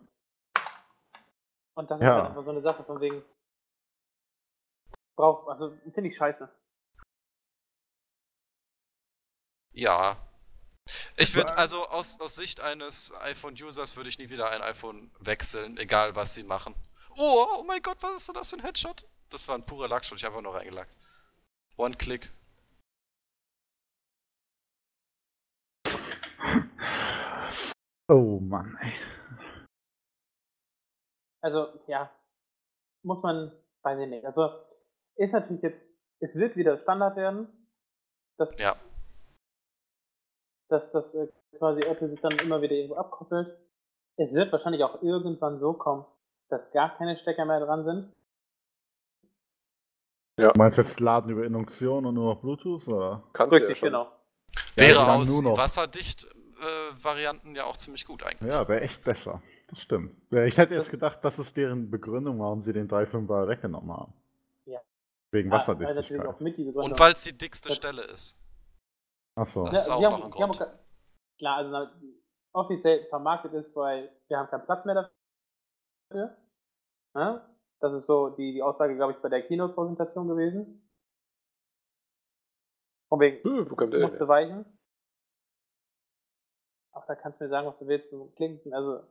[1.75, 2.15] Und das ist Ja.
[2.15, 3.23] halt einfach so eine Sache von wegen.
[5.15, 6.49] Brauch, also finde ich scheiße.
[9.79, 10.17] Ja.
[11.15, 15.77] Ich würde also aus, aus Sicht eines iPhone-Users würde ich nie wieder ein iPhone wechseln,
[15.77, 16.75] egal was sie machen.
[17.15, 19.07] Oh, oh mein Gott, was ist denn das für ein Headshot?
[19.29, 20.93] Das war ein purer Lackshot, ich habe einfach nur reingelackt.
[21.77, 22.31] One-Click.
[28.11, 28.91] Oh Mann, ey.
[31.43, 32.11] Also, ja,
[33.03, 33.51] muss man,
[33.83, 34.25] weiß ich nicht.
[34.25, 34.49] Also,
[35.15, 37.47] ist natürlich jetzt, es wird wieder Standard werden,
[38.37, 38.75] dass, Ja.
[40.69, 43.57] Dass, dass äh, quasi Apple sich dann immer wieder irgendwo abkoppelt.
[44.17, 46.05] Es wird wahrscheinlich auch irgendwann so kommen,
[46.49, 48.13] dass gar keine Stecker mehr dran sind.
[50.37, 52.87] Du meinst jetzt Laden über Induktion und nur noch Bluetooth?
[52.87, 53.23] Oder?
[53.33, 53.89] Kannst du ja Richtig, schon.
[53.89, 54.03] genau.
[54.05, 55.57] Ja, Wäre solange aus nur noch.
[55.57, 58.49] Wasserdicht-Varianten ja auch ziemlich gut eigentlich.
[58.49, 59.41] Ja, wäre echt besser.
[59.67, 60.15] Das stimmt.
[60.31, 64.13] Ja, Ich hätte jetzt gedacht, das ist deren Begründung, warum sie den 3.5er weggenommen haben.
[64.65, 64.79] Ja.
[65.31, 66.25] Wegen Ah, Wasserdichtigkeit.
[66.25, 66.91] auch mit die Begründung.
[66.93, 68.37] Und weil es die dickste Das- Stelle ist.
[69.35, 69.65] Achso.
[69.65, 70.79] Das ist auch sie haben, noch ein haben Grund.
[71.37, 71.91] klar, also
[72.53, 74.95] offiziell vermarktet ist, weil wir haben keinen Platz mehr
[76.11, 76.37] dafür.
[77.15, 77.55] Ja?
[77.81, 80.85] Das ist so die, die Aussage, glaube ich, bei der Keynote-Präsentation gewesen.
[83.07, 84.65] Von wegen, Hm, wo kommt der musste weichen.
[86.93, 88.11] Auch da kannst du mir sagen, was du willst.
[88.13, 89.07] und Klingt, also,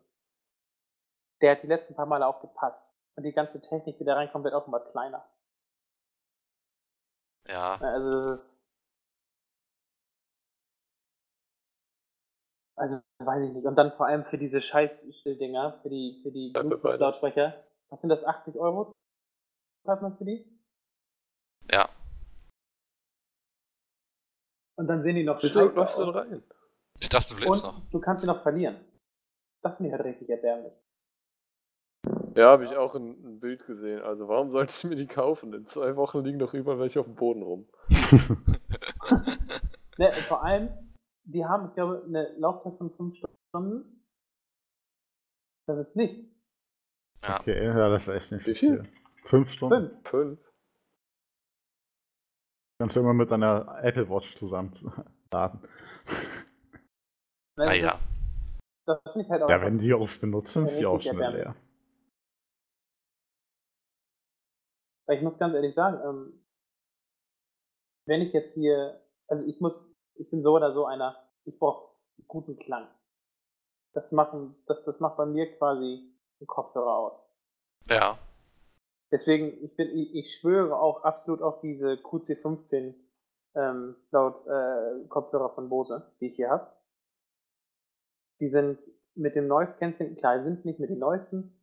[1.40, 2.92] der hat die letzten paar Male auch gepasst.
[3.16, 5.28] Und die ganze Technik, die da reinkommt, wird auch immer kleiner.
[7.46, 7.76] Ja.
[7.76, 8.67] Ja, Also das ist.
[12.78, 13.66] Also weiß ich nicht.
[13.66, 16.98] Und dann vor allem für diese für die, für die für beide.
[16.98, 17.64] Lautsprecher.
[17.90, 18.24] Was sind das?
[18.24, 18.90] 80 Euro?
[19.84, 20.46] Zahlt man für die?
[21.70, 21.88] Ja.
[24.76, 26.14] Und dann sehen die noch Wieso läufst du aus.
[26.14, 26.42] da rein?
[27.00, 27.78] Ich dachte, du lebst noch.
[27.78, 28.76] Und du kannst sie noch verlieren.
[29.62, 30.72] Das finde ich halt richtig erbärmlich.
[32.36, 34.00] Ja, habe ich auch ein, ein Bild gesehen.
[34.02, 35.52] Also warum sollte ich mir die kaufen?
[35.52, 37.68] In zwei Wochen liegen doch überall welche auf dem Boden rum.
[39.98, 40.70] Ne, vor allem,
[41.28, 44.04] die haben, ich glaube, eine Laufzeit von 5 Stunden.
[45.66, 46.34] Das ist nichts.
[47.24, 47.40] Ja.
[47.40, 48.90] Okay, ja, das ist echt nicht so viel?
[49.24, 49.90] Fünf Stunden?
[49.90, 50.08] 5.
[50.08, 50.52] Fünf.
[52.80, 54.72] Kannst du immer mit deiner Apple Watch zusammen
[55.32, 55.60] laden.
[57.56, 57.98] Ah ja.
[58.86, 59.50] Das finde ich halt auch.
[59.50, 61.44] Ja, wenn die oft benutzen, ist die auch schnell erbärmlich.
[61.44, 61.56] leer.
[65.10, 66.46] Ich muss ganz ehrlich sagen, ähm,
[68.06, 71.94] wenn ich jetzt hier, also ich muss, ich bin so oder so einer, ich brauche
[72.26, 72.88] guten Klang.
[73.94, 77.30] Das machen, das, das macht bei mir quasi einen Kopfhörer aus.
[77.88, 78.18] Ja.
[79.10, 82.94] Deswegen, ich bin, ich, ich schwöre auch absolut auf diese QC15
[83.54, 86.70] ähm, laut äh, Kopfhörer von Bose, die ich hier habe.
[88.40, 88.78] Die sind
[89.14, 91.58] mit dem Noise Cancelling, klar, sind nicht mit den neuesten,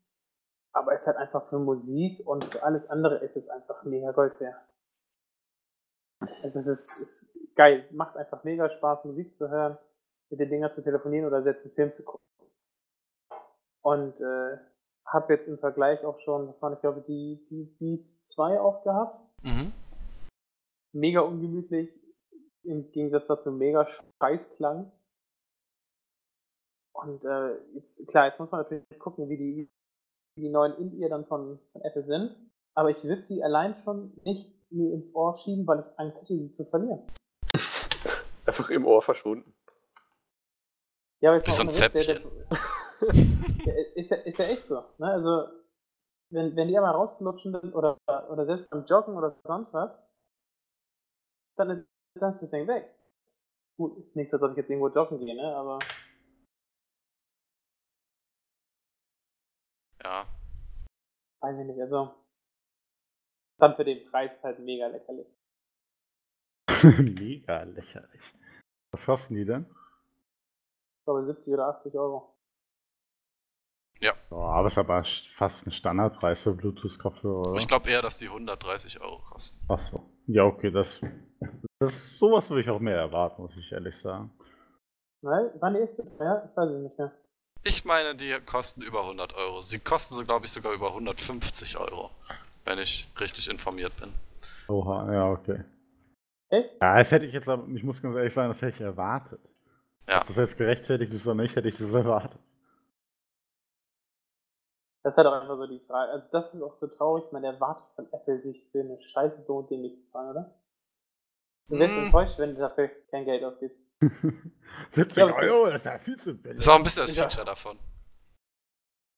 [0.74, 4.12] aber es ist halt einfach für Musik und für alles andere ist es einfach mega
[4.12, 4.60] Gold wert.
[6.41, 9.78] Also es ist, ist geil, macht einfach mega Spaß, Musik zu hören,
[10.30, 12.26] mit den Dingern zu telefonieren oder selbst einen Film zu gucken.
[13.82, 14.58] Und äh,
[15.06, 19.20] habe jetzt im Vergleich auch schon, was waren, ich glaube, die, die Beats 2 aufgehabt.
[19.43, 19.72] Mhm.
[20.93, 21.93] Mega ungemütlich,
[22.64, 24.91] im Gegensatz dazu mega Scheißklang.
[26.93, 29.70] Und äh, jetzt, klar, jetzt muss man natürlich gucken, wie die,
[30.36, 32.36] wie die neuen In-Ear dann von, von Apple sind.
[32.74, 36.38] Aber ich würde sie allein schon nicht mir ins Ohr schieben, weil ich Angst hätte,
[36.38, 37.06] sie zu verlieren.
[38.56, 39.53] Einfach im Ohr verschwunden.
[41.21, 42.21] Ja, aber jetzt Wie so mal ein der-
[43.96, 44.75] ist, ja, ist ja echt so.
[44.97, 45.08] Ne?
[45.12, 45.50] Also,
[46.29, 47.97] wenn, wenn die einmal rausflutschen oder,
[48.29, 49.92] oder selbst beim Joggen oder sonst was,
[51.58, 51.88] dann ist,
[52.21, 52.96] das Ding weg.
[53.78, 55.54] Gut, ist nicht so, als ob ich jetzt irgendwo joggen gehe, ne?
[55.54, 55.79] aber
[60.01, 60.25] Ja.
[61.42, 61.82] weiß ich nicht.
[61.82, 62.13] Also,
[63.59, 65.28] dann für den Preis halt mega lächerlich.
[67.20, 68.21] Mega lächerlich.
[68.96, 69.66] Was kosten die denn?
[71.00, 72.34] Ich glaube 70 oder 80 Euro.
[74.30, 77.58] Oh, aber es ist aber st- fast ein Standardpreis für Bluetooth-Kopfhörer?
[77.58, 79.59] Ich glaube eher, dass die 130 Euro kosten.
[79.67, 80.09] Achso.
[80.28, 81.01] Ja, okay, das,
[81.80, 82.17] das.
[82.17, 84.32] Sowas würde ich auch mehr erwarten, muss ich ehrlich sagen.
[85.22, 86.50] Nein, waren die echt so teuer?
[86.50, 87.12] Ich weiß es nicht mehr.
[87.66, 89.59] Ich meine, die kosten über 100 Euro.
[89.59, 92.12] Sie kosten so, glaube ich, sogar über 150 Euro,
[92.63, 94.13] wenn ich richtig informiert bin.
[94.70, 95.66] Oha, ja, okay.
[96.57, 96.82] Echt?
[96.82, 99.41] Ja, das hätte ich jetzt, aber- ich muss ganz ehrlich sagen, das hätte ich erwartet.
[100.07, 100.21] Ja.
[100.21, 102.39] Ob das jetzt gerechtfertigt ist oder nicht, hätte ich das erwartet.
[105.03, 106.11] Das ist halt auch einfach so die Frage.
[106.13, 107.32] Also, das ist auch so traurig.
[107.32, 110.55] Man erwartet von Apple, sich für eine Scheiße so und dämlich zu zahlen, oder?
[111.67, 112.05] Du wärst Hm.
[112.05, 113.77] enttäuscht, wenn du dafür kein Geld ausgibst.
[114.89, 115.49] 70 Ja, okay.
[115.49, 116.57] Euro, das ist ja viel zu billig.
[116.59, 117.23] Ist auch ein bisschen das Ja.
[117.23, 117.77] Feature davon.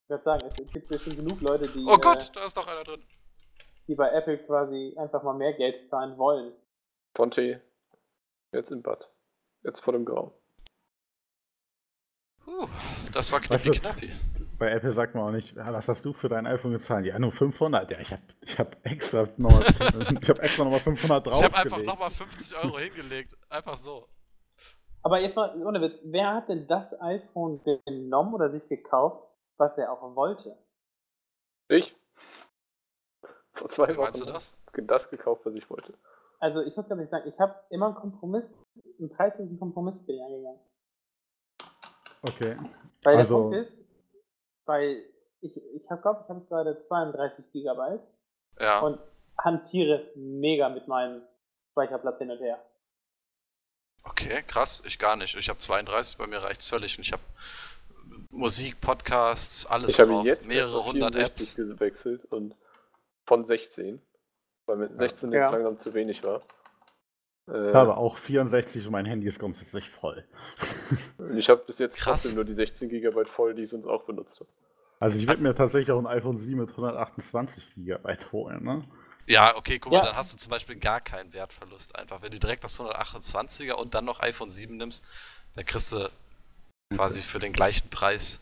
[0.03, 2.67] Ich würde sagen, es gibt bestimmt genug Leute, die, Oh Gott, äh, da ist noch
[2.67, 3.03] einer drin.
[3.87, 6.53] die bei Apple quasi einfach mal mehr Geld zahlen wollen.
[7.17, 7.59] Ponte,
[8.53, 9.09] jetzt im Bad.
[9.63, 10.31] Jetzt vor dem Grauen.
[12.45, 12.67] Uh,
[13.11, 14.45] das war Weißt du- knappi knappi.
[14.59, 17.07] Bei Apple sagt man auch nicht, was hast du für dein iPhone gezahlt?
[17.07, 17.89] Ja, nur 500.
[17.89, 19.63] Ja, ich habe ich hab extra nochmal
[20.21, 21.57] ich hab extra nochmal 500 Ich draufgelegt.
[21.57, 23.35] habe einfach nochmal 50 Euro hingelegt.
[23.49, 24.07] Einfach so.
[25.01, 29.27] Aber jetzt mal, ohne Witz, wer hat denn das iPhone genommen oder sich gekauft,
[29.57, 30.55] was er auch wollte?
[31.69, 31.95] Ich?
[33.53, 34.53] Vor zwei Wie meinst du Wochen das?
[34.73, 35.97] das gekauft, was ich wollte.
[36.39, 38.59] Also ich muss ganz ehrlich sagen, ich habe immer einen Kompromiss,
[38.99, 40.59] einen preislichen Kompromiss bin ich eingegangen.
[42.21, 42.57] Okay.
[43.03, 43.83] Weil Also- der Punkt ist,
[44.65, 45.03] weil
[45.41, 48.01] ich, ich habe, glaube ich, habe es gerade 32 Gigabyte
[48.59, 48.79] Ja.
[48.79, 48.99] und
[49.39, 51.21] hantiere mega mit meinem
[51.71, 52.63] Speicherplatz hin und her.
[54.03, 54.81] Okay, krass.
[54.85, 55.35] Ich gar nicht.
[55.35, 56.97] Ich habe 32, bei mir reicht's völlig.
[56.97, 57.21] Und ich habe
[58.31, 60.25] Musik, Podcasts, alles Ich habe drauf.
[60.25, 61.69] jetzt mehrere hundert 64 Apps.
[61.69, 62.55] gewechselt und
[63.25, 64.01] von 16,
[64.67, 65.49] weil mit 16 jetzt Ja.
[65.49, 66.41] langsam zu wenig war.
[67.49, 70.23] Äh, Ich habe auch 64 und mein Handy ist grundsätzlich voll.
[71.35, 72.21] ich habe bis jetzt Krass.
[72.21, 74.49] trotzdem nur die 16 GB voll, die ich sonst auch benutzt habe.
[74.99, 78.83] Also ich würde mir tatsächlich auch ein iPhone 7 mit 128 GB holen, ne?
[79.27, 80.05] Ja, okay, guck mal, Ja.
[80.05, 82.21] dann hast du zum Beispiel gar keinen Wertverlust einfach.
[82.21, 85.05] Wenn du direkt das 128er und dann noch iPhone 7 nimmst,
[85.55, 86.09] dann kriegst du
[86.95, 88.39] quasi für den gleichen Preis.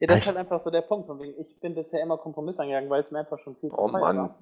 [0.00, 0.28] Ja, das ist Echt?
[0.28, 1.06] halt einfach so der Punkt.
[1.06, 3.78] Von wegen, ich bin bisher immer Kompromiss eingegangen, weil es mir einfach schon viel zu
[3.78, 4.16] Oh Mann.
[4.16, 4.38] war.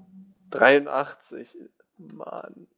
[0.51, 1.57] 83,
[1.99, 2.69] Mann.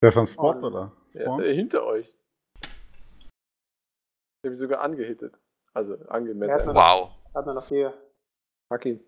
[0.00, 0.66] Der ist am Spot, Oh.
[0.66, 0.92] oder?
[1.12, 1.42] Ja, Spawn?
[1.42, 2.06] äh, hinter euch.
[2.62, 5.38] Ich habe ihn sogar angehittet.
[5.74, 6.54] Also Ja, angemessen.
[6.54, 7.10] hat man- Wow.
[7.34, 7.94] Hat man noch hier.
[8.72, 9.00] Fuck ihn.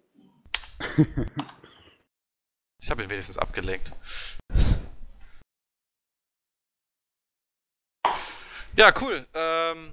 [2.82, 3.92] Ich habe ihn wenigstens abgelenkt.
[8.76, 9.24] Ja, cool.
[9.32, 9.90] Ähm,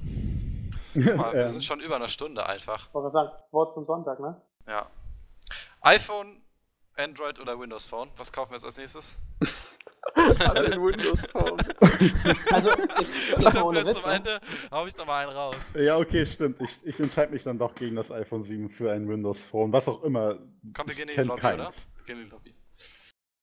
[0.93, 2.93] guck mal, wir sind schon über eine Stunde einfach.
[2.93, 4.41] Wollte gerade sagen, Wort zum Sonntag, ne?
[4.67, 4.87] Ja.
[5.81, 6.41] iPhone,
[6.95, 8.09] Android oder Windows Phone?
[8.17, 9.17] Was kaufen wir jetzt als nächstes?
[10.15, 11.57] Alle in Windows Phone.
[12.51, 12.69] Also,
[12.99, 14.15] ich, jetzt mal ohne Witz, am ne?
[14.17, 14.39] Ende
[14.71, 15.55] hau ich noch mal einen raus.
[15.75, 16.59] ja, okay, stimmt.
[16.61, 19.71] Ich, ich entscheide mich dann doch gegen das iPhone 7 für ein Windows Phone.
[19.71, 20.35] Was auch immer.
[20.73, 21.87] Komm, wir Ich gehen in die Lobby, keins.
[21.87, 21.97] oder?
[21.99, 22.55] Wir gehen in die Lobby.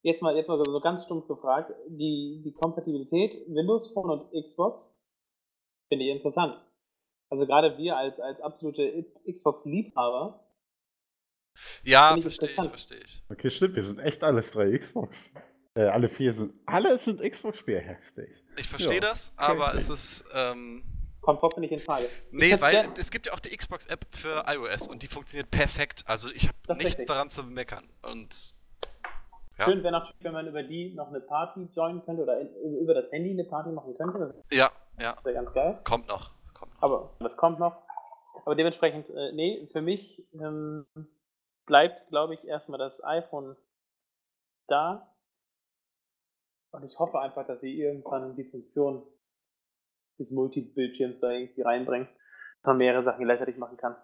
[0.02, 4.44] Jetzt mal, jetzt mal so, so ganz stumpf gefragt, die, die Kompatibilität Windows Phone und
[4.46, 4.84] Xbox
[5.88, 6.60] finde ich interessant.
[7.30, 10.44] Also gerade wir als, als absolute Xbox-Liebhaber,
[11.84, 13.22] Ja, verstehe ich, verstehe ich.
[13.28, 13.74] Okay, stimmt.
[13.76, 15.32] Wir sind echt alles drei Xbox.
[15.74, 16.54] Äh, alle vier sind.
[16.66, 18.30] Alle sind Xbox-Spiele heftig.
[18.56, 19.76] Ich verstehe Ja, das, aber okay.
[19.76, 20.82] es ist, ähm,
[21.20, 22.08] kommt trotzdem nicht in Frage.
[22.30, 26.04] Nee, weil gern- es gibt ja auch die Xbox-App für iOS und die funktioniert perfekt.
[26.06, 27.06] Also ich habe nichts richtig.
[27.06, 27.88] daran zu meckern.
[28.02, 28.54] Und
[29.58, 29.64] ja.
[29.66, 32.94] Schön wäre natürlich, wenn man über die noch eine Party joinen könnte oder in, über
[32.94, 34.42] das Handy eine Party machen könnte.
[34.50, 35.80] ja, ja, Das wäre ganz geil.
[35.84, 36.30] kommt noch.
[36.58, 36.82] Kommt noch.
[36.82, 37.82] Aber das kommt noch.
[38.44, 40.86] Aber dementsprechend, äh, nee, für mich ähm,
[41.66, 43.56] bleibt, glaube ich, erstmal das iPhone
[44.66, 45.14] da.
[46.70, 49.06] Und ich hoffe einfach, dass sie irgendwann die Funktion
[50.18, 52.08] des Multibildschirms da irgendwie reinbringen,
[52.58, 53.96] dass man mehrere Sachen gleichzeitig machen kann.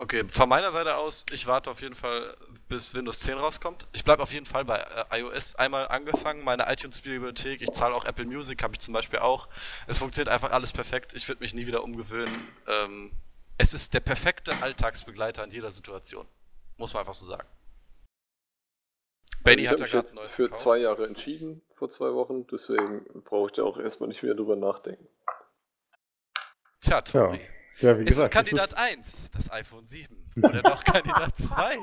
[0.00, 2.36] Okay, von meiner Seite aus, ich warte auf jeden Fall,
[2.68, 3.88] bis Windows 10 rauskommt.
[3.92, 7.62] Ich bleibe auf jeden Fall bei äh, iOS einmal angefangen, meine iTunes-Bibliothek.
[7.62, 9.48] Ich zahle auch Apple Music, habe ich zum Beispiel auch.
[9.88, 11.14] Es funktioniert einfach alles perfekt.
[11.14, 12.32] Ich würde mich nie wieder umgewöhnen.
[12.68, 13.10] Ähm,
[13.56, 16.28] es ist der perfekte Alltagsbegleiter in jeder Situation.
[16.76, 17.48] Muss man einfach so sagen.
[19.42, 20.62] Benny ich hat ja gerade neues für gekauft.
[20.62, 22.46] zwei Jahre entschieden, vor zwei Wochen.
[22.46, 25.08] Deswegen brauche ich da auch erstmal nicht mehr drüber nachdenken.
[26.80, 27.38] Tja, Tori.
[27.38, 27.57] Ja,
[27.98, 28.32] wie Es ist gesagt.
[28.32, 30.30] Kandidat das 1, das iPhone 7.
[30.42, 31.76] Oder doch Kandidat 2,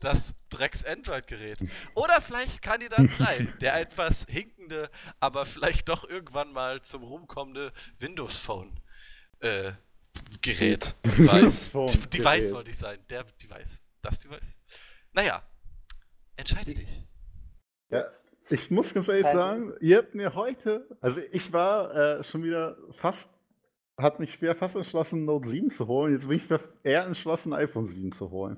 [0.00, 1.58] das Drecks-Android-Gerät.
[1.94, 7.72] Oder vielleicht Kandidat 3, der etwas hinkende, aber vielleicht doch irgendwann mal zum Ruhm kommende
[7.98, 8.80] Windows-Phone.
[9.40, 9.72] Äh,
[10.42, 10.94] Gerät.
[11.04, 11.18] Device.
[11.74, 12.14] Windows-Phone-Gerät.
[12.14, 12.98] Device wollte ich sein.
[13.08, 13.80] Der Device.
[14.02, 14.54] Das Device.
[15.12, 15.42] Naja,
[16.36, 17.04] entscheide dich.
[17.90, 18.04] Ja,
[18.50, 22.42] ich muss ganz ehrlich Kein- sagen, ihr habt mir heute, also ich war äh, schon
[22.42, 23.30] wieder fast,
[23.98, 26.12] hat mich schwer fast entschlossen, Note 7 zu holen.
[26.12, 26.44] Jetzt bin ich
[26.84, 28.56] eher entschlossen, iPhone 7 zu holen.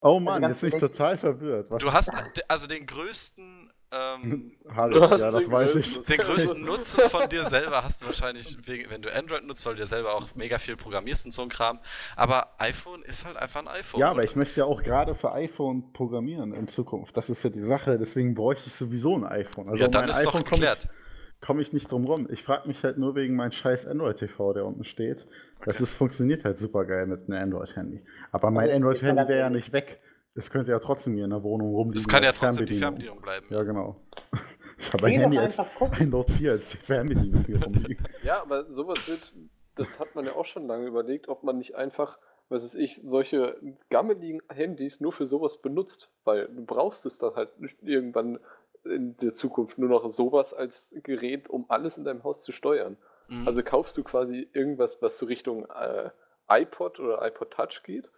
[0.00, 1.70] Oh Mann, ganz jetzt bin ich total verwirrt.
[1.70, 2.10] Was Du hast
[2.48, 5.00] also den größten, ähm, Hallo, ja,
[5.30, 6.02] das den weiß größten- ich.
[6.06, 9.74] Den größten Nutzen von dir selber hast du wahrscheinlich, wegen, wenn du Android nutzt, weil
[9.74, 11.78] du ja selber auch mega viel programmierst und so ein Kram.
[12.16, 14.00] Aber iPhone ist halt einfach ein iPhone.
[14.00, 17.16] Ja, aber ich möchte ja auch gerade für iPhone programmieren in Zukunft.
[17.16, 19.68] Das ist ja die Sache, deswegen bräuchte ich sowieso ein iPhone.
[19.68, 20.78] Also ja, dann mein ist doch geklärt.
[20.84, 21.01] ich,
[21.44, 22.28] komm ich nicht drum rum.
[22.30, 25.26] Ich frage mich halt nur wegen meinem scheiß Android TV, der unten steht.
[25.64, 28.02] Das ist, funktioniert halt super geil mit einem Android-Handy.
[28.30, 30.00] Aber mein Also, Android-Handy wäre ja nicht weg.
[30.34, 31.98] Es könnte ja trotzdem hier in der Wohnung rumliegen.
[31.98, 33.46] Es kann ja trotzdem die Fernbedienung bleiben.
[33.50, 34.00] Ja, genau.
[34.78, 38.04] Ich habe ein Handy als ein Note 4 als Fernbedienung hier rumliegen.
[38.24, 39.32] Ja, aber sowas wird,
[39.76, 42.96] das hat man ja auch schon lange überlegt, ob man nicht einfach, was weiß ich,
[43.00, 43.56] solche
[43.90, 48.40] gammeligen Handys nur für sowas benutzt, weil du brauchst es dann halt nicht irgendwann
[48.84, 52.96] in der Zukunft nur noch sowas als Gerät, um alles in deinem Haus zu steuern.
[53.28, 53.46] Mhm.
[53.46, 56.10] Also kaufst du quasi irgendwas, was so Richtung äh,
[56.48, 58.10] iPod oder iPod Touch geht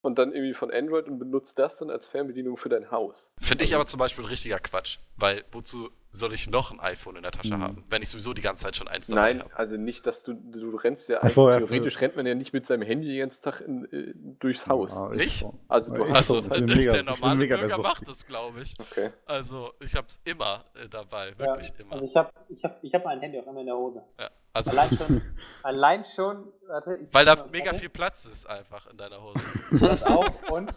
[0.00, 3.30] und dann irgendwie von Android und benutzt das dann als Fernbedienung für dein Haus.
[3.38, 7.22] Finde ich aber zum Beispiel richtiger Quatsch, weil wozu soll ich noch ein iPhone in
[7.22, 7.62] der Tasche Mhm.
[7.62, 9.56] haben, wenn ich sowieso die ganze Zeit schon eins dabei Nein, habe?
[9.56, 12.66] also nicht, dass du, du rennst ja so, ja, theoretisch rennt man ja nicht mit
[12.66, 14.92] seinem Handy den ganzen Tag in, äh, durchs Haus.
[14.94, 15.46] Ja, ich Nicht?
[15.68, 18.62] Also du Ich hast Also, bin mega- der normale mega Bürger der macht das, glaube
[18.62, 18.74] ich.
[18.80, 19.10] Okay.
[19.26, 21.92] Also, ich hab's immer äh, dabei, Ja, wirklich immer.
[21.92, 24.02] Also ich habe ich hab, ich hab mein Handy auch immer in der Hose.
[24.18, 24.30] ja.
[24.54, 25.22] Also, Allein schon,
[25.62, 29.38] allein schon, warte, ich weil da mega warte, viel Platz ist einfach in deiner Hose.
[29.78, 30.70] Das auch und,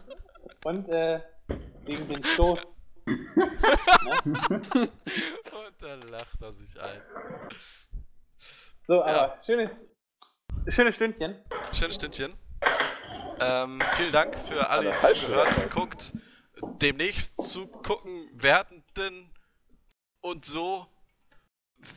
[0.64, 1.20] und äh,
[1.86, 2.78] wegen dem Stoß.
[3.06, 4.90] Und
[5.80, 7.00] dann lacht er sich ein.
[8.86, 9.40] So, aber Ja.
[9.44, 9.88] schönes,
[10.68, 11.36] schönes Stündchen.
[11.72, 12.34] Schönes Stündchen.
[13.40, 15.70] Ähm, vielen Dank für alle, die zugehört gehört.
[15.72, 16.12] guckt.
[16.80, 19.30] Demnächst zu gucken werdenden
[20.20, 20.86] und so,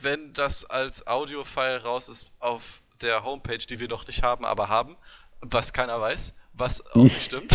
[0.02, 4.68] wenn das als Audio-File raus ist auf der Homepage, die wir noch nicht haben, aber
[4.68, 4.96] haben,
[5.40, 7.54] was keiner weiß, was auch nicht stimmt.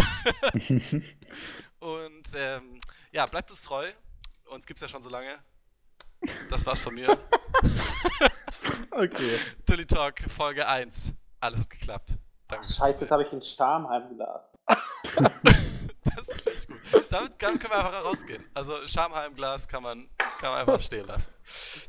[1.80, 2.80] und ähm,
[3.12, 3.92] ja, bleibt uns treu.
[4.46, 5.38] Uns gibt's ja schon so lange.
[6.50, 7.18] Das war's von mir.
[8.92, 9.40] Okay.
[9.66, 11.14] Tully Talk, Folge 1.
[11.40, 12.10] Alles hat geklappt.
[12.48, 12.66] Danke.
[12.66, 14.52] Scheiße, jetzt habe ich ein Schamheimglas.
[16.04, 17.06] Das ist richtig gut.
[17.10, 18.44] Damit können wir einfach rausgehen.
[18.54, 20.10] Also Schamheimglas kann man,
[20.40, 21.32] kann man einfach stehen lassen.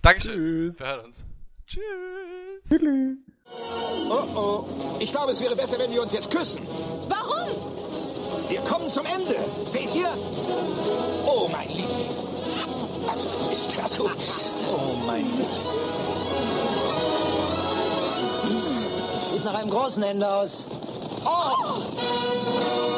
[0.00, 0.70] Dankeschön.
[0.70, 0.78] Tschüss.
[0.78, 1.26] Wir hören uns.
[1.66, 3.18] Tschüss.
[4.08, 4.96] Oh oh.
[5.00, 6.66] Ich glaube, es wäre besser, wenn wir uns jetzt küssen.
[7.08, 8.11] Warum?
[8.52, 9.34] Wir kommen zum Ende.
[9.66, 10.10] Seht ihr?
[11.24, 12.06] Oh, mein Liebling.
[13.10, 14.10] Also, ist das gut.
[14.70, 15.48] Oh, mein Liebling.
[19.32, 20.66] Sieht nach einem großen Ende aus.
[21.24, 22.91] Oh!